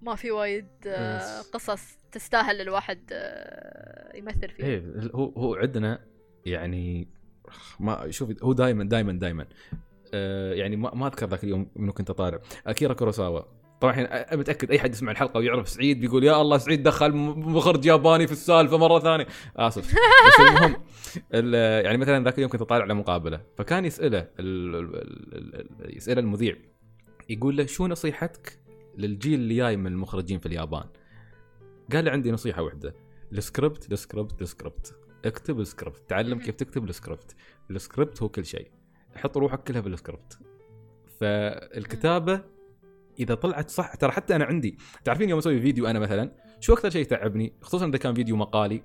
[0.02, 1.40] ما في وايد آه،.
[1.52, 4.66] قصص تستاهل الواحد آه، يمثل فيها.
[4.66, 4.82] إيه
[5.14, 6.00] هو هو عندنا
[6.46, 7.08] يعني
[7.80, 9.46] ما شوفي هو دائما دائما دائما
[10.14, 13.40] آه يعني ما, ما أذكر ذاك اليوم منو كنت طالع أكيرا كوروساوا.
[13.80, 17.86] طبعا الحين متأكد أي حد يسمع الحلقة ويعرف سعيد بيقول يا الله سعيد دخل مخرج
[17.86, 19.26] ياباني في السالفة مرة ثانية.
[19.56, 19.94] آسف.
[20.26, 20.76] بس المهم
[21.34, 23.40] ال- يعني مثلا ذاك اليوم كنت طالع على مقابلة.
[23.56, 24.96] فكان يسأله ال ال
[25.34, 25.54] ال
[25.84, 26.56] ال يسأله المذيع
[27.28, 28.58] يقول له شو نصيحتك
[28.98, 30.88] للجيل اللي جاي من المخرجين في اليابان.
[31.92, 32.94] قال له عندي نصيحة واحدة
[33.32, 34.94] السكريبت السكريبت السكريبت.
[35.24, 36.02] اكتب السكريبت.
[36.08, 37.36] تعلم كيف تكتب السكريبت.
[37.70, 38.70] السكريبت هو كل شيء.
[39.16, 40.38] حط روحك كلها بالسكريبت.
[41.20, 42.44] فالكتابة
[43.18, 46.90] إذا طلعت صح ترى حتى أنا عندي تعرفين يوم أسوي فيديو أنا مثلا؟ شو أكثر
[46.90, 48.82] شيء يتعبني؟ خصوصا إذا كان فيديو مقالي.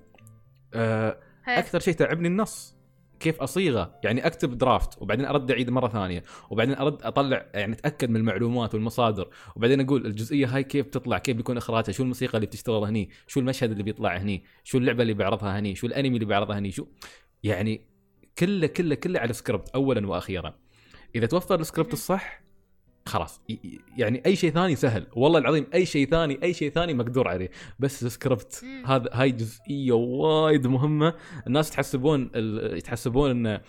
[0.74, 1.20] آه،.
[1.48, 2.76] أكثر شيء تعبني النص.
[3.24, 3.98] كيف أصيغه.
[4.02, 8.74] يعني أكتب draft وبعدين أرد أعيد مرة ثانية وبعدين أرد أطلع يعني أتأكد من المعلومات
[8.74, 13.10] والمصادر وبعدين أقول الجزئية هاي كيف تطلع كيف بيكون إخراجها شو الموسيقى اللي بتشتغل هني
[13.26, 16.70] شو المشهد اللي بيطلع هني شو اللعبة اللي بعرضها هني شو الأنمي اللي بعرضها هني
[16.70, 16.86] شو.
[17.42, 17.86] يعني
[18.38, 20.54] كله كله كله على السكريبت اولا وأخيرا.
[21.14, 22.43] إذا توفر السكريبت الصح
[23.06, 23.40] خلاص
[23.96, 27.50] يعني أي شيء ثاني سهل والله العظيم أي شيء ثاني أي شيء ثاني مقدور عليه
[27.78, 28.86] بس السكريبت مم.
[28.86, 31.14] هذا هاي جزئية وايد مهمة
[31.46, 33.60] الناس تحسبون ال- يتحسبون إن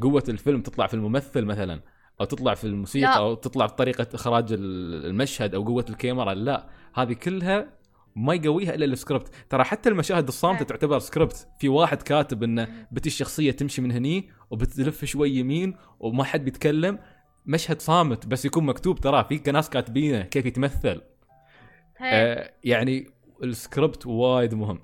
[0.00, 1.80] قوة الفيلم تطلع في الممثل مثلا
[2.20, 3.16] أو تطلع في الموسيقى لا.
[3.16, 7.84] أو تطلع في طريقة إخراج ال- المشهد أو قوة الكاميرا لا هذه كلها
[8.16, 10.66] ما يقويها إلا السكريبت ترى حتى المشاهد الصامتة نعم.
[10.68, 12.86] تعتبر سكريبت في واحد كاتب انه.
[12.92, 16.98] بتيي الشخصيه تمشي من هني وبتلف شوي يمين وما حد بيتكلم
[17.46, 21.02] مشهد صامت بس يكون مكتوب ترى في ناس كاتبينه كيف يتمثل
[21.98, 22.10] هي.
[22.12, 23.10] آه يعني
[23.42, 24.82] السكريبت وايد مهم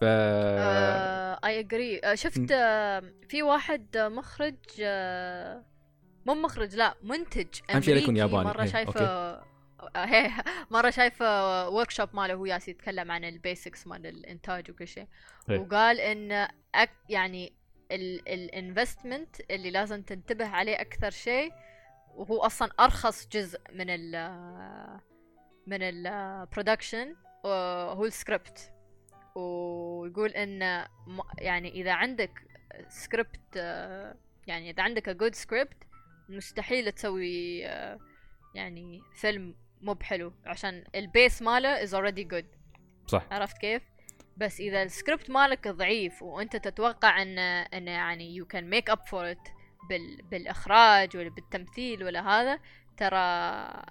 [0.00, 0.04] ف
[1.44, 5.64] اي اجري شفت آه، في واحد آه، مخرج آه،
[6.26, 8.44] مو مخرج لا منتج أهم شيء يكون ياباني.
[8.44, 9.44] مرة إيه، شايفه آه،
[9.96, 10.30] هي
[10.70, 15.06] مرة شايفه ورك شوب ماله هو ياس يتكلم عن البيسكس مال الإنتاج وكل شيء
[15.50, 15.58] إيه.
[15.58, 17.52] وقال إن أك يعني
[17.90, 21.52] الانفستمنت اللي لازم تنتبه عليه أكثر شيء
[22.14, 25.00] وهو أصلا أرخص جزء من ال
[25.66, 28.72] من ال production هو السكريبت
[29.34, 30.86] ويقول إن
[31.38, 32.42] يعني إذا عندك
[32.88, 35.76] سكريبت آه، يعني إذا عندك good script
[36.28, 37.98] مستحيل تسوي آه،
[38.54, 42.44] يعني فيلم مو بحلو عشان ال base ماله is already good.
[43.06, 43.26] صح.
[43.30, 43.82] عرفت كيف؟
[44.40, 49.30] بس إذا السكريبت مالك ضعيف وأنت تتوقع إن إن يعني you can make up for
[49.30, 49.48] it
[49.88, 52.58] بال بالإخراج ولا بالتمثيل ولا هذا
[52.96, 53.82] ترى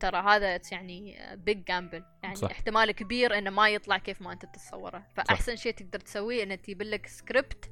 [0.00, 2.48] ترى هذا يعني big gamble يعني صح.
[2.48, 2.54] صح.
[2.54, 5.06] احتمال كبير إنه ما يطلع كيف ما أنت تتصوره.
[5.16, 7.64] فأحسن شيء تقدر تسويه إنه تجيب لك script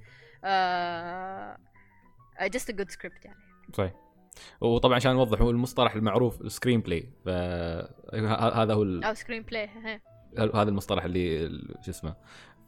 [2.42, 3.38] just a good script يعني.
[3.72, 3.92] صحيح.
[4.60, 9.68] وطبعا عشان نوضح هو المصطلح المعروف ال screenplay فهذا هو ال- أو screenplay
[10.38, 12.14] هذا المصطلح اللي ال- شو اسمه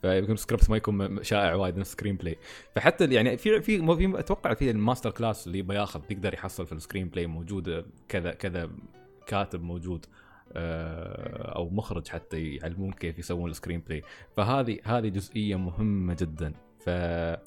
[0.02, 2.36] فيكون السكريبت ما يكون شائع وايد نفس screenplay
[2.74, 7.08] فحتى يعني في في في أتوقع في ال masterclass اللي بياخذ بيقدر يحصل في ال
[7.08, 8.70] screenplay موجود كذا كذا
[9.26, 10.06] كاتب موجود
[10.52, 14.02] آه، أو مخرج حتى يعلمون كيف يسوون ال screenplay
[14.36, 16.52] فهذه هذه جزئية مهمة جدا.
[16.80, 17.40] ف آه،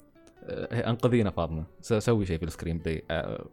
[0.90, 1.64] أنقذينا فاطمة.
[1.80, 3.46] سوي شيء في ال screenplay آه،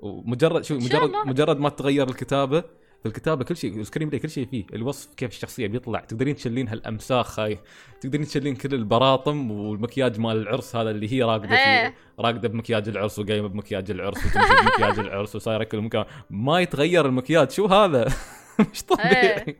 [0.00, 1.10] ومجرد شو مجرد.
[1.26, 2.64] مجرد ما تغير الكتابة
[3.06, 7.40] الكتابة كل شيء ال screenplay كل شيء فيه الوصف كيف الشخصية بيطلع تقدرين تشلين هالامساخ
[7.40, 7.58] هاي
[8.00, 11.56] تقدرين تشلين كل البراطم والمكياج مال العرس هذا اللي هي راقدة فيه.
[11.56, 11.94] إيه.
[12.18, 16.04] راقدة بمكياج العرس وقايمة بمكياج العرس وتمشي بمكياج العرس وصايرة كل مكان.
[16.30, 18.04] ما يتغير المكياج شو هذا؟
[18.72, 19.56] مش طبيعي.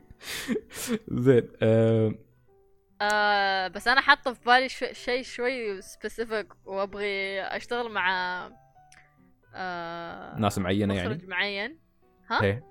[1.09, 2.15] زين آه.
[3.03, 8.51] آه بس أنا حاطه في بالي شيء شوي specific وأبغي أشتغل مع
[9.55, 11.79] آه ناس معينة يعني؟ مخرج معين.
[12.31, 12.70] ها؟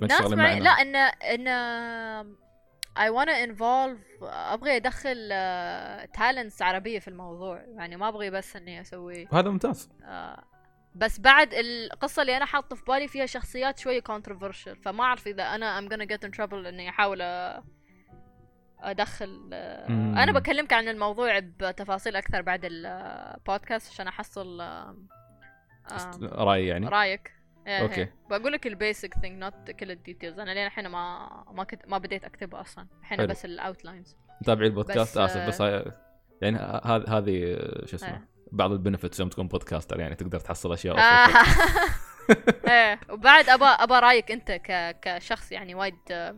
[0.00, 0.96] ناس معنا لا ان
[1.46, 2.34] إن
[2.98, 5.28] I wanna involve أبغي أدخل
[6.14, 7.60] talents عربية في الموضوع.
[7.76, 9.90] يعني ما أبغي بس إني أسوي هذا ممتاز.
[10.04, 10.44] آه
[10.94, 14.82] بس بعد القصة اللي أنا حاطة في بالي فيها شخصيات شوية controversial.
[14.84, 17.62] فما أعرف إذا أنا I'm gonna get in trouble إني أحاول أ-
[18.80, 20.18] أدخل آه، مم.
[20.18, 24.96] أنا بكلمك عن الموضوع بتفاصيل أكثر بعد البودكاست عشان أحصل آه،
[25.90, 26.88] آه، راي يعني.
[26.88, 27.30] رأيك.
[27.66, 27.92] إيه.
[27.92, 28.14] إيه.
[28.30, 31.88] بقول لك ال basic thing not كل ال details أنا لين الحين ما ما كنت
[31.88, 33.26] ما بديت اكتبها أصلا الحين.
[33.26, 35.92] بس ال outlines متابعي البودكاست بس، آسف آه، بس هاي-
[36.42, 38.28] يعني هذه هذه شو اسمه إيه.
[38.52, 41.38] بعض ال benefits يوم تكون podcaster يعني تقدر تحصل أشياء أوفر.
[42.70, 46.36] إيه وبعد ابى ابى رأيك أنت ك كشخص يعني وايد آه،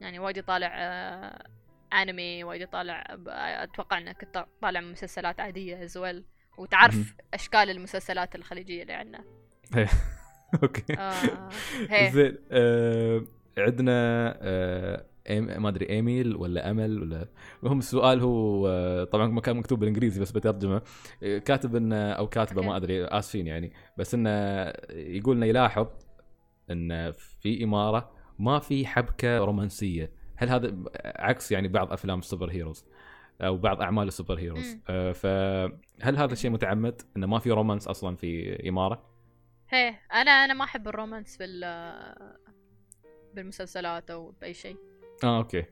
[0.00, 1.46] يعني وايد يطالع آه،
[1.92, 4.28] انمي وايد يطالع أتوقع إنك
[4.62, 6.24] طالع مسلسلات عادية as well.
[6.58, 9.24] وتعرف أشكال المسلسلات الخليجية اللي عندنا
[10.62, 10.94] okay.
[10.98, 11.48] آه
[11.90, 13.22] هي زين آه
[13.58, 13.92] عندنا
[14.42, 15.04] آه
[15.40, 17.28] ما أدري إيميل ولا امل ولا
[17.62, 20.82] المهم السؤال هو طبعا ما كان مكتوب بالإنجليزي بس بترجمة.
[21.20, 22.76] كاتب إنه أو كاتبة ما.
[22.76, 23.72] أدري آسفين يعني.
[23.98, 24.30] بس إنه
[24.90, 25.86] يقول إنه يلاحظ
[26.70, 30.12] إن في إمارة ما في حبكة رومانسية.
[30.36, 32.84] هل هذا عكس يعني بعض أفلام ال super heroes
[33.40, 34.76] أو بعض أعمال ال super heroes؟
[35.14, 39.09] فهل هذا الشيء متعمد إنه ما في romance أصلا في إمارة؟
[39.70, 41.64] هي أنا أنا ما أحب ال romance بال
[43.34, 44.76] بالمسلسلات أو بأي شيء.
[45.24, 45.64] آه okay.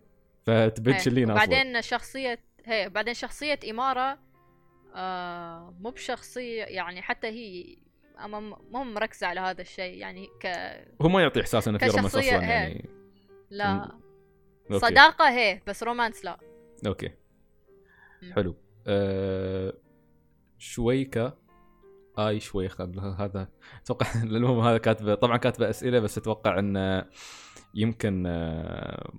[0.99, 1.45] تشلين أصلا.
[1.45, 4.19] وبعدين شخصية هي بعدين شخصية إمارة
[4.95, 7.77] آه مو بشخصية يعني حتى هي
[8.25, 10.47] أما م- مو مركزة على هذا الشيء يعني ك
[11.03, 12.23] هو ما يعطي إحساس إنه في romance أصلا.
[12.43, 12.89] يعني.
[13.51, 13.99] لا.
[14.71, 14.79] okay.
[14.87, 16.39] صداقة هي بس romance لا.
[16.87, 17.11] okay.
[18.35, 18.57] حلو.
[18.87, 19.73] أه...
[20.59, 21.39] شويكة.
[22.19, 22.85] آي شويخة
[23.19, 23.49] هذا
[23.83, 27.05] أتوقع المهم هذا كاتبه طبعا كاتبه أسئلة بس أتوقع انه
[27.75, 29.11] يمكن آه،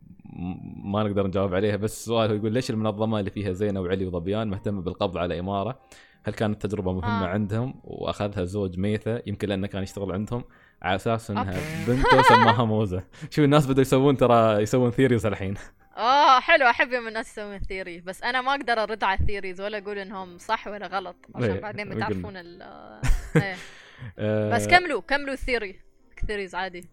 [0.83, 4.47] ما نقدر نجاوب عليها بس السؤال هو يقول ليش المنظمة اللي فيها زينة وعلي وظبيان
[4.47, 5.79] مهتمة بالقبض على إمارة؟
[6.23, 7.25] هل كانت تجربة مهمة آه.
[7.25, 7.27] آه.
[7.27, 10.43] عندهم وأخذها زوج ميثه يمكن لأنه كان يشتغل عندهم
[10.81, 11.91] على أساس إنها okay.
[11.91, 15.53] بنته سماها موزة شوف الناس بدوا يسوون ترى يسوون theories الحين
[15.99, 19.61] آه حلو أحب يوم الناس يسوون theory بس أنا ما أقدر أرد على ال theories
[19.61, 21.89] ولا أقول إنهم صح ولا غلط عشان إيه، بعدين.
[21.89, 22.61] بتعرفون ال
[23.35, 23.55] إيه.
[24.19, 25.79] آه، بس كملوا كملوا ال theory
[26.27, 26.89] theories عادي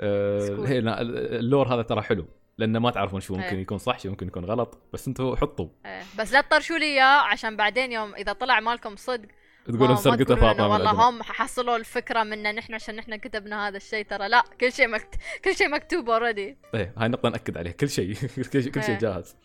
[0.00, 0.48] آه،
[0.80, 1.00] لا،
[1.40, 2.26] ال lore هذا ترى حلو
[2.58, 3.62] لأنه ما تعرفون شو ممكن إيه.
[3.62, 6.02] يكون صح شو ممكن يكون غلط بس أنتم حطوا إيه.
[6.18, 9.28] بس لا تطرشوا لي إياه عشان بعدين يوم إذا طلع مالكم صدق
[9.68, 11.08] ما سرقته تقولون فاطمه والله.
[11.08, 15.14] هم حصلوا الفكرة منا نحن عشان نحن كتبنا هذا الشيء ترى لا كل شيء مكت...
[15.44, 18.14] كل شيء مكتوب already إيه هاي نقطة نأكد عليها كل شيء
[18.52, 18.98] كل شيء إيه.
[18.98, 19.36] جاهز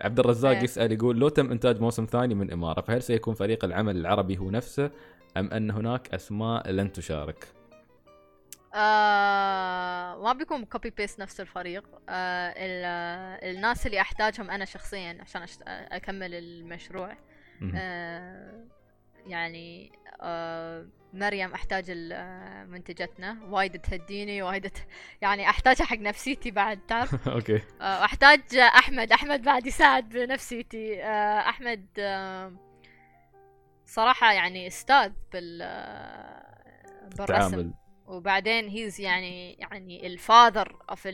[0.00, 0.62] عبد الرزاق إيه.
[0.62, 4.50] يسأل يقول لو تم إنتاج موسم ثاني من إمارة فهل سيكون فريق العمل العربي هو
[4.50, 4.90] نفسه
[5.36, 7.48] أم أن هناك أسماء لن تشارك؟
[8.74, 12.84] آه ما بيكون copy paste نفس الفريق آه ال...
[12.84, 15.62] آه، الناس اللي أحتاجهم أنا شخصيا عشان أشت...
[15.66, 17.16] أكمل المشروع.
[17.74, 18.64] آه
[19.26, 23.38] يعني آه مريم أحتاج آه، منتجتنا.
[23.48, 24.70] وايد تهديني وايد
[25.20, 27.62] يعني احتاجها حق نفسيتي بعد تعرف؟ okay.
[27.80, 31.02] آه، واحتاج أحمد أحمد بعد يساعد بنفسيتي.
[31.02, 31.86] آه، أحمد
[33.86, 35.58] صراحة يعني أستاذ بال
[37.18, 37.72] بالرسم.
[38.06, 41.08] وبعدين he's يعني يعني ال father of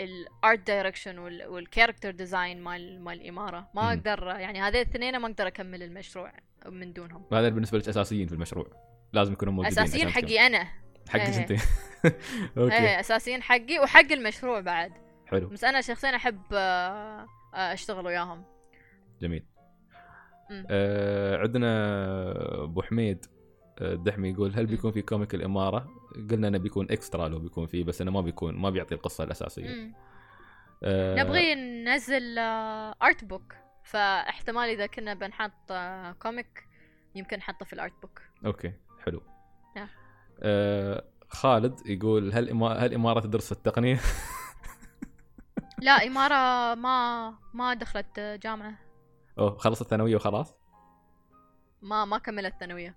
[0.00, 3.68] ال art direction وال character design مال مال الإمارة.
[3.74, 3.88] ما.
[3.88, 6.32] أقدر يعني هذين الاثنين ما أقدر أكمل المشروع.
[6.66, 8.66] من دونهم هذا بالنسبة لك اساسيين في المشروع
[9.12, 10.68] لازم يكونوا موجودين أساسيين حقي أنا.
[11.08, 11.38] حقك إيه.
[11.38, 11.52] أنت
[12.58, 14.92] okay إيه أساسيين حقي وحق المشروع بعد
[15.26, 18.44] حلو بس أنا شخصيا أحب آه، آه، أشتغل وياهم
[19.22, 19.44] جميل.
[20.70, 21.68] آه عندنا
[22.64, 23.26] أبو حميد
[23.78, 24.66] آه، الدحمي يقول هل.
[24.66, 25.88] بيكون في comic الاماره؟
[26.30, 29.92] قلنا إنه بيكون extra لو بيكون فيه بس إنه ما بيكون ما بيعطي القصة الأساسية.
[30.82, 32.38] آه نبغي ننزل
[33.02, 33.54] art book
[33.84, 36.68] فاحتمال إذا كنا بنحط آه، comic
[37.14, 38.72] يمكن نحطه في ال art book okay
[39.04, 39.22] حلو
[39.76, 39.88] نعم.
[40.40, 42.68] آه خالد يقول هل إما...
[42.68, 44.00] هل إمارة تدرس التقنية؟
[45.78, 48.74] لا إمارة ما ما دخلت جامعة
[49.38, 50.54] أوه خلصت الثانوية وخلاص؟
[51.82, 52.96] ما ما كملت ثانوية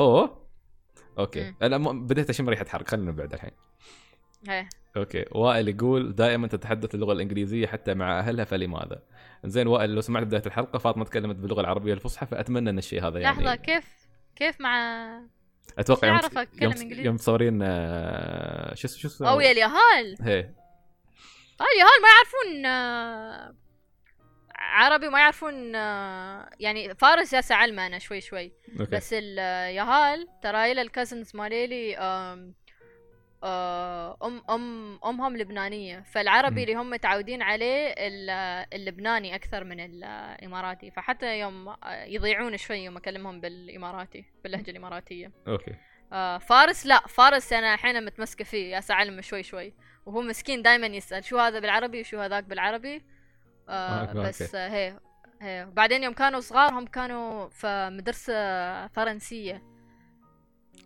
[0.00, 0.46] أوه
[1.18, 1.54] okay.
[1.62, 3.50] أنا بديت أشم ريحة حرق خلينا نبعد الحين
[4.48, 5.24] إيه okay.
[5.32, 9.02] وائل يقول دائما تتحدث اللغة الإنجليزية حتى مع أهلها فلماذا؟
[9.44, 13.18] زين وائل لو سمعت بداية الحلقة فاطمة تكلمت باللغة العربية الفصحى فأتمنى إن الشيء هذا
[13.18, 13.84] يعني لحظة كيف
[14.36, 15.20] كيف مع
[15.78, 16.20] أتوقع
[16.62, 16.92] يوم يوم.
[16.92, 20.16] يوم مصورين آه، شو اسمه شو اسمه أو يا اليهال!
[20.20, 20.38] هي.
[21.60, 23.54] آه، اليهال ما يعرفون آه،
[24.58, 28.52] عربي ما يعرفون آه، يعني فارس جالسة أعلمه أنا شوي شوي.
[28.80, 28.96] okay.
[28.96, 31.96] بس اليهال ترى إلى ال cousins ماليلي
[34.22, 36.00] ام ام أمهم لبنانية.
[36.00, 36.62] فالعربي مم.
[36.62, 40.90] اللي هم متعودين عليه ال- اللبناني أكثر من الإماراتي.
[40.90, 45.32] فحتى يوم آه، يضيعون شوي يوم أكلمهم بالإماراتي باللهجة الإماراتية.
[45.48, 45.74] okay.
[46.12, 49.74] آه، فارس لا فارس أنا أحيانا متمسكة فيه يا اعلمه شوي شوي.
[50.06, 53.04] وهو مسكين دائما يسأل شو هذا بالعربي وشو هذاك بالعربي؟
[53.68, 54.28] آه آه، أوكي.
[54.28, 55.00] بس آه، هي
[55.42, 55.66] هي.
[55.72, 59.75] بعدين يوم كانوا صغار هم كانوا في مدرسة فرنسية.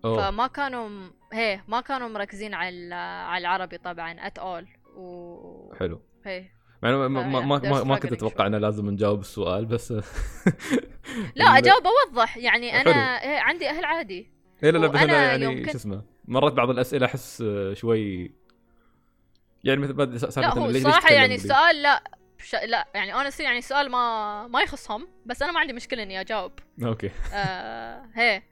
[0.05, 0.31] أوه.
[0.31, 4.67] فما كانوا هي ما كانوا مركزين على على العربي طبعا ات اول
[4.97, 6.01] و حلو.
[6.25, 6.51] هي.
[6.83, 8.47] مع ما, ما, ما, ما, كنت أتوقع.
[8.47, 9.93] إنه لازم نجاوب السؤال بس
[11.37, 12.91] لا اجاوب اوضح يعني حلو.
[12.91, 14.31] أنا عندي أهل عادي.
[14.65, 18.33] اي لا لا بس أنا يعني يوم شو اسمه مرات بعض الأسئلة أحس شوي
[19.65, 20.03] يعني مثل ما
[20.37, 22.03] لا هو الصراحه تتكلم يعني؟ السؤال لا
[22.39, 22.55] بش...
[22.55, 26.53] لا يعني honestly يعني السؤال ما ما يخصهم بس أنا ما عندي مشكلة إني أجاوب.
[26.83, 27.11] okay.
[27.33, 28.43] آه هي.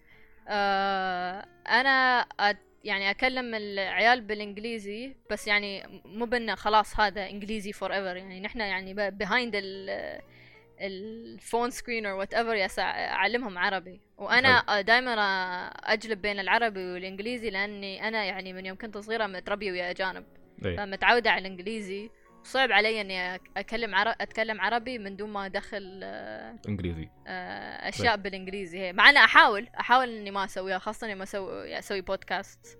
[0.48, 8.16] آه أنا أت يعني أكلم العيال بالإنجليزي بس يعني مو بانه خلاص هذا إنجليزي forever
[8.16, 9.90] يعني نحن يعني behind ال
[10.80, 14.00] ال phone screen or whatever أعلمهم عربي.
[14.18, 15.14] وأنا دائما
[15.66, 20.24] أجلب بين العربي والإنجليزي لأني أنا يعني من يوم كنت صغيرة متربية ويا أجانب.
[20.64, 22.10] اي فمتعودة على الإنجليزي.
[22.48, 24.08] صعب علي إني أك- أكلم عر...
[24.20, 29.68] أتكلم عربي من دون ما أدخل آه، إنجليزي آه، أشياء بالإنجليزي هي مع أنا أحاول
[29.80, 32.78] أحاول إني ما أسويها خاصة إني ما أسوي أسوي بودكاست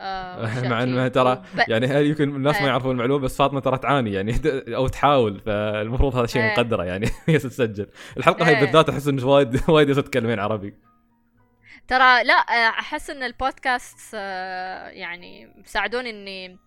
[0.00, 0.82] آه، مع.
[0.82, 2.66] إنه ترى يعني هل يمكن الناس ما إيه.
[2.68, 4.34] يعرفون المعلومة بس فاطمة ترى تعاني يعني
[4.76, 6.52] أو تحاول فالمفروض هذا شيء.
[6.52, 7.86] مقدرة يعني هي تسجل
[8.16, 8.60] الحلقة هاي.
[8.60, 10.74] بالذات أحس إنه وايد وايد تتكلمين عربي
[11.88, 16.58] ترى لا آه، أحس إن البودكاست آه، يعني ساعدوني إني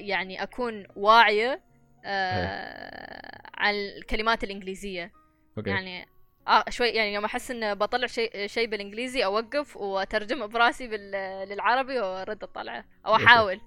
[0.00, 1.65] يعني أكون واعية
[2.06, 5.12] آه، على الكلمات الإنجليزية.
[5.58, 5.70] okay.
[5.70, 6.06] يعني
[6.48, 11.10] آه شوي يعني يوم أحس انه بطلع شيء شيء بالإنجليزي أوقف واترجمه براسي بال...
[11.48, 13.24] للعربي وأرد اطلعه أو okay.
[13.24, 13.60] أحاول.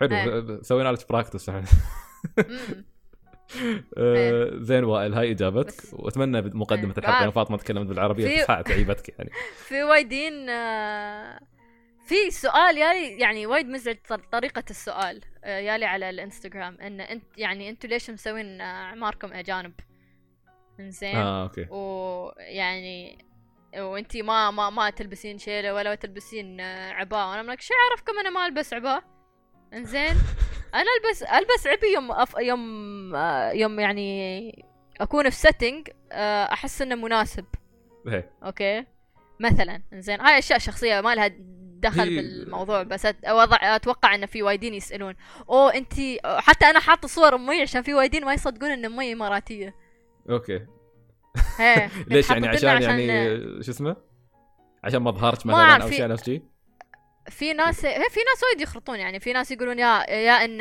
[0.00, 0.16] حلو.
[0.16, 0.62] إيه.
[0.62, 1.50] سوينا لك practice.
[3.98, 5.74] آه، زين وائل هاي إجابتك.
[5.92, 6.98] وأتمنى بمقدمة إيه.
[6.98, 9.30] الحلقة فاطمة تكلمت بالعربية في- تعيبتك يعني.
[9.68, 11.40] في وايدين آه،
[12.04, 17.24] في سؤال يالي يعني وايد مزعج طر- طريقة السؤال آه، يالي على الإنستغرام إن إنت
[17.36, 19.72] يعني إنتوا ليش مسوين آه، عيالكم أجانب؟
[20.80, 21.66] زين آه okay.
[21.70, 23.18] ويعني
[23.76, 28.30] وإنتي ما ما ما تلبسين شيلة ولا تلبسين آه، عباءة وأنا ملك شو اعرفكم أنا
[28.30, 29.02] ما ألبس عباءة
[29.72, 30.14] إنزين.
[30.74, 32.34] أنا ألبس ألبس عبي يوم أف...
[32.38, 33.16] يوم
[33.52, 34.64] يوم يعني
[35.00, 35.88] أكون في setting
[36.52, 37.44] أحس إنه مناسب.
[38.08, 38.24] هي.
[38.44, 38.84] okay.
[39.40, 40.20] مثلا إنزين.
[40.20, 41.30] هاي أشياء شخصية ما لها
[41.84, 45.14] دخل هي- بالموضوع بس أوضع أتوقع انه في وايدين يسألون.
[45.48, 45.92] أوه انت
[46.24, 49.74] حتى أنا حاطة صور أمي عشان في وايدين ما يصدقون إن أمي إماراتية.
[50.30, 50.66] okay.
[52.06, 53.96] ليش يعني؟ لنا عشان يعني شو اسمه؟
[54.84, 56.42] عشان مظهرك ما مثلا أو شيء نفس شيء؟
[57.30, 59.20] في ناس هي في ناس وايد يخرطون يعني.
[59.20, 60.60] في ناس يقولون يا يا إن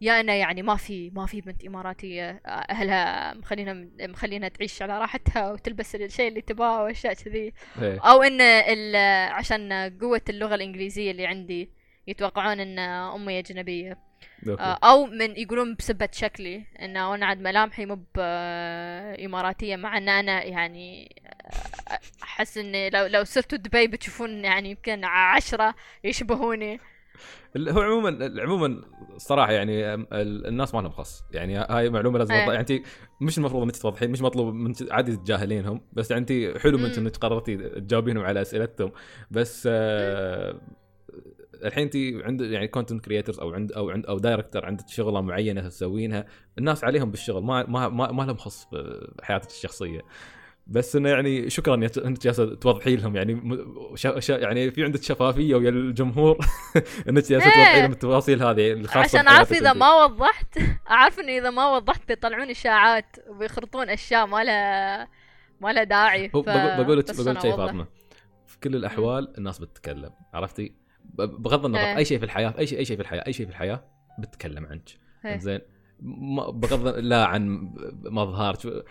[0.00, 5.52] يا إنه يعني ما في ما في بنت إماراتية أهلها مخلينها مخلينها تعيش على راحتها
[5.52, 7.52] وتلبس الشيء اللي تبغاه وأشياء كذي
[7.82, 8.00] إيه.
[8.00, 8.40] أو إن
[9.32, 11.70] عشان قوة اللغة الإنجليزية اللي عندي
[12.06, 14.10] يتوقعون إن أمي أجنبية.
[14.48, 18.04] آه، أو من يقولون بسبة شكلي انه أنا عاد ملامحي مو
[19.24, 21.16] إماراتية مع إن أنا يعني
[22.22, 25.74] أحس إني لو لو سرتوا دبي بتشوفون يعني يمكن عشرة
[26.04, 26.80] يشبهوني
[27.56, 28.80] هو عموما عموما
[29.16, 32.34] الصراحه يعني الناس ما لهم خص يعني هاي معلومة لازم.
[32.34, 32.72] توضح يعني انت
[33.20, 36.98] مش المفروض انك توضحين مش مطلوب من عادي تتجاهلينهم بس يعني انت حلو منك.
[36.98, 38.92] إنك قررتي تجاوبينهم على أسئلتهم
[39.30, 40.60] بس آه
[41.64, 45.68] الحين انت عند يعني content creators أو عند أو عند أو director عندك شغلة معينة
[45.68, 46.26] تسوينها
[46.58, 48.68] الناس عليهم بالشغل ما ما ما, ما لهم خص
[49.18, 50.00] بحياتك الشخصية
[50.70, 53.58] بس إنه يعني شكرا إنك جالسه توضحي لهم يعني
[53.94, 56.38] شا شا يعني في عندك شفافية ويا الجمهور
[57.08, 57.54] إنك جالسه إيه.
[57.54, 59.72] توضحي لهم التفاصيل هذه الخاصه عشان أعرف إذا.
[59.72, 60.58] ما وضحت
[60.90, 65.08] أعرف اني إذا ما وضحت بيطلعون إشاعات وبيخرطون أشياء ما لها
[65.60, 66.36] ما لها داعي ف...
[66.36, 67.56] بقول لك بقول شيء.
[67.56, 67.86] فاطمة
[68.46, 70.74] في كل الأحوال الناس بتتكلم عرفتي
[71.14, 71.96] بغض النظر إيه.
[71.96, 73.84] أي شيء في الحياة أي شيء أي شيء في الحياة أي شيء في الحياة
[74.18, 74.88] بتتكلم عنك
[75.24, 75.38] إيه.
[75.38, 75.60] زين
[76.52, 77.70] بغض لا عن
[78.04, 78.84] مظهرك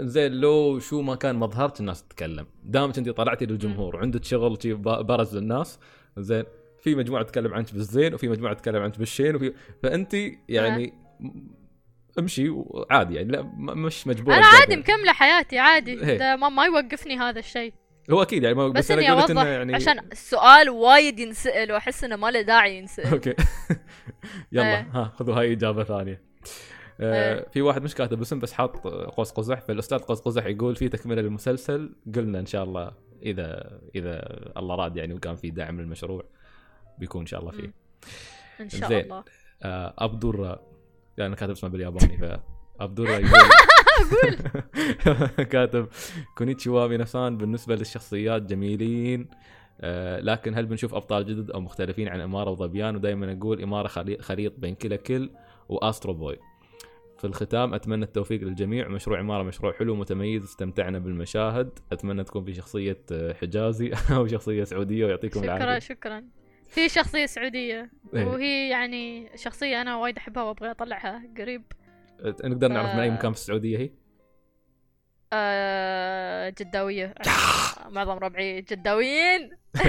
[0.00, 2.46] زين لو شو ما كان مظهرك الناس تتكلم.
[2.64, 5.78] دامك انت طلعتي للجمهور وعندك شغل بارز للناس
[6.18, 6.44] زين.
[6.78, 9.52] في مجموعة تتكلم عنك بالزين وفي مجموعة تتكلم عنك بالشين وفي
[9.82, 10.14] فأنت
[10.48, 10.92] يعني
[12.18, 15.92] امشي وعادي يعني لا مش مجبور أنا عادي مكملة حياتي عادي.
[15.92, 16.18] إيه.
[16.18, 17.72] ده ما, ما يوقفني هذا الشيء.
[18.10, 22.04] هو أكيد يعني ما- بس, بس, إني أوضح إنه يعني عشان السؤال وايد ينسأل وأحس
[22.04, 23.06] إنه ما له داعي ينسأل.
[23.12, 23.34] أوكي.
[24.52, 24.88] يلا إيه.
[24.92, 26.27] ها خذوا هاي إجابة ثانية.
[27.00, 27.48] آه إيه.
[27.48, 31.22] في واحد مش كاتب اسم بس حاط قوس قزح فالاستاذ قوس قزح يقول في تكملة
[31.22, 31.92] للمسلسل.
[32.14, 32.90] قلنا إن شاء الله
[33.22, 34.22] إذا إذا
[34.56, 36.24] الله راد يعني وكان في دعم للمشروع
[36.98, 37.72] بيكون إن شاء الله فيه.
[38.60, 39.00] إن شاء زين.
[39.04, 39.24] الله.
[39.62, 40.58] آه ابدور
[41.18, 42.40] يعني كاتب اسمه بالياباني ف
[42.80, 43.28] ابدور يقول
[45.52, 45.88] كاتب
[46.36, 49.28] こんにちは皆さん بالنسبة للشخصيات جميلين
[49.80, 54.18] آه لكن هل بنشوف أبطال جدد أو مختلفين عن إمارة وظبيان؟ ودائما أقول إمارة خلي-
[54.22, 55.30] خليط بين كلا كل.
[55.68, 56.38] و Astro Boy
[57.18, 58.88] في الختام أتمنى التوفيق للجميع.
[58.88, 60.44] مشروع اماره مشروع حلو متميز.
[60.44, 61.78] استمتعنا بالمشاهد.
[61.92, 65.78] أتمنى تكون في شخصية آه، حجازي أو شخصية سعودية ويعطيكم شكرا العافية.
[65.78, 66.24] شكرا
[66.68, 67.90] في شخصية سعودية.
[68.14, 68.24] إيه.
[68.26, 71.62] وهي يعني شخصية أنا وايد أحبها وأبغى أطلعها قريب.
[72.20, 73.12] آه، نقدر نعرف من أي آه.
[73.14, 73.90] مكان في السعودية هي؟
[75.32, 77.14] آه جداوية.
[77.94, 79.50] معظم ربعي جداويين.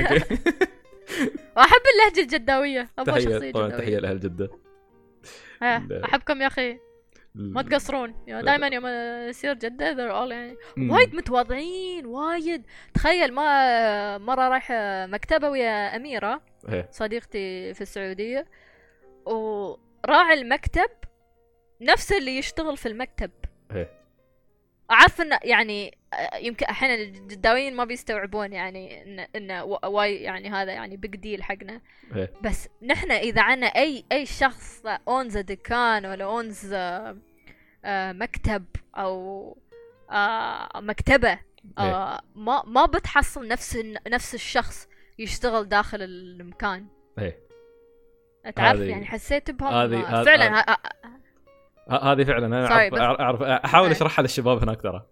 [2.19, 2.89] الجداوية.
[2.99, 3.83] أبغى شخصية تحية طبعا جداوية.
[3.83, 4.49] تحيه لأهل جدة.
[5.61, 6.05] ها، لا.
[6.05, 6.79] أحبكم يا أخي.
[7.35, 8.15] ما تقصرون.
[8.27, 8.87] يعني دائما يوم
[9.29, 10.57] يصير جدة they're all يعني.
[10.77, 12.65] وايد متواضعين وايد.
[12.93, 14.71] تخيل ما مرة رايح
[15.09, 16.87] مكتبة ويا أميرة إيه.
[16.91, 18.45] صديقتي في السعودية
[19.25, 20.89] وراعي المكتب
[21.81, 23.31] نفس اللي يشتغل في المكتب.
[24.91, 24.95] إيه.
[24.95, 30.49] أعرف إنه يعني آه، يمكن أحيانا الجداويين ما بيستوعبون يعني إن إنه وا- واي يعني
[30.49, 31.81] هذا يعني big deal حقنا
[32.15, 32.33] إيه.
[32.41, 37.17] بس نحن إذا عنا أي أي شخص owns دكان ولا owns آه،
[37.85, 38.65] آه، مكتب
[38.97, 39.55] آه،
[40.75, 41.39] مكتبة
[41.77, 44.87] آه، ما ما بتحصل نفس نفس الشخص
[45.19, 46.87] يشتغل داخل المكان
[47.19, 47.39] إيه.
[48.55, 49.69] تعرف يعني حسيت بهم
[50.25, 50.77] فعلا
[51.89, 53.95] هذه فعلا أنا اعرف اعرف أحاول إيه.
[53.95, 55.05] أشرحها للشباب هناك ترى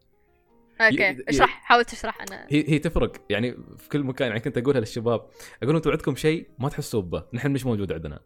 [0.81, 4.79] أوكي اشرح حاول تشرح أنا هي هي تفرق يعني في كل مكان يعني كنت أقولها
[4.79, 5.21] للشباب
[5.63, 8.19] أقول أنتم عندكم شيء ما تحسوا به نحن مش موجود عندنا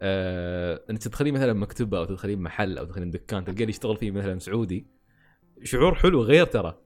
[0.00, 4.38] آه، انك تدخلين مثلا مكتبة أو تدخلين محل أو تدخلين دكان تلقين يشتغل فيه مثلا
[4.38, 4.86] سعودي
[5.64, 6.78] شعور حلو غير ترى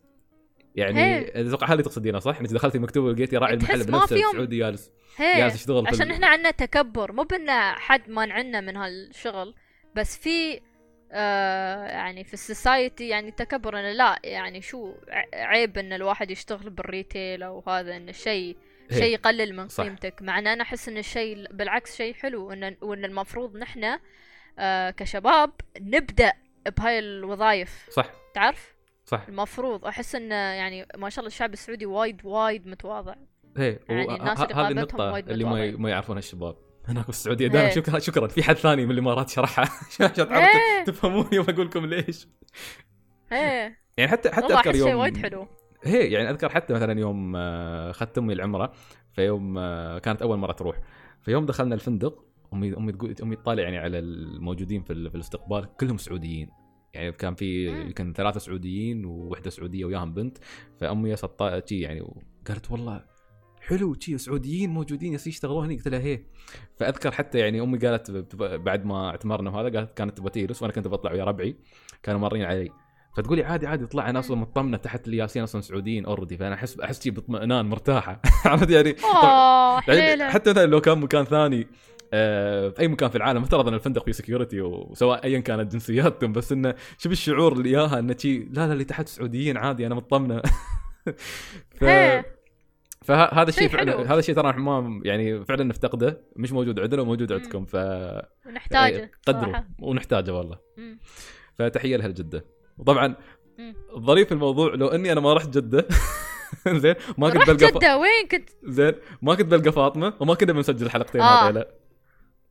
[0.74, 1.40] يعني.
[1.40, 4.90] أتوقع هذا اللي تقصدينه صح؟ انك دخلتي مكتبة ولقيتي راعي المحل ما بنفسه سعودي جالس
[5.20, 9.55] جالس يشتغل عشان إحنا عندنا تكبر مو بان حد مانعنا من هالشغل
[9.97, 10.60] بس في
[11.12, 14.94] آه يعني في ال society يعني تكبر إنه لا يعني شو
[15.34, 18.56] عيب إن الواحد يشتغل بال retail أو هذا إنه شيء
[18.90, 18.98] هي.
[18.98, 19.68] شيء يقلل من.
[19.68, 23.98] قيمتك مع إن أنا أحس إن الشيء بالعكس شيء حلو وإن وإن المفروض نحن
[24.58, 25.50] آه كشباب
[25.80, 26.32] نبدأ
[26.76, 28.74] بهاي الوظائف صح تعرف
[29.04, 33.14] صح المفروض أحس انه يعني ما شاء الله الشعب السعودي وايد وايد متواضع
[33.56, 35.44] هي يعني الناس اللي هذه النقطة اللي.
[35.76, 37.47] ما يعرفونها الشباب هناك في السعودية.
[37.48, 37.74] دائما إيه.
[37.74, 38.28] شكرا شكرا.
[38.28, 39.65] في حد ثاني من الإمارات شرحها.
[39.90, 40.85] عشان تعرفوا إيه.
[40.86, 42.28] تفهموني يوم أقول لكم ليش.
[43.32, 43.78] إيه.
[43.97, 45.48] يعني حتى حتى أذكر يوم وايد حلو.
[45.85, 48.73] هي يعني أذكر حتى مثلا يوم آه، أخذت أمي العمرة.
[49.12, 50.77] فيوم آه، كانت أول مرة تروح.
[51.23, 55.77] فيوم دخلنا الفندق أمي أمي تقول أمي تطالع يعني على الموجودين في, ال- في الاستقبال.
[55.77, 56.51] كلهم سعوديين.
[56.94, 57.81] يعني كان في مم.
[57.81, 60.39] يمكن ثلاثة سعوديين ووحدة سعودية وياهم بنت.
[60.81, 63.05] فأمي سطا يعني وقالت والله
[63.60, 66.20] حلو شي سعوديين موجودين يشتغلون هني؟ قلت لها هي.
[66.76, 68.10] فأذكر حتى يعني أمي قالت
[68.40, 71.56] بعد ما اعتمرنا وهذا قالت كانت تبغى تجلس وأنا كنت بطلع ويا ربعي
[72.02, 72.70] كانوا مارين علي.
[73.16, 76.80] فتقولي عادي عادي طلع أنا أصلا مطمنة تحت اللي جالسين أصلا سعوديين already فأنا أحس
[76.80, 78.20] أحس شي باطمئنان مرتاحة.
[78.44, 81.66] عرفت يعني؟ اوه يعني حتى مثلا لو كان مكان ثاني
[82.12, 86.32] آه، في أي مكان في العالم افترض إن الفندق فيه سكيورتي وسواء ايا كانت جنسياتهم
[86.32, 89.94] بس إنه شوف الشعور اللي إياها إنه شي لا لا اللي تحت سعوديين عادي أنا
[89.94, 90.42] مطمنة.
[91.78, 92.39] ف إيه.
[93.05, 94.12] فهذا الشيء شيء فعلا.
[94.12, 97.32] هذا الشيء ترى ما يعني فعلا نفتقده مش موجود عندنا وموجود.
[97.32, 97.77] عندكم ف
[98.47, 99.68] نحتاجه قدروا صراحة.
[99.82, 100.98] ونحتاجه والله مم.
[101.59, 102.44] فتحية لها الجده
[102.78, 103.14] وطبعا
[104.24, 105.89] في الموضوع لو إني أنا ما رحت جدة
[106.68, 107.77] زين ما كنت بلقى ف...
[107.77, 111.44] جدة وين كنت؟ زين ما كنت بلقى فاطمة وما كنا بنسجل الحلقتين آه.
[111.44, 111.68] هذيلا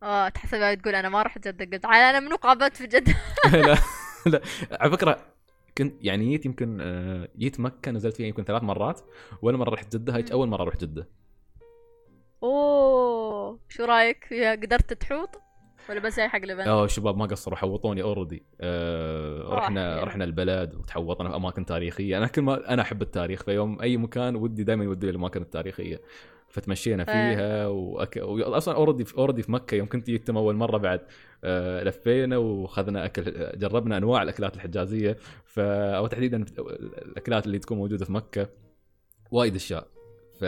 [0.03, 3.15] آه تحسبها تقول أنا ما رحت جدة قلت أنا منو قابلت في جدة
[3.53, 3.77] لا
[4.31, 5.28] لا على فكرة
[5.79, 9.01] كنت يعني جيت يمكن آه، جيت مكه نزلت فيها يمكن ثلاث مرات
[9.41, 10.31] ولا مرة رحت جدة هيك.
[10.31, 11.07] أول مرة أروح جدة
[12.43, 15.29] أوه شو رأيك فيها قدرت تحوط؟
[15.89, 20.03] ولا بس حق ال event؟ آه الشباب ما قصروا حوطوني already آه آه، رحنا.
[20.03, 24.35] رحنا البلد وتحوطنا في أماكن تاريخية أنا كل ما أنا أحب التاريخ فيوم أي مكان
[24.35, 26.01] ودي دائما يودي الاماكن التاريخية
[26.49, 27.03] فتمشينا.
[27.03, 28.19] فيها وأك...
[28.23, 31.01] واصلا already already في مكة يوم كنت جيت أول مرة بعد
[31.43, 36.45] آه لفينا وأخذنا أكل جربنا أنواع الأكلات الحجازية ف أو تحديدا
[37.01, 38.49] الأكلات اللي تكون موجودة في مكة
[39.31, 39.87] وايد أشياء
[40.39, 40.43] ف.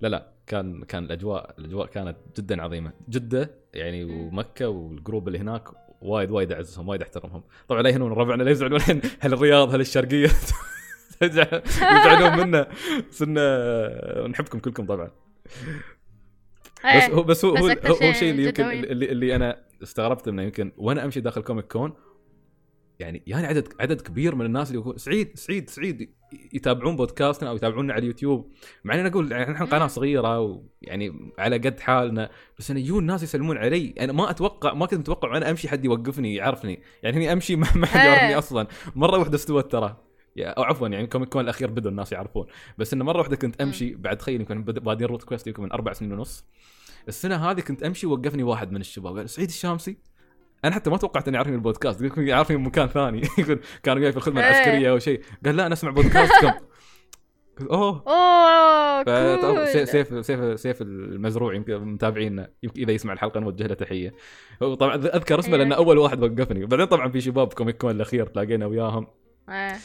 [0.00, 4.04] لا لا كان كان الأجواء الأجواء كانت جدا عظيمة جدة يعني.
[4.04, 5.68] ومكة وال group اللي هناك
[6.02, 9.80] وايد وايد أعزهم وايد أحترمهم طبعا لا يهنون ربعنا لا يزعلون الحين هل الرياض هل
[9.80, 10.28] الشرقيه
[11.22, 12.68] يزعلون منا
[13.10, 15.10] بس إنه نحبكم كلكم طبعا
[16.84, 17.14] بس إيه.
[17.14, 18.64] هو بس هو بس هو, هو شيء الشيء اللي يمكن.
[18.64, 21.92] اللي, اللي أنا استغربت منه يمكن وأنا أمشي داخل كوميك كون
[22.98, 26.14] يعني يعني عدد عدد كبير من الناس اللي يقول سعيد سعيد سعيد
[26.52, 28.52] يتابعون بودكاستنا أو يتابعونا على اليوتيوب
[28.84, 29.86] مع اني أقول يعني إحنا قناة.
[29.86, 34.86] صغيرة ويعني على قد حالنا بس أنا يجون ناس يسلمون علي أنا ما أتوقع ما
[34.86, 38.06] كنت متوقع وأنا أمشي حد يوقفني يعرفني يعني هني أمشي ما حد إيه.
[38.06, 39.96] يعرفني أصلا مرة واحدة استوت ترى
[40.38, 42.46] أو عفوا يعني Comic Con الأخير بدوا الناس يعرفون.
[42.78, 43.60] بس إنه مرة واحدة كنت.
[43.60, 46.44] أمشي بعد تخيل يمكن بادين OffQuest يمكن من أربع سنين ونص.
[47.08, 49.16] السنة هذه كنت أمشي وقفني واحد من الشباب.
[49.16, 49.96] قال سعيد الشامسي؟
[50.64, 53.22] أنا حتى ما توقعت انه يعرفني من البودكاست يمكن يعرفني من مكان ثاني.
[53.38, 54.50] يقول كان وياي في الخدمة إيه.
[54.50, 55.22] العسكرية أو شيء.
[55.44, 56.52] قال لا أنا أسمع بودكاستكم.
[57.70, 58.04] أوه.
[58.06, 64.14] أوه سيف سيف سيف المزروع يمكن متابعينا يمكن إذا يسمع الحلقة نوجه له تحية.
[64.60, 65.58] طبعا أذكر اسمه إيه.
[65.58, 66.66] لأنه أول واحد وقفني.
[66.66, 69.06] بعدين طبعا في شباب Comic Con الأخير تلاقينا وياهم.
[69.48, 69.76] إيه.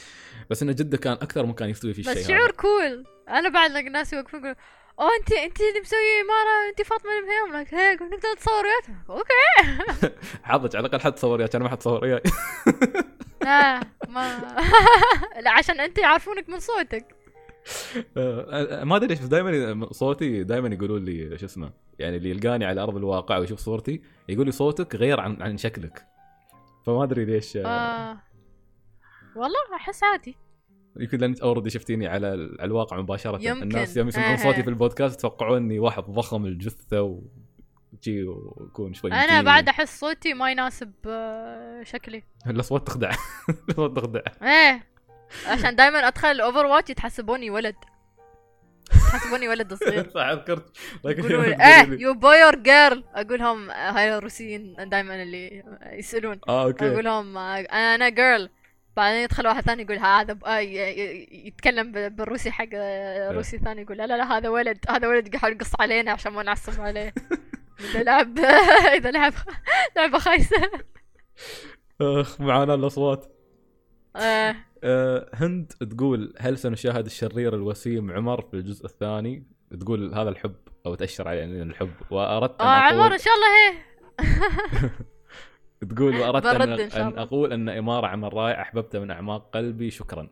[0.50, 3.06] بس إنه جدة كان أكثر مكان يستوي فيه الشيء بس شعور cool.
[3.30, 4.56] أنا بعد لقى ناس يوقفون يقولون
[5.00, 8.98] أوه انت أنت اللي مسويه إمارة أنت فاطمة المهيري هيك نقدر نتصور وياك.
[9.10, 10.14] okay.
[10.44, 12.22] حظك على الأقل حد تصور وياك أنا ما حد تصور وياي.
[13.44, 13.80] لا
[14.10, 14.56] ما.
[15.44, 17.06] لا عشان أنت يعرفونك من صوتك.
[18.18, 22.66] آه، ما أدري ليش بس دائما صوتي دائما يقولون لي شو اسمه يعني اللي يلقاني
[22.66, 26.06] على أرض الواقع ويشوف صورتي يقول لي صوتك غير عن عن شكلك.
[26.86, 28.18] فما أدري ليش آه، آه.
[29.38, 30.36] والله أحس عادي.
[31.00, 33.40] يمكن لأن already شفتيني على ال- على الواقع مباشرة.
[33.42, 33.62] يمكن.
[33.64, 34.36] الناس يوم يسمعون آه.
[34.36, 39.42] صوتي في البودكاست يتوقعون إني واحد ضخم الجثة وجي ويكون شوي أنا.
[39.42, 42.24] بعد أحس صوتي ما يناسب آه، شكلي.
[42.48, 43.12] الأصوات تخدع.
[43.70, 44.22] الأصوات تخدع.
[44.44, 44.84] إيه.
[45.48, 47.76] عشان دائما أدخل ال Overwatch يتحسبوني ولد.
[48.96, 50.10] يتحسبوني ولد صغير.
[50.16, 54.76] صح ذكرت لكن يقولون يوم are you boy or girl أقول لهم آه، هاي الروسيين
[54.90, 56.40] دائما اللي يسألون.
[56.50, 56.94] آه okay.
[56.94, 58.50] أقول لهم آه، أنا girl
[58.98, 60.60] بعدين يدخل واحد ثاني يقول هذا آه،
[61.32, 65.54] يتكلم بالروسي حق آه، روسي ثاني يقول لا لا لا هذا ولد هذا ولد يحاول
[65.54, 67.14] يقص علينا عشان ما نعصب عليه.
[67.92, 68.40] إذا لعب
[68.98, 69.34] إذا لعب
[69.98, 70.72] لعبه خايسه
[72.02, 73.34] أخ معانا الأصوات.
[74.16, 79.44] آه، آه، هند تقول هل سنشاهد الشرير الوسيم عمر في الجزء الثاني؟
[79.80, 80.56] تقول هذا الحب
[80.86, 81.92] أو تأشر على يعني الحب.
[82.12, 83.74] وأردت آه ان عمر إن شاء الله هي
[85.82, 87.22] تقول واردت ان, أن الله.
[87.22, 89.92] أقول أن إمارة عمل رائع احببته من أعماق قلبي.
[89.92, 90.30] شكرا.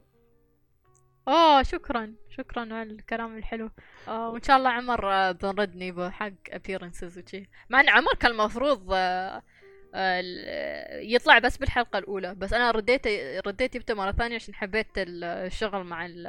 [1.27, 2.13] أوه شكرا.
[2.29, 3.69] شكرا على الكلام الحلو.
[4.07, 7.49] وإن شاء الله عمر آه، بنردني بحق ابيرنسز وشي.
[7.69, 9.41] مع إن عمر كان المفروض آه
[9.95, 12.35] آه، يطلع بس بالحلقة الأولى.
[12.35, 13.07] بس أنا رديت
[13.47, 16.23] رديت جبته مرة ثانية عشان حبيت الشغل مع ال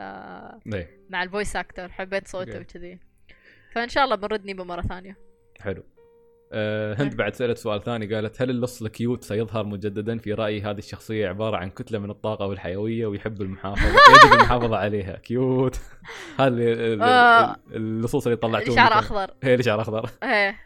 [1.11, 2.61] مع ال voice actor حبيت صوته.
[2.61, 2.99] وكذي.
[3.75, 5.17] فإن شاء الله بنردني بمرة ثانية.
[5.61, 5.85] حلو.
[6.53, 7.17] آه، هند إيه.
[7.19, 11.29] بعد سألت سؤال ثاني قالت هل اللص ال cute سيظهر مجددا في رأيي؟ هذه الشخصية
[11.29, 13.89] عبارة عن كتلة من الطاقة والحيوية ويحب المحافظة
[14.25, 15.17] يجب المحافظة عليها.
[15.17, 15.77] cute.
[16.41, 17.53] ال- آه.
[17.53, 19.35] ال- اللصوص اللي طلعتوه اللي شعره من- أخضر.
[19.43, 20.11] هي اللي شعر أخضر.
[20.23, 20.57] إيه.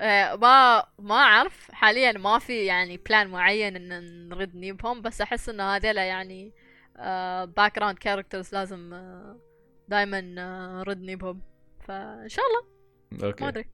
[0.00, 1.70] إيه ما ما أعرف.
[1.72, 6.52] حاليا ما في يعني plan معين إن نرد نجيبهم بس أحس انه هذيلا يعني
[7.56, 8.90] background characters لازم
[9.88, 11.40] دائما نرد نجيبهم
[11.80, 12.68] فإن شاء الله.
[13.22, 13.64] ما okay أدري.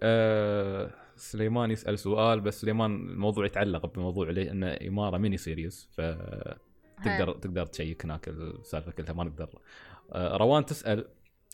[0.00, 7.32] آه سليمان يسأل سؤال بس سليمان الموضوع يتعلق بموضوع ليه؟ إنه إمارة mini series فتقدر
[7.32, 9.48] تقدر check هناك السالفة كلها ما نقدر.
[10.12, 11.04] آه روان تسأل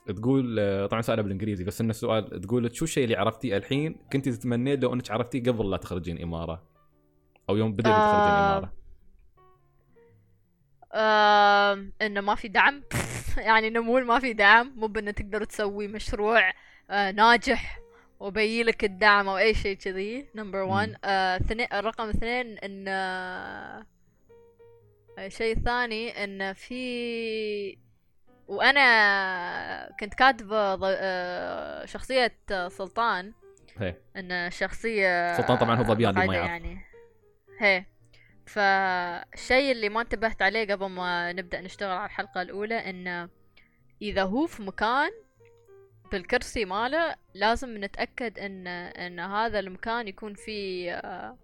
[0.07, 4.29] تقول آه، طبعا سؤالها بالإنجليزي بس ان السؤال تقول شو الشيء اللي عرفتيه الحين كنت
[4.29, 6.63] تتمنين لو إنك عرفتيه قبل لا تخرجين إمارة؟
[7.49, 8.59] أو يوم بديتي تخرجين آه.
[8.59, 8.73] إمارة؟
[10.95, 12.83] آم، إنه ما في دعم.
[13.37, 16.53] يعني نمول ما في دعم مو بإنه تقدر تسوي مشروع
[16.91, 17.80] آه، ناجح.
[18.21, 20.29] وبيجي لك الدعم أو أي شيء كذي.
[20.35, 23.87] نمبر 1 اثنين رقم اثنين إن آه،
[25.19, 27.79] الشيء الثاني إن في
[28.49, 33.33] وأنا كنت كاتبة ض- آه، شخصية آه، سلطان.
[33.79, 33.95] هي.
[34.17, 36.49] إن شخصية سلطان طبعاً هو ظبيان اللي ما يعرف.
[36.51, 36.81] يعني.
[37.61, 37.85] هي.
[38.47, 43.29] فالشيء اللي ما انتبهت عليه قبل ما نبدأ نشتغل على الحلقة الأولى إنه
[44.03, 45.11] إذا هو في مكان
[46.13, 51.37] بالكرسي ماله لازم نتأكد إن إن هذا المكان يكون فيه آه،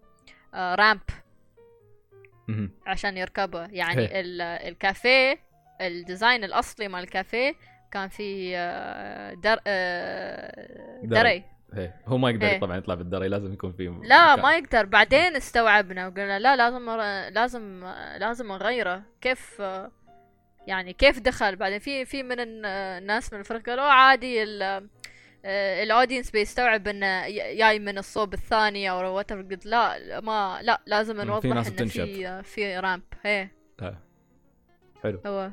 [0.54, 1.00] آه، ramp.
[2.86, 4.20] عشان يركبه يعني.
[4.20, 5.38] ال- الكافيه
[5.80, 7.54] ال design الأصلي مال الكافيه
[7.92, 11.44] كان فيه آه، در آه، دري.
[11.74, 12.60] هي هو ما يقدر إيه.
[12.60, 14.42] طبعا يطلع بالدري لازم يكون في لا مكان.
[14.42, 16.90] ما يقدر بعدين استوعبنا وقلنا لا لازم
[17.34, 17.84] لازم
[18.18, 19.62] لازم أغيره كيف
[20.66, 24.88] يعني كيف دخل؟ بعدين في في من الن- الناس من الفرق قالوا عادي ال
[25.82, 31.20] ال audience بيستوعب انه جاي من الصوب الثاني or what قلت لا ما لا لازم
[31.20, 31.86] في نوضح ناس انه.
[31.86, 33.48] في في ramp هي
[33.80, 33.98] آه.
[35.02, 35.20] حلو.
[35.26, 35.50] هو.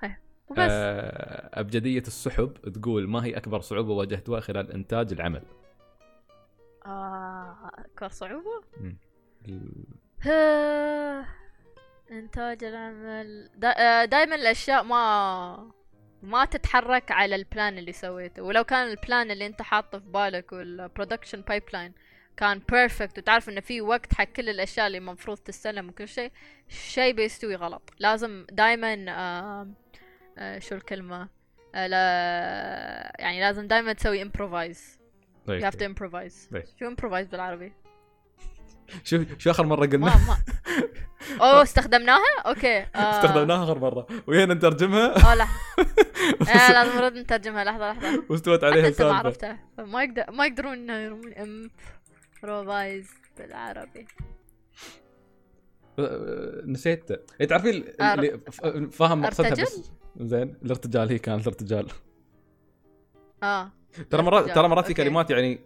[0.00, 0.16] هي
[0.48, 0.58] وبس.
[0.70, 5.42] آه، أبجدية السحب تقول ما هي أكبر صعوبة واجهتوها خلال إنتاج العمل؟
[6.86, 8.08] آه أكبر.
[10.26, 11.26] آه،
[12.18, 15.72] انتاج العمل دا دائما الأشياء ما
[16.22, 18.42] ما تتحرك على ال plan اللي سويته.
[18.42, 21.92] ولو كان ال plan اللي انت حاطه في بالك وال production pipeline
[22.36, 26.32] كان perfect وتعرف انه في وقت حق كل الأشياء اللي المفروض تستلم وكل شيء
[26.68, 27.90] شيء بيستوي غلط.
[27.98, 29.68] لازم دائما آه
[30.38, 31.28] آه شو الكلمة؟
[31.74, 34.98] آه لا يعني لازم دائما تسوي improvise.
[35.48, 36.56] You have to improvise.
[36.78, 37.72] شو improvise بالعربي؟
[39.04, 40.36] شو شو آخر مرة ما قلنا؟ ما
[41.40, 42.86] أوه استخدمناها؟ okay آه.
[42.98, 44.06] استخدمناها آخر مرة.
[44.26, 45.46] وهنا نترجمها؟ أوه لا
[46.54, 47.64] آه لازم نرد نترجمها.
[47.64, 48.24] لحظة لحظة.
[48.30, 49.58] واستوت عليها انت ما عرفتها.
[49.78, 51.32] ما يقدر ما يقدرون يرمون
[52.42, 54.06] improvise بالعربي.
[55.98, 57.10] آه، نسيت.
[57.40, 58.40] إيه، تعرفين اللي
[58.90, 59.92] فاهم مقصدها بس.
[60.20, 61.88] زين الارتجال هي كانت الارتجال.
[63.42, 63.70] آه.
[64.10, 64.94] ترى مرات ترى مرات في.
[64.94, 65.60] كلمات يعني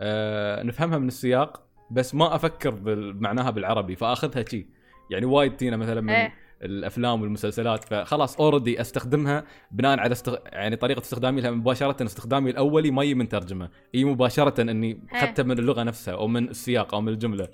[0.00, 1.63] آه نفهمها من السياق.
[1.90, 4.66] بس ما أفكر بمعناها بالعربي فأخذها شي.
[5.10, 6.34] يعني وايد تينا مثلا من إيه.
[6.62, 10.36] الأفلام والمسلسلات فخلاص already أستخدمها بناء على استغ...
[10.44, 13.70] يعني طريقة استخدامي لها مباشرة استخدامي الأولي ما يجي من ترجمة.
[13.94, 15.18] يجي مباشرة إني إيه.
[15.18, 17.48] اخذتها من اللغة نفسها أو من السياق أو من الجملة.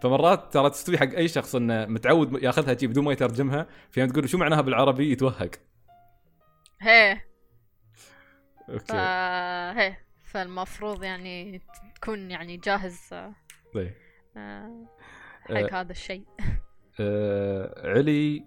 [0.00, 4.28] فمرات ترى تستوي حق أي شخص إنه متعود ياخذها شي بدون ما يترجمها فيوم تقول
[4.28, 5.50] شو معناها بالعربي؟ يتوهق.
[6.80, 7.20] هي
[8.68, 8.96] فا okay
[9.80, 11.62] هي فالمفروض يعني
[11.94, 13.14] تكون يعني جاهز
[13.76, 13.92] طيب.
[14.36, 14.86] آه،
[15.50, 15.54] آه.
[15.54, 16.24] حق هذا الشيء.
[17.00, 18.44] آه علي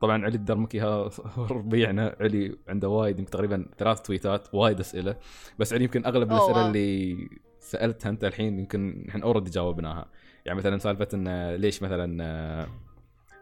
[0.00, 1.10] طبعا علي الدرمكي ها
[1.50, 2.16] ربيعنا.
[2.20, 5.16] علي عنده وايد يمكن تقريبا ثلاث تويتات وايد أسئلة.
[5.58, 6.66] بس علي يمكن أغلب الأسئلة.
[6.66, 7.16] اللي
[7.60, 10.10] سألتها أنت الحين يمكن إحنا أوريدي جاوبناها.
[10.44, 12.66] يعني مثلا سالفة انه ليش مثلا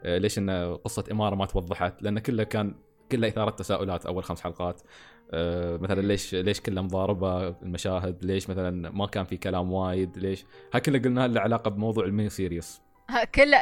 [0.05, 0.51] ليش إن
[0.85, 2.75] قصة إمارة ما توضحت؟ لأن كله كان
[3.13, 4.83] كله إثارة تساؤلات أول خمس حلقات.
[5.83, 10.81] مثلا ليش ليش كلها مضاربة المشاهد ليش مثلا ما كان في كلام وايد ليش هاي
[10.81, 13.55] كلها قلنا له علاقة بموضوع ال mini series ها، كل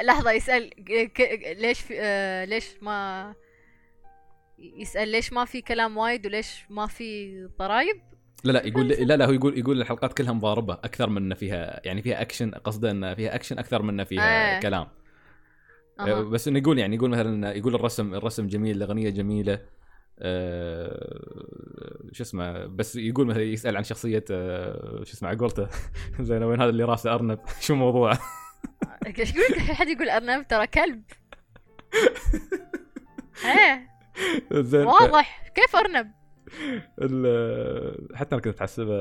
[0.68, 3.34] ك- ك- ليش في آه ليش ما
[4.59, 7.97] يسأل ليش ما في كلام وايد وليش ما في ضرايب
[8.44, 11.80] لا لا يقول لا لا هو يقول يقول الحلقات كلها مضاربة أكثر من إن فيها
[11.84, 14.60] يعني فيها أكشن قصده ان فيها أكشن أكثر من فيها آه.
[14.60, 14.86] كلام
[16.01, 16.02] آه.
[16.05, 16.20] أها.
[16.22, 19.60] بس إنه يقول يعني يقول مثلا يقول الرسم الرسم جميل الأغنية جميلة آه
[22.12, 25.68] شو اسمه بس يقول مثلا يسأل عن شخصية آه شو اسمه عقورته
[26.20, 28.18] زين وين هذا اللي راسه أرنب؟ شو موضوعه
[29.18, 31.02] إيش يقول؟ حد يقول أرنب؟ ترى كلب.
[33.44, 33.89] إيه.
[34.52, 35.52] زين واضح.
[35.55, 36.12] كيف أرنب؟
[38.14, 38.94] حتى أنا كنت أحسبه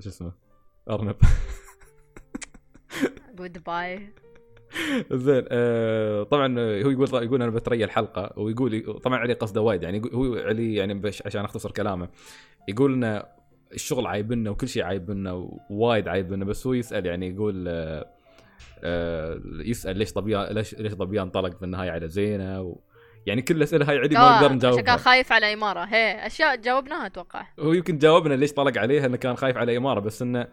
[0.00, 0.32] شو اسمه
[0.90, 1.16] أرنب.
[3.34, 4.12] goodbye
[5.12, 10.02] زين آه طبعا هو يقول يقول أنا بتريا الحلقة ويقول طبعا علي قصده وايد يعني
[10.12, 12.08] هو علي يعني عشان أختصر كلامه
[12.68, 13.22] يقول ان
[13.72, 15.32] الشغل عايبنا وكل شيء عايبنا
[15.70, 18.06] ووايد عايبنا بس هو يسأل يعني يقول آه
[18.84, 22.76] آه يسأل ليش ظبيان ليش ليش ظبيان طلق في النهاية على زينة؟ و
[23.26, 25.80] يعني كل الأسئلة هاي عدي ما نقدر عشان كان نجاوبها خايف على إمارة.
[25.80, 27.46] هي أشياء جاوبناها أتوقع.
[27.58, 30.48] هو يمكن جاوبنا ليش طلق عليها إنه كان خايف على إمارة بس إنه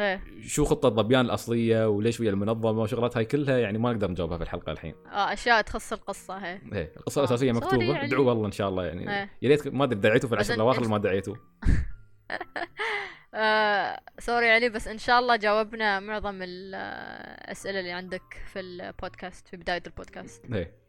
[0.00, 0.20] إيه.
[0.46, 4.44] شو خطة ظبيان الأصلية وليش ويا المنظمة وشغلات هاي كلها يعني ما نقدر نجاوبها في
[4.44, 4.94] الحلقة الحين.
[5.12, 6.60] آه أشياء تخص القصة هي.
[6.72, 8.06] إيه القصة آه، الاساسيه sorry مكتوبه يعني.
[8.06, 9.20] ادعوا والله إن شاء الله يعني.
[9.20, 9.30] إيه.
[9.42, 11.34] يا ريت ما أدري دعيتوا في العشر الأواخر ولا ما دعيتوا؟
[13.34, 19.56] آه sorry علي بس إن شاء الله جاوبنا معظم الاسئله اللي عندك في البودكاست في
[19.56, 20.44] بداية البودكاست.
[20.52, 20.86] إيه.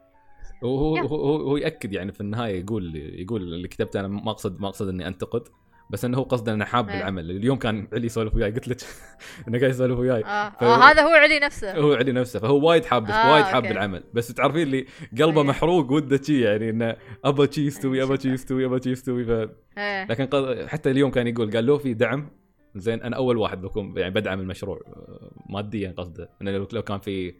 [0.63, 1.01] هو هو, يا.
[1.01, 4.67] هو, هو, هو يأكد يعني في النهاية يقول يقول اللي كتبته أنا ما اقصد ما
[4.67, 5.47] أقصد إني أنتقد.
[5.89, 6.95] بس إنه هو قصده إنه حاب إيه.
[6.97, 8.77] بالعمل اليوم كان علي يسولف وياي قلت لك
[9.47, 10.23] إنه قاعد يسولف وياي.
[10.25, 11.77] آه, ف- آه هذا هو علي نفسه.
[11.77, 12.39] هو علي نفسه.
[12.39, 13.67] فهو وايد حاب آه، وايد حاب okay.
[13.67, 14.85] بالعمل بس تعرفين اللي
[15.21, 15.47] قلبه إيه.
[15.47, 16.95] محروق وده شي يعني إنه
[17.25, 18.29] ابى شي يستوي ابى شي.
[18.33, 19.25] يستوي ابى شي يستوي.
[19.25, 19.49] ف...
[19.77, 20.05] إيه.
[20.05, 20.67] لكن قد...
[20.67, 22.29] حتى اليوم كان يقول قال لو في دعم.
[22.75, 26.29] زين أنا أول واحد بكون يعني بدعم المشروع آه، ماديا قصده.
[26.41, 27.35] إنه لو كان في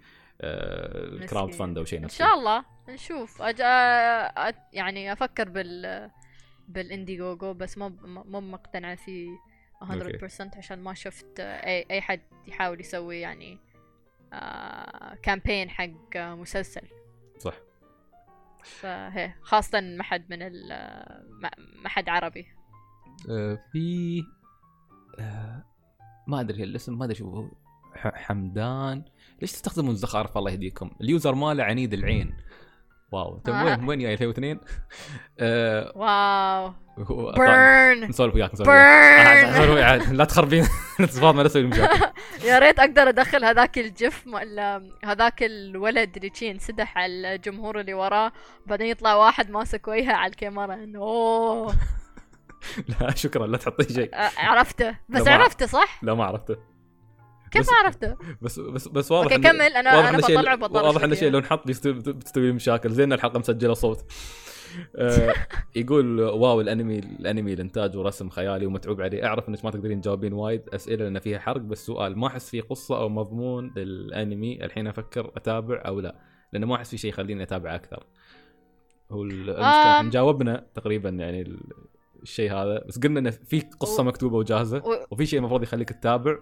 [1.30, 1.60] crowd مسكين.
[1.65, 2.64] fund أو شيء إن نفسه شاء الله.
[2.90, 3.41] نشوف.
[3.41, 3.61] أج...
[3.61, 4.53] أ...
[4.74, 6.10] يعني أفكر بال
[6.68, 9.30] بال Indiegogo بس مو مو مقتنعه فيه
[9.84, 13.57] 100% عشان ما شفت اي أي حد يحاول يسوي يعني
[15.23, 16.81] campaign حق آه، مسلسل.
[17.39, 17.53] صح.
[18.64, 20.68] فهي خاصة ما حد من ال
[21.41, 22.48] ما- حد عربي.
[23.30, 24.23] آه، في
[25.19, 25.65] آه،
[26.27, 27.48] ما أدري الاسم ما أدري شو
[27.95, 29.03] حمدان.
[29.41, 32.38] ليش تستخدمون الزخارف الله يهديكم؟ ال user ماله عنيد العين.
[33.11, 33.38] wow.
[33.38, 33.63] طيب آه.
[33.65, 34.59] وين وين يا 2002
[35.39, 36.73] آه، واو.
[37.34, 39.27] بيرن نسولف وياك نسولف وياك.
[39.27, 40.09] آه، نسولف بيرن وياك.
[40.09, 40.67] لا تخربين.
[40.99, 42.05] اتصال ما نسوي المشاكل
[42.47, 44.26] يا ريت أقدر أدخل هذاك ال GIF
[45.05, 48.31] هذاك الولد اللي شي انسدح على الجمهور اللي وراه
[48.65, 50.73] بعدين يطلع واحد ماسك وجهه على الكاميرا.
[50.73, 51.73] إنه أوه.
[52.88, 54.15] لا شكرا لا تحطي شيء.
[54.15, 54.95] آه، عرفته.
[55.09, 56.55] بس لا، عرفته صح؟ لا ما عرفته.
[57.52, 61.15] كيف عرفته؟ بس بس بس واضح okay كمل أنا واضح أنا بطلع وبطلع واضح إنه
[61.15, 64.06] شيء لو نحط بتستوي مشاكل زين الحلقة مسجلة صوت.
[64.95, 65.34] آه،
[65.76, 69.26] يقول wow الانمي الأنمي الانتاج ورسم خيالي ومتعوب عليه.
[69.26, 72.61] أعرف انك ما تقدرين تجاوبين وايد أسئلة لأن فيها حرق بس سؤال ما أحس في
[72.61, 76.15] قصة أو مضمون للأنمي الحين أفكر أتابع أو لا؟
[76.53, 78.03] لأنه ما أحس في شيء يخليني أتابع أكثر.
[79.11, 81.60] هو ال- المشكلة جاوبنا تقريبا يعني ال-
[82.24, 86.38] الشيء هذا بس قلنا إنه في قصة مكتوبة وجاهزة وفي شيء المفروض يخليك تتابع.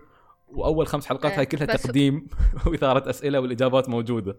[0.47, 2.27] وأول خمس حلقات إيه، هاي كلها تقديم
[2.67, 4.37] واثاره أسئلة والإجابات موجودة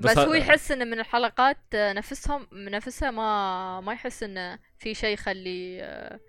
[0.00, 4.58] بس بس هو يحس إنه من الحلقات آه، نفسهم من نفسها ما ما يحس إنه
[4.78, 6.20] في شيء يخليه آه،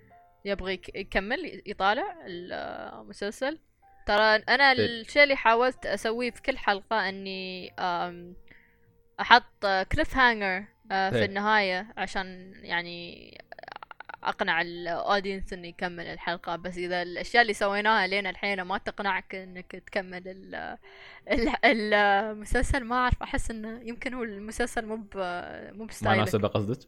[0.45, 3.59] يبغى يك- يكمل يطالع المسلسل
[4.07, 5.01] ترى أنا إيه.
[5.01, 7.73] الشيء اللي حاولت أسويه في كل حلقة إني
[9.21, 11.25] أحط cliffhanger في إيه.
[11.25, 13.37] النهاية عشان يعني
[14.23, 19.35] أقنع ال audience إنه يكمل الحلقة بس إذا الأشياء اللي سويناها لين الحين ما تقنعك
[19.35, 20.77] إنك تكمل ال-
[21.33, 25.05] ال- المسلسل ما أعرف أحس إنه يمكن هو المسلسل مو مو
[25.73, 26.79] ما ب style ك ناسبه قصدك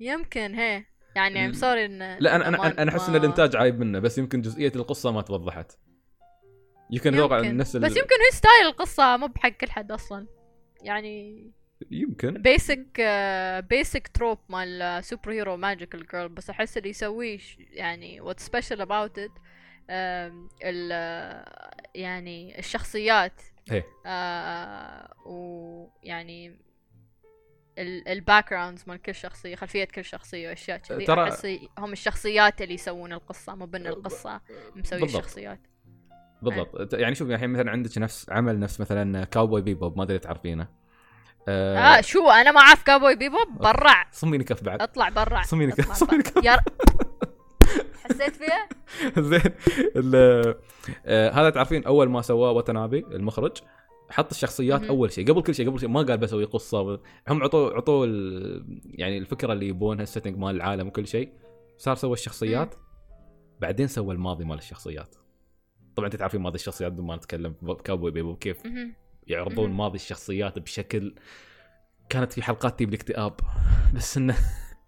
[0.00, 0.84] يمكن هي
[1.16, 4.40] يعني I'm sorry إن لا أنا أنا أنا أحس إن الإنتاج عايب منه بس يمكن
[4.40, 5.78] جزئية القصة ما توضحت
[6.90, 7.56] يمكن أتوقع يمكن.
[7.56, 7.76] نفس.
[7.76, 10.26] بس يمكن هي style القصة مو بحق كل حد أصلا
[10.82, 11.46] يعني
[11.90, 12.42] يمكن.
[12.42, 13.00] basic
[13.70, 19.30] basic trope مال superhero magical girl بس أحس اللي يسويه يعني what's special about it
[20.64, 20.90] ال
[21.94, 23.42] يعني الشخصيات.
[23.72, 23.84] إيه.
[24.06, 26.56] آه ويعني
[27.78, 31.06] ال backgrounds مال كل شخصية خلفية كل شخصية وأشياء كذي.
[31.06, 31.46] ترى- أحس
[31.78, 34.40] هم الشخصيات اللي يسوون القصة مو بأن القصة
[34.76, 35.18] مسوي بالضبط.
[35.18, 35.60] الشخصيات.
[36.42, 36.94] بالضبط.
[36.94, 40.68] يعني شوف الحين مثلا عندك نفس عمل نفس مثلا Cowboy Bebop ما أدري تعرفينه.
[41.48, 44.82] آه آه شو أنا ما أعرف Cowboy Bebop برع صميني كف بعد.
[44.82, 46.22] اطلع برع صميني كف صميني.
[46.22, 46.56] كف يا
[48.04, 48.68] حسيت فيها؟
[49.18, 49.52] زين.
[51.06, 53.52] آه هذا تعرفين أول ما سواه واتانابي المخرج
[54.10, 54.88] حط الشخصيات مهم.
[54.90, 57.00] أول شيء قبل كل شيء قبل شيء ما قال بسوي قصة.
[57.28, 58.06] هم عطوه عطوه
[58.84, 61.32] يعني الفكرة اللي يبونها ال setting مال العالم وكل شيء
[61.78, 62.74] صار سوى الشخصيات.
[63.60, 65.14] بعدين سوى الماضي مال الشخصيات.
[65.96, 67.54] طبعا أنت تعرفين ماضي الشخصيات بدون ما نتكلم.
[67.84, 68.62] Cowboy Bebop كيف.
[69.26, 69.70] يعرضون.
[69.70, 71.14] ماضي الشخصيات بشكل
[72.08, 73.40] كانت في حلقات تجيب الاكتئاب.
[73.94, 74.36] بس إنه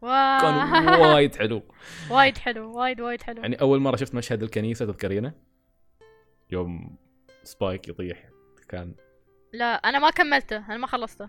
[0.02, 0.54] كان
[0.88, 1.62] وا- وايد حلو.
[2.10, 3.42] وايد حلو وايد وايد حلو.
[3.42, 5.32] يعني أول مرة شفت مشهد الكنيسة تذكرينه؟
[6.50, 6.96] يوم
[7.42, 8.28] سبايك يطيح
[8.68, 8.94] كان
[9.52, 11.28] لا أنا ما كملته أنا ما خلصته.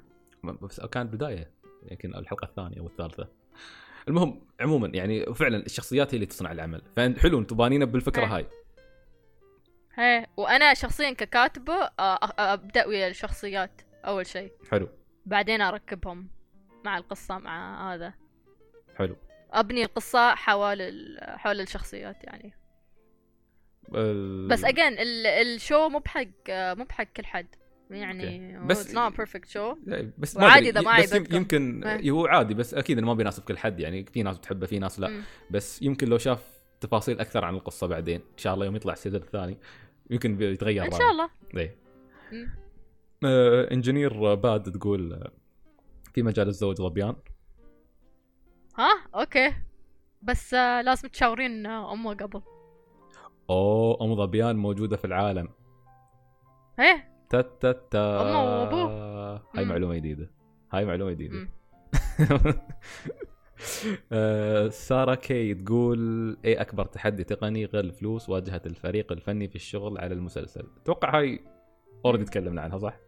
[0.61, 1.51] بس كان بداية
[1.91, 3.27] يمكن الحلقة الثانية أو الثالثة.
[4.07, 6.81] المهم عموما يعني فعلا الشخصيات هي اللي تصنع العمل.
[6.95, 8.25] فحلو أنتم بانينا بالفكرة.
[8.25, 8.45] هاي.
[9.99, 14.51] هي وأنا شخصيا ككاتبة آه، آه، أبدأ ويا الشخصيات أول شيء.
[14.71, 14.89] حلو.
[15.25, 16.27] بعدين أركبهم
[16.85, 18.13] مع القصة مع هذا.
[18.97, 19.15] حلو.
[19.51, 22.53] أبني القصة حول ال- حول الشخصيات يعني.
[23.95, 27.47] ال- بس again ال show مو بحق مو بحق كل حد.
[27.89, 28.57] يعني.
[28.65, 29.75] بس- not perfect show
[30.17, 31.13] بس أدري، إذا ما بس.
[31.13, 31.83] يمكن.
[32.09, 33.79] هو عادي بس أكيد إنه ما بيناسب كل حد.
[33.79, 35.07] يعني في ناس بتحبه في ناس لا.
[35.07, 35.23] مم.
[35.51, 38.97] بس يمكن لو شاف تفاصيل أكثر عن القصة بعدين إن شاء الله يوم يطلع ال
[38.97, 39.57] season الثاني.
[40.09, 40.91] يمكن بيتغير إن.
[40.91, 41.29] شاء الله.
[41.57, 41.75] إيه.
[42.31, 42.49] مم.
[43.25, 45.31] آه Engineer Bad تقول آه،
[46.13, 47.15] في مجال أتزوج ظبيان.
[48.77, 49.53] ها؟ okay.
[50.21, 52.41] بس آه لازم تشاورين آه، أمه قبل.
[53.49, 55.47] أوه ام ظبيان موجودة في العالم.
[56.79, 57.09] إيه.
[57.29, 58.21] تا تا تا.
[58.21, 59.35] أمه وأبوه.
[59.55, 59.65] هاي.
[59.65, 60.31] معلومة جديدة.
[60.73, 61.47] هاي معلومة جديدة.
[64.69, 70.13] سارة كي تقول إيه أكبر تحدي تقني؟ غير الفلوس واجهت الفريق الفني في الشغل على
[70.13, 70.67] المسلسل.
[70.81, 71.39] أتوقع هاي
[72.05, 72.99] already تكلمنا عنها صح؟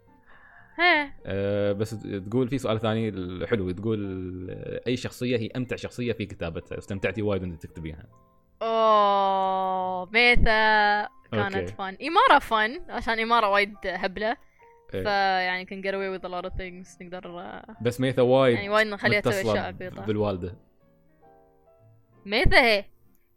[1.26, 1.90] أه بس
[2.30, 3.11] تقول في سؤال ثاني
[3.48, 8.06] حلو تقول آه، أي شخصية هي أمتع شخصية في كتابتها؟ استمتعتي وايد وأنت تكتبينها
[8.61, 11.07] أوه ميثا.
[11.32, 11.68] كانت okay.
[11.68, 14.28] fun إمارة fun عشان إمارة وايد هبلة.
[14.30, 14.51] إيه.
[14.91, 18.69] فيعني can get away with a lot of things نقدر آه، بس ميثا وايد يعني
[18.69, 20.55] وايد نخليها تسوي متصلة أشياء عبيطة بالوالدة.
[22.26, 22.85] ميثا هي.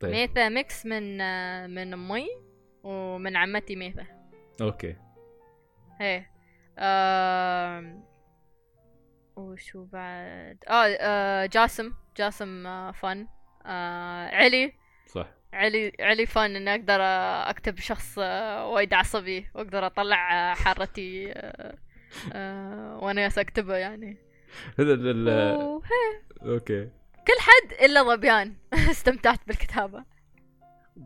[0.00, 0.12] طيب.
[0.12, 2.26] ميثا mix من آه، من أمي
[2.82, 4.06] ومن عمتي ميثا.
[4.60, 4.96] okay.
[6.00, 6.26] هي.
[6.78, 8.04] آم،
[9.36, 11.92] وشو بعد؟ آه, آه جاسم.
[12.16, 13.26] جاسم آه fun
[13.66, 14.72] آه علي.
[15.06, 15.26] صح.
[15.54, 17.00] علي علي fun إني أقدر
[17.50, 21.32] أكتب شخص آه، وايد عصبي وأقدر أطلع آه، حارتي
[22.32, 24.16] آه، وأنا أكتبه يعني.
[26.42, 26.88] أوكي.
[27.26, 28.54] كل حد إلا ظبيان.
[28.90, 30.04] استمتعت بالكتابة.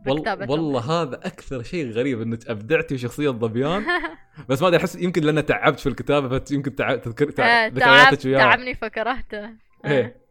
[0.07, 3.85] والله والله هذا أكثر شيء غريب إنك أبدعتي شخصيه ظبيان.
[4.49, 7.67] بس ما أدري أحس يمكن لأن تعبت في الكتابة فيمكن تعب تذكر تع...
[7.67, 8.39] تعب ذكرياتك وياه.
[8.39, 9.49] تعبني فكرهته.
[9.85, 10.28] إيه.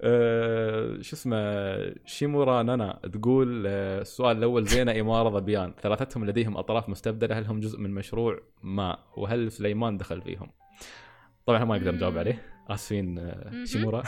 [0.00, 6.88] آه، شو اسمه شيمورا نانا تقول آه، السؤال الأول زينه اماره ظبيان ثلاثتهم لديهم أطراف
[6.88, 8.98] مستبدلة هل هم جزء من مشروع؟ ما.
[9.16, 10.50] وهل سليمان دخل فيهم؟
[11.46, 12.18] طبعا ما نقدر نجاوب.
[12.18, 12.42] عليه.
[12.68, 13.64] آسفين آه،.
[13.64, 14.02] شيمورا.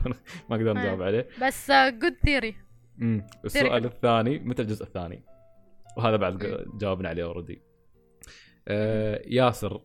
[0.50, 1.28] ما نقدر نجاوب عليه.
[1.42, 2.56] بس good theory
[3.44, 5.24] السؤال الثاني متى الجزء الثاني؟
[5.96, 6.64] وهذا بعد.
[6.80, 7.62] جاوبنا عليه already
[9.36, 9.80] ياسر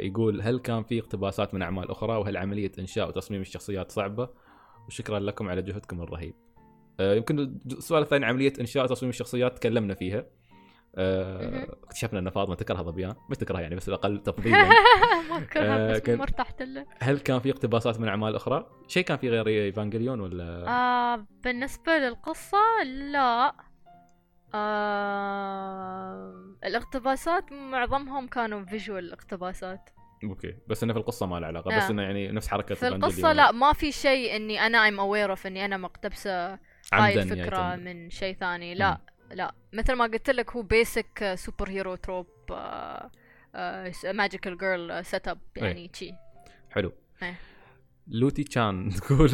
[0.00, 4.28] يقول هل كان في اقتباسات من أعمال أخرى؟ وهل عملية إنشاء وتصميم الشخصيات صعبة؟
[4.88, 6.34] وشكرا لكم على جهدكم الرهيب.
[7.00, 10.26] آه يمكن السؤال الثاني عملية انشاء وتصميم الشخصيات تكلمنا فيها.
[10.98, 11.66] آه.
[11.84, 14.68] اكتشفنا أن فاطمة تكره ظبيان، مش تكره يعني بس الأقل تفضيلا.
[15.30, 19.16] ما آه، كرهت بس ارتحت له هل كان في اقتباسات من أعمال أخرى؟ شيء كان
[19.16, 23.54] في غير إيفانجليون ولا؟ آه بالنسبة للقصة لا
[24.54, 26.34] آه
[26.64, 29.90] الاقتباسات معظمهم كانوا visual اقتباسات
[30.24, 31.90] okay بس إنه في القصة ما له علاقة بس آه.
[31.90, 33.32] إنه يعني نفس حركة في إيفانجيليون.
[33.32, 36.58] لا ما في شيء إني أنا am aware of إني أنا مقتبسة هاي
[36.92, 37.94] عمداً الفكرة يعني.
[37.94, 39.00] من شيء ثاني لا
[39.32, 42.26] لا مثل ما قلت لك هو basic superhero trope
[44.04, 45.38] magical girl setup.
[45.56, 46.12] يعني شي
[46.70, 47.34] حلو إيه.
[48.08, 49.30] لوتي تشان تقول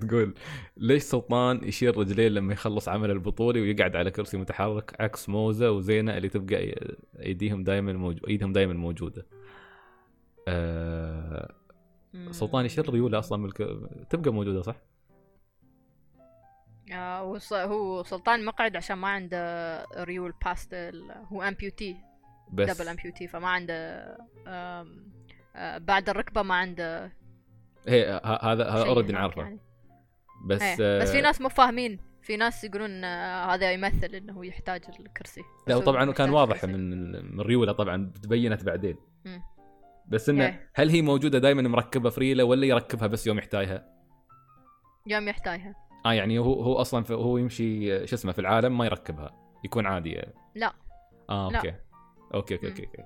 [0.00, 0.34] تقول
[0.76, 6.16] ليش سلطان يشيل رجلين لما يخلص عمل البطولي ويقعد على كرسي متحرك عكس موزة وزينة
[6.16, 6.74] اللي تبقى
[7.20, 8.26] ايديهم دائما موجو...
[8.28, 9.26] ايدهم دائما موجودة.
[10.48, 11.54] آه...
[12.30, 13.56] سلطان يشيل ريوله أصلا من الك...
[14.10, 14.76] تبقى موجودة صح؟
[16.92, 20.74] آه هو سلطان مقعد عشان ما عنده ريول past
[21.32, 21.96] هو amputee
[22.52, 24.04] بس double amputee فما عنده
[24.46, 25.12] آم،
[25.56, 27.12] آه بعد الركبة ما عنده
[27.88, 29.60] هي هذا هذا already نعرفه يعني.
[30.46, 30.98] بس إيه.
[30.98, 35.40] بس في آه، ناس مو فاهمين في ناس يقولون آه هذا يمثل إنه يحتاج الكرسي
[35.40, 36.64] لا بس هو طبعا محتاج كان واضح.
[36.64, 38.96] من من ريوله طبعا تبينت بعدين.
[40.08, 40.70] بس إنه إيه.
[40.74, 43.88] هل هي موجودة دائما مركبة في ريله ولا يركبها بس يوم يحتاجها؟
[45.06, 45.74] يوم يحتاجها
[46.06, 49.30] آه يعني هو هو أصلا هو يمشي شو اسمه في العالم ما يركبها.
[49.64, 50.22] يكون عادي
[50.54, 50.72] لا.
[51.30, 51.58] آه لا.
[51.58, 51.74] okay.
[52.34, 53.04] okay okay okay, okay.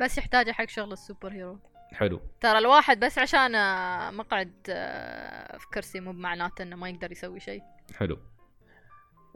[0.00, 1.58] بس يحتاجها حق شغل ال superhero.
[1.92, 2.20] حلو.
[2.40, 7.40] ترى الواحد بس عشان آه، مقعد آه، في كرسي مو بمعناته إنه ما يقدر يسوي
[7.40, 7.62] شيء.
[7.96, 8.18] حلو.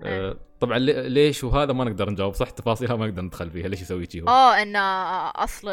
[0.05, 0.29] إيه.
[0.31, 3.83] آه طبعا لي- ليش وهذا ما نقدر نجاوب صح؟ تفاصيلها ما نقدر ندخل فيها ليش
[3.83, 5.69] يسوي شيء آه إن آه، اصل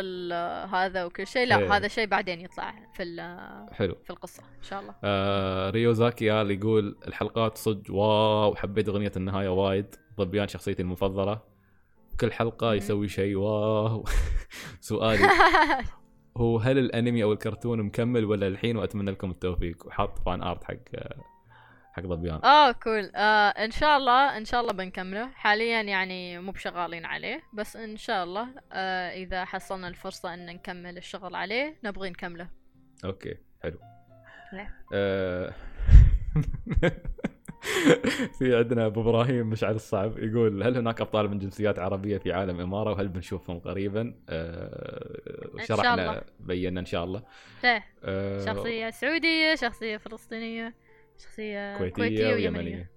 [0.73, 1.75] هذا وكل شيء لا إيه.
[1.77, 3.03] هذا شيء بعدين يطلع في
[3.71, 3.95] حلو.
[4.03, 4.95] في القصة إن شاء الله.
[5.03, 11.39] آه ريو زاكي يال يقول الحلقات صج wow حبيت أغنية النهاية وايد ضبيان شخصيتي المفضلة.
[12.19, 12.73] كل حلقة.
[12.73, 14.03] يسوي شيء wow.
[14.81, 15.29] سؤالي
[16.37, 19.85] هو هل الأنمي أو الكرتون مكمل ولا الحين وأتمنى لكم التوفيق.
[19.87, 20.73] وحاط fan art حق
[21.95, 22.39] حق ضبيان.
[22.43, 25.29] آه cool آه إن شاء الله إن شاء الله بنكمله.
[25.35, 30.97] حاليا يعني مو بشغالين عليه بس إن شاء الله آه إذا حصلنا الفرصة إن نكمل
[30.97, 32.49] الشغل عليه نبغي نكمله.
[33.05, 33.79] okay حلو.
[34.93, 35.53] آه،
[38.39, 42.59] في عندنا أبو إبراهيم مشعل الصعب يقول هل هناك أبطال من جنسيات عربية في عالم
[42.59, 46.21] إمارة؟ وهل بنشوفهم قريبا؟ آه إن شاء شرحنا الله.
[46.39, 47.23] بينا إن شاء الله.
[47.65, 50.75] إيه، آه شخصية سعودية شخصية فلسطينية.
[51.23, 52.59] شخصية كويتية, كويتية ويمنية.
[52.59, 52.89] ويمنية.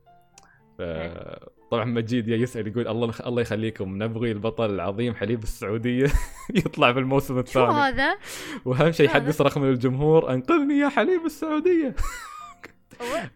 [0.78, 6.06] ف- طبعا مجيد يسال يقول الله الله يخليكم نبغي البطل العظيم حليب السعودية.
[6.54, 7.72] يطلع في الموسم شو الثاني.
[7.72, 8.18] هذا؟
[8.64, 11.94] وأهم شيء؟ يحد يصرخ من الجمهور أنقذني يا حليب السعودية.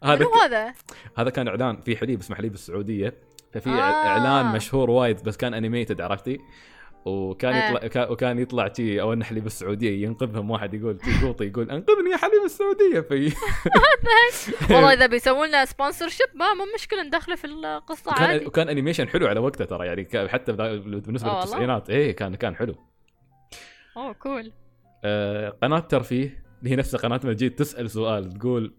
[0.04, 0.74] هذا هذا؟
[1.18, 3.14] هذا كان إعلان في حليب اسمه حليب السعودية.
[3.52, 4.06] ففي آه.
[4.06, 6.38] إعلان مشهور وايد بس كان animated عرفتي؟
[7.04, 7.68] وكان آه.
[7.68, 11.70] يطلع كا- وكان يطلع شي أو ان حليب السعوديه ينقذهم واحد يقول شي قوطي يقول
[11.70, 13.32] أنقذني يا حليب السعودية في
[14.74, 19.08] والله إذا بيسوون لنا sponsorship ما مو مشكلة ندخله في القصة وكان عادي وكان animation
[19.08, 22.74] حلو على وقته ترى يعني حتى بالنسبة آه؟ للتسعينات إيه كان كان حلو
[23.96, 24.52] أوه cool
[25.04, 28.74] آه قناة ترفيه اللي هي نفس قناة مجيد تسأل سؤال تقول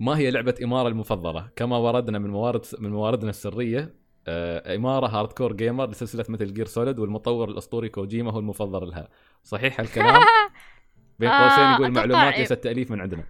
[0.00, 3.90] ما هي لعبة إمارة المفضلة كما وردنا من موارد من مواردنا السرية آه
[4.28, 9.08] إمارة hardcore gamer لسلسلة Metal Gear Solid والمطور الأسطوري كوجيما هو المفضل لها.
[9.42, 10.22] صحيح الكلام
[11.18, 12.38] بين آه، قوسين يقول أتوقع معلومات.
[12.38, 13.24] ليست تأليف من عندنا.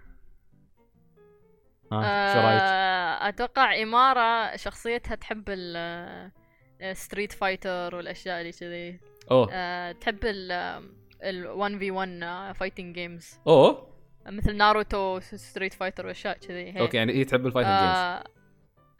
[1.91, 6.31] ها شو رأيك؟ آه، أتوقع إمارة شخصيتها تحب ال
[6.93, 8.99] Street Fighter والأشياء اللي كذي.
[9.31, 9.49] أوه.
[9.51, 10.51] آه، تحب ال
[11.23, 13.87] ال 1 في 1 fighting games أوه.
[14.25, 16.79] مثل ناروتو Street Fighter وأشياء كذي.
[16.79, 18.23] okay يعني هي تحب ال fighting games آه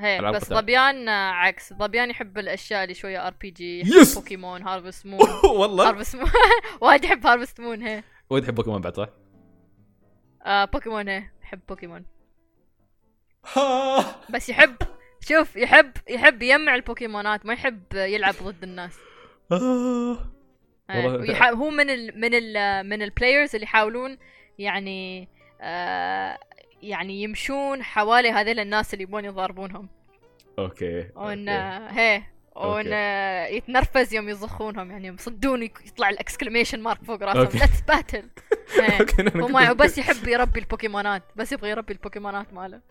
[0.01, 0.49] هي بس.
[0.49, 1.73] ظبيان آه، عكس.
[1.73, 4.15] ظبيان يحب الأشياء اللي شوية RPG yes!
[4.15, 6.29] بوكيمون Harvest Moon والله؟ Harvest Moon
[6.81, 8.03] وايد يحب Harvest Moon هي.
[8.29, 9.09] وايد تحب بوكيمون بعد صح؟
[10.45, 11.23] آه بوكيمون هي.
[11.43, 12.05] يحب بوكيمون
[14.29, 14.75] بس يحب.
[15.21, 18.97] شوف يحب يحب يجمع البوكيمونات ما يحب يلعب ضد الناس.
[19.51, 20.31] آه.
[21.53, 24.17] هو من ال من ال من ال players اللي يحاولون
[24.59, 25.29] يعني
[25.61, 26.37] آه
[26.81, 29.89] يعني يمشون حوالي هذيل الناس اللي يبون يضاربونهم.
[30.59, 31.99] okay وان okay.
[31.99, 32.23] هي.
[32.55, 33.55] وان okay.
[33.55, 37.59] يتنرفز يوم يصخونهم يعني يصدون يطلع ال exclamation mark فوق راسهم.
[37.59, 38.29] let's battle
[38.99, 42.81] okay هو بس يحب يربي البوكيمونات بس يبغى يربي البوكيمونات ماله.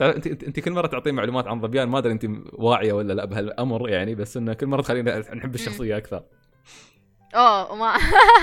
[0.00, 3.24] أنت أنت أنت كل مرة تعطيني معلومات عن ظبيان ما أدري أنت واعية ولا لا
[3.24, 6.22] بهالأمر يعني بس إنه كل مرة تخلينا نحب الشخصية أكثر.
[7.34, 7.86] أوه وما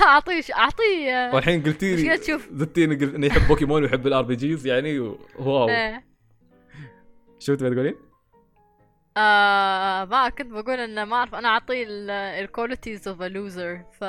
[0.06, 2.16] أعطيه أعطيه والحين قلتي لي؟
[2.52, 4.98] زدتيني قلت انه يحب بوكيمون ويحب ال RPGs يعني
[5.38, 6.04] wow إيه.
[7.38, 7.94] شو تبي تقولين؟
[9.16, 11.86] آه ما كنت بقول انه ما أعرف أنا اعطيه
[12.40, 14.04] ال qualities of a loser ف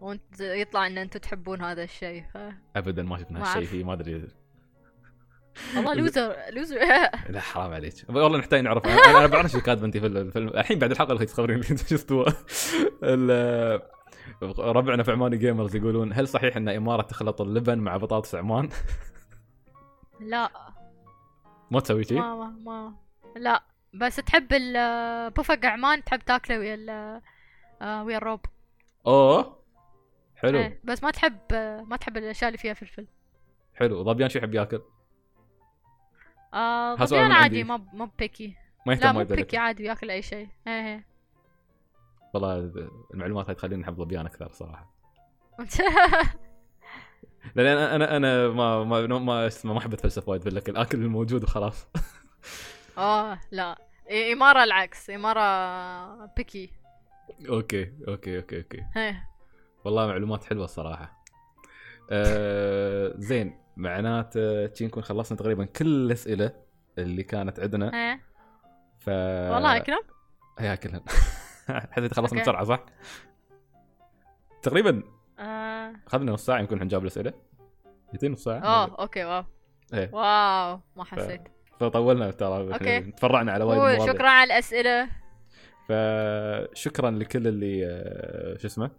[0.00, 2.38] وأنت يطلع إن أنتم تحبون هذا الشيء ف
[2.76, 3.68] ابدا ما شفنا ما هالشيء.
[3.68, 4.28] فيه ما أدري
[5.76, 6.76] والله loser loser
[7.28, 10.78] لا حرام عليك والله نحتاج نعرف أنا بعرف شو كاتبه أنت في ال file الحين
[10.78, 12.26] بعد الحلقة اللي تخبرين شو استوى
[14.58, 18.68] ربعنا في Omani Gamers يقولون هل صحيح إن إمارة تخلط اللبن مع بطاطس عمان؟
[20.20, 20.50] لا.
[21.70, 22.34] ما تسوي شيء؟ ما
[22.64, 22.94] ما,
[23.36, 23.62] لا.
[23.94, 27.20] بس تحب ال بوفك عمان تحب تاكله ويا ال
[27.82, 28.40] آه، ويا الروب.
[29.06, 29.58] أوه.
[30.36, 30.58] حلو.
[30.58, 31.38] إيه، بس ما تحب
[31.88, 33.06] ما تحب الأشياء اللي فيها فلفل.
[33.74, 34.04] حلو.
[34.04, 34.82] ظبيان شو يحب ياكل؟
[36.54, 37.64] آه ظبيان عادي.
[37.64, 38.56] ما ما picky
[38.86, 39.56] ما لا يهتم مو وايد picky.
[39.56, 40.48] عادي ياكل أي شيء.
[40.66, 41.13] إيه إيه.
[42.34, 42.72] والله
[43.14, 44.94] المعلومات هاي تخليني نحب ظبيان أكثر صراحة.
[47.54, 50.76] لأن أنا أنا أنا ما ما ما اسمه ما أحب أتفلسف وايد بالأكل.
[50.76, 51.88] اكل الموجود وخلاص.
[52.98, 53.78] آه لا.
[54.32, 55.10] إمارة العكس.
[55.10, 56.70] إمارة picky
[57.48, 58.84] okay okay okay okay.
[58.96, 59.28] إيه.
[59.84, 61.24] والله معلومات حلوة الصراحة.
[62.10, 63.58] آه زين.
[63.76, 66.52] معناته شي نكون خلصنا تقريبا كل الأسئلة
[66.98, 67.94] اللي كانت عندنا.
[67.94, 68.20] إيه.
[68.98, 70.02] ف والله أكرم.
[70.58, 71.02] هي كلها
[71.92, 72.42] حسيت خلصنا.
[72.42, 72.84] بسرعة صح؟
[74.62, 75.02] تقريبا
[75.38, 75.92] آه.
[76.06, 77.32] أخذنا نص ساعة يمكن نجاوب الأسئلة
[78.12, 79.44] 200 نص ساعة آه okay wow
[79.94, 80.10] إيه.
[80.12, 81.42] واو ما حسيت
[81.80, 83.00] فطولنا ترى okay.
[83.00, 85.08] تفرعنا على وايد شكرا على الأسئلة
[85.88, 88.90] فشكرا لكل اللي آه، شو اسمه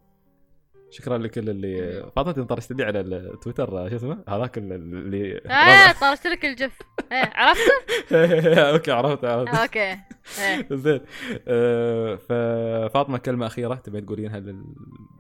[0.92, 5.92] شكرا لكل اللي فاطمة انت طرشت لي على التويتر آه، شو اسمه؟ هذاك اللي إيه
[6.02, 6.80] طرشت لك ال GIF.
[7.12, 7.72] إيه عرفته؟
[8.74, 9.56] أوكي عرفت عرفت.
[9.56, 9.80] أوكي.
[10.40, 10.68] إيه.
[10.72, 11.02] زين.
[11.48, 14.40] آه، ففاطمه كلمة أخيرة تبي تقولينها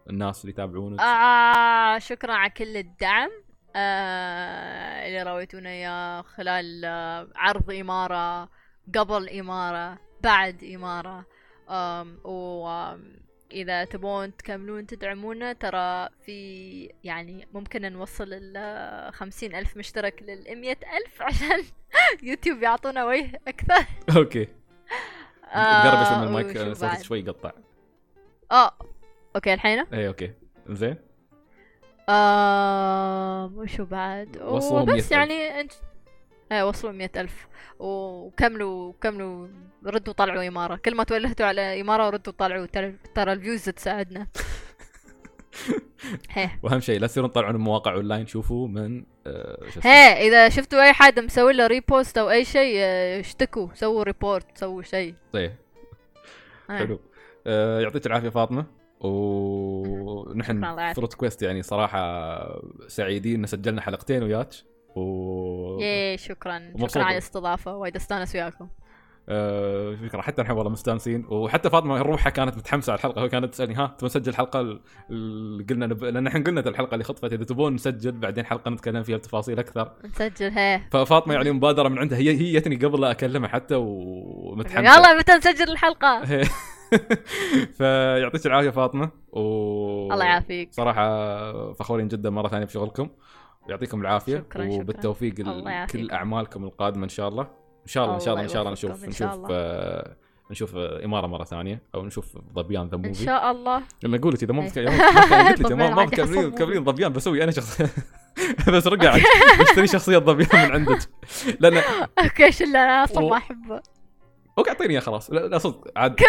[0.10, 3.30] للناس اللي يتابعونك؟ آه شكرا على كل الدعم.
[3.76, 8.50] آه اللي رويتونا اياه خلال آه عرض إمارة
[8.96, 11.26] قبل إمارة بعد إمارة.
[11.70, 12.68] آم و
[13.52, 21.22] إذا تبون تكملون تدعمونا ترى في يعني ممكن نوصل ال خمسين ألف مشترك للمية ألف
[21.22, 21.64] عشان
[22.24, 23.86] يوتيوب يعطونا وجه أكثر.
[24.18, 24.48] okay.
[25.56, 27.52] قرب شوي من المايك آه، صوتك؟ شوي يقطع.
[28.52, 28.72] آه
[29.36, 30.34] okay الحين؟ اي okay.
[30.70, 30.96] زين.
[32.10, 35.12] آه وشو بعد؟ وبس.
[35.12, 35.72] يعني أنت
[36.52, 37.48] إيه وصلوا مئة ألف.
[37.80, 39.48] وكملوا كملوا
[39.86, 40.76] ردوا طلعوا إمارة.
[40.76, 44.28] كل ما تولهتوا على إمارة ردوا طلعوا ترى ترى ال views تساعدنا.
[46.64, 48.28] وأهم شيء لا تصيرون تطلعون مواقع أونلاين.
[48.28, 49.80] شوفوا من آه، شو
[50.28, 53.68] إذا شفتوا أي حد مسوي له repost أو أي شيء آه، اشتكوا.
[53.74, 55.16] سووا report سووا شيء.
[55.34, 55.52] طيب.
[56.70, 56.78] هيه.
[56.78, 57.00] حلو.
[57.48, 58.66] آه، يعطيك العافية فاطمة.
[59.02, 60.94] ونحن.
[60.94, 63.40] ف Root Quest يعني صراحة سعيدين.
[63.40, 64.50] ان سجلنا حلقتين وياك.
[64.96, 66.62] و ياي شكرا.
[66.88, 67.76] شكرا على الاستضافة.
[67.76, 68.68] وايد أستانس وياكم.
[69.30, 70.22] آه، شكرا.
[70.22, 71.26] حتى نحن والله مستانسين.
[71.30, 73.24] وحتى فاطمة روحها كانت متحمسة على الحلقة.
[73.24, 76.04] وكانت تسألني ها تبون نسجل الحلقة ال- اللي قلنا نب...
[76.04, 77.34] لأن إحنا قلنا الحلقة اللي خطفت.
[77.34, 79.92] إذا تبون نسجل بعدين حلقة نتكلم فيها بتفاصيل أكثر.
[80.06, 82.18] نسجل هيه ففاطمة يعني مبادرة من عندها.
[82.18, 84.98] هي هي جتني قبل لا أكلمها حتى ومتحمسة.
[84.98, 86.24] يلا متى نسجل الحلقة؟
[87.78, 89.10] فيعطيك العافية فاطمة.
[89.32, 89.40] و
[90.14, 90.74] الله يعافيك.
[90.74, 93.10] صراحة فخورين جدا مرة ثانية بشغلكم.
[93.70, 94.68] يعطيكم العافية شكراً،.
[94.72, 96.02] وبالتوفيق ال- الله يعافيك.
[96.02, 97.42] كل أعمالكم القادمة إن شاء الله.
[97.84, 99.48] إن شاء الله إن شاء الله إن شاء الله نشوف شاء نشوف.
[99.52, 100.16] آه،
[100.52, 103.24] نشوف آه، إمارة مرة ثانية أو نشوف ضبيان ذا إن موفي.
[103.26, 103.82] شاء الله.
[104.04, 104.90] لما لك إذا مو إيه.
[104.90, 107.82] ما قلت ما ما مكملين مكملين ضبيان بسوي أنا شخص
[108.74, 109.18] بس رجع
[109.60, 111.00] بشتري شخصية ضبيان من عندك.
[111.60, 111.82] لأن
[112.24, 113.82] أوكي شو اللي أنا أصلا ما أحبه.
[114.58, 115.32] أوكي أعطيني إياه خلاص.
[115.32, 116.16] لا, لا صدق عاد.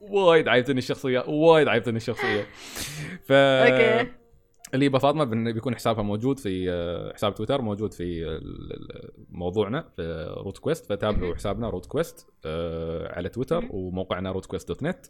[0.00, 2.46] وايد عيبتني الشخصية وايد عيبتني الشخصية.
[3.26, 4.10] ف okay.
[4.74, 8.40] اللي فاطمة بيكون حسابها موجود في آه، حساب تويتر موجود في
[9.30, 11.34] موضوعنا في Root Quest فتابعوا.
[11.34, 13.64] حسابنا Root Quest آه، على تويتر.
[13.70, 15.06] وموقعنا Root Quest dot net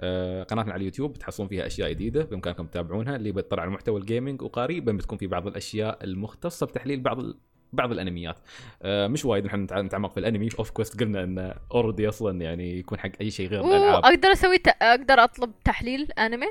[0.00, 4.06] آه، قناتنا على اليوتيوب بتحصلون فيها أشياء جديدة بإمكانكم تتابعونها اللي بيطلع على محتوى ال
[4.06, 7.18] gaming وقريبا بتكون في بعض الأشياء المختصة بتحليل بعض
[7.72, 8.36] بعض الأنميات
[8.82, 12.98] آه، مش وايد نحن نتع- نتعمق في الأنمي OffQuest قلنا انه already أصلا يعني يكون
[12.98, 14.68] حق أي شيء غير الألعاب أقدر أسوي ت...
[14.68, 16.46] أقدر أطلب تحليل أنمي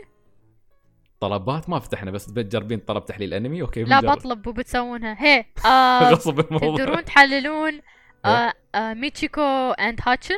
[1.21, 3.61] طلبات ما فتحنا بس بتجربين طلب تحليل أنمي.
[3.61, 4.17] okay لا بنجرب.
[4.17, 5.15] بطلب وبتسوونها.
[5.19, 6.77] هي آه غصب الموضوع.
[6.77, 7.81] تقدرون تحللون
[8.25, 9.41] آه آه Michiko
[9.71, 10.37] and Hatchin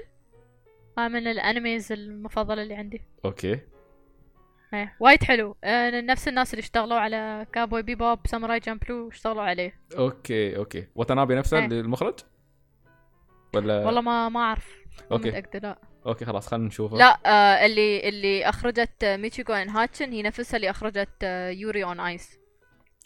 [0.98, 3.02] آه من ال animes المفضلة اللي عندي.
[3.26, 3.60] okay.
[4.74, 5.56] إيه وايد حلو.
[5.64, 9.80] آه نفس الناس اللي اشتغلوا على Cowboy Bebop Samurai Champloo اشتغلوا عليه.
[9.98, 10.88] okay okay.
[10.96, 11.66] Watanabe نفسه إيه.
[11.66, 12.20] المخرج؟
[13.56, 14.76] ولا؟ والله ما ما أعرف.
[15.12, 15.30] مو okay.
[15.30, 15.78] متأكدة لا.
[16.08, 16.98] أوكي خلاص خلينا نشوفه.
[16.98, 21.84] لا آه اللي اللي أخرجت آه، Michiko and Hatchin هي نفسها اللي أخرجت آه Yuri
[21.84, 22.40] on Ice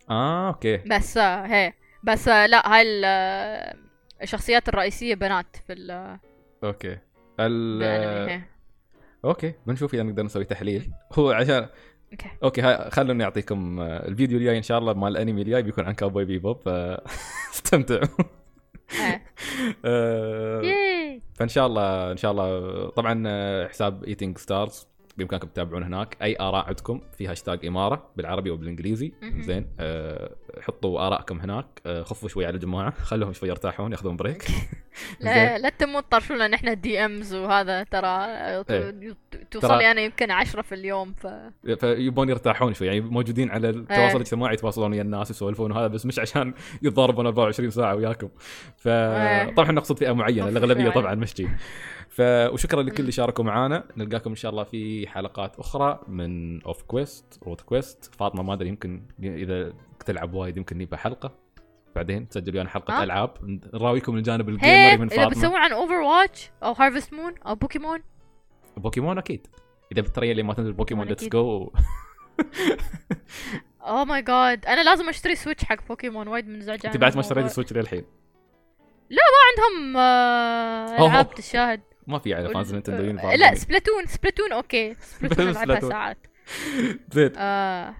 [0.09, 0.77] آه okay.
[0.77, 1.73] بس آه هي.
[2.03, 3.75] بس آه لا هاي آه،
[4.21, 6.19] الشخصيات الرئيسية بنات في ال-
[6.63, 6.97] أوكي.
[7.39, 7.83] ال...
[8.29, 8.41] هي.
[9.25, 10.91] okay بنشوف إذا نقدر نسوي تحليل.
[11.13, 11.67] هو عشان
[12.11, 12.29] okay.
[12.43, 15.93] okay هاي خلوني أعطيكم آه، الفيديو الجاي إن شاء الله مال الأنمي الجاي بيكون عن
[15.93, 18.07] Cowboy Bebop فاستمتعوا.
[19.85, 20.61] آه،
[21.37, 24.87] فإن شاء الله إن شاء الله طبعا آه، حساب ايتينج ستارز
[25.17, 29.13] بإمكانكم تتابعون هناك أي آراء عندكم في هاشتاج إمارة بالعربي وبالإنجليزي.
[29.39, 34.45] زين أه حطوا آرائكم هناك أه خفوا شوي على الجماعة خلوهم شوي يرتاحون ياخذون break
[35.19, 38.25] لا لا تموت طرشوا لنا إحنا DMs وهذا ترى
[38.69, 39.15] إيه.
[39.51, 41.27] توصل لي أنا يمكن عشرة في اليوم ف
[41.79, 44.15] فيبون يرتاحون شوي يعني موجودين على التواصل إيه.
[44.15, 46.53] الاجتماعي يتواصلون ويا الناس يسولفون وهذا بس مش عشان
[46.83, 48.29] يتضاربون 24 ساعة وياكم
[48.87, 49.45] إيه.
[49.45, 51.57] فطبعا نقصد فئة معينة الأغلبية طبعا عليهم.
[52.17, 52.21] ف
[52.53, 52.99] وشكرا لكل.
[52.99, 53.83] اللي شاركوا معانا.
[53.97, 59.01] نلقاكم إن شاء الله في حلقات أخرى من OffQuest Root Quest فاطمة ما أدري يمكن
[59.23, 59.73] إذا
[60.05, 61.31] تلعب وايد يمكن نجيب حلقة.
[61.95, 63.03] بعدين تسجل ويانا حلقة آه.
[63.03, 63.31] ألعاب.
[63.73, 65.29] نراويكم الجانب هي الجيمري من إذا فاطمة.
[65.29, 67.99] بتسوون عن اوفر واتش أو هارفست مون أو بوكيمون
[68.77, 69.47] بوكيمون أكيد.
[69.91, 71.07] إذا بتريا لي ما تنزل بوكيمون.
[71.07, 71.71] ليتس جو
[73.81, 77.45] اوه ماي جاد أنا لازم أشتري سويتش حق بوكيمون وايد منزعجه أنت بعد ما اشتريت
[77.45, 78.03] السويتش للحين؟
[79.57, 81.07] عندهم آه،.
[81.07, 81.81] ألعاب تشاهد.
[82.07, 84.93] ما في على فانز نينتندو ينفع لا سبلاتون سبلاتون أوكي.
[85.19, 85.89] سبلاتون سبلاتون.
[85.89, 86.17] ساعات.
[87.13, 87.31] زين.
[87.37, 87.95] آه.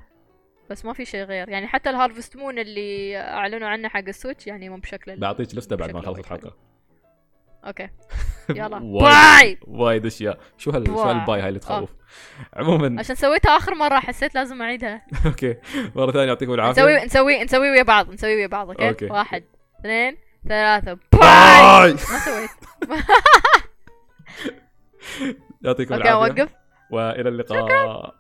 [0.70, 1.50] بس ما في شيء غير.
[1.50, 5.92] يعني حتى الهارفست مون اللي أعلنوا عنه حق السويتش يعني مو بشكل بعطيك لسته بعد
[5.92, 6.56] ما نخلص الحلقة.
[7.66, 7.90] أوكي.
[8.50, 8.80] يلا.
[8.80, 9.58] باي!
[9.68, 10.40] وايد أشياء.
[10.58, 11.14] شو هال شو bye.
[11.14, 11.90] هال bye هاي اللي تخوف؟
[12.54, 15.02] عموما عشان سويتها آخر مرة حسيت لازم أعيدها.
[15.26, 15.56] أوكي.
[15.96, 16.82] مرة ثانية يعطيكم العافية.
[16.82, 19.06] نسوي نسوي نسوي ويا بعض نسوي ويا بعض okay, okay.
[19.06, 19.44] واحد
[19.80, 20.18] اثنين
[20.50, 20.94] ثلاثة.
[20.94, 21.94] bye bye!
[21.94, 22.50] ما سويت.
[25.62, 26.12] يعطيكم العافية.
[26.14, 26.54] أوقف.
[26.92, 28.16] وإلى اللقاء.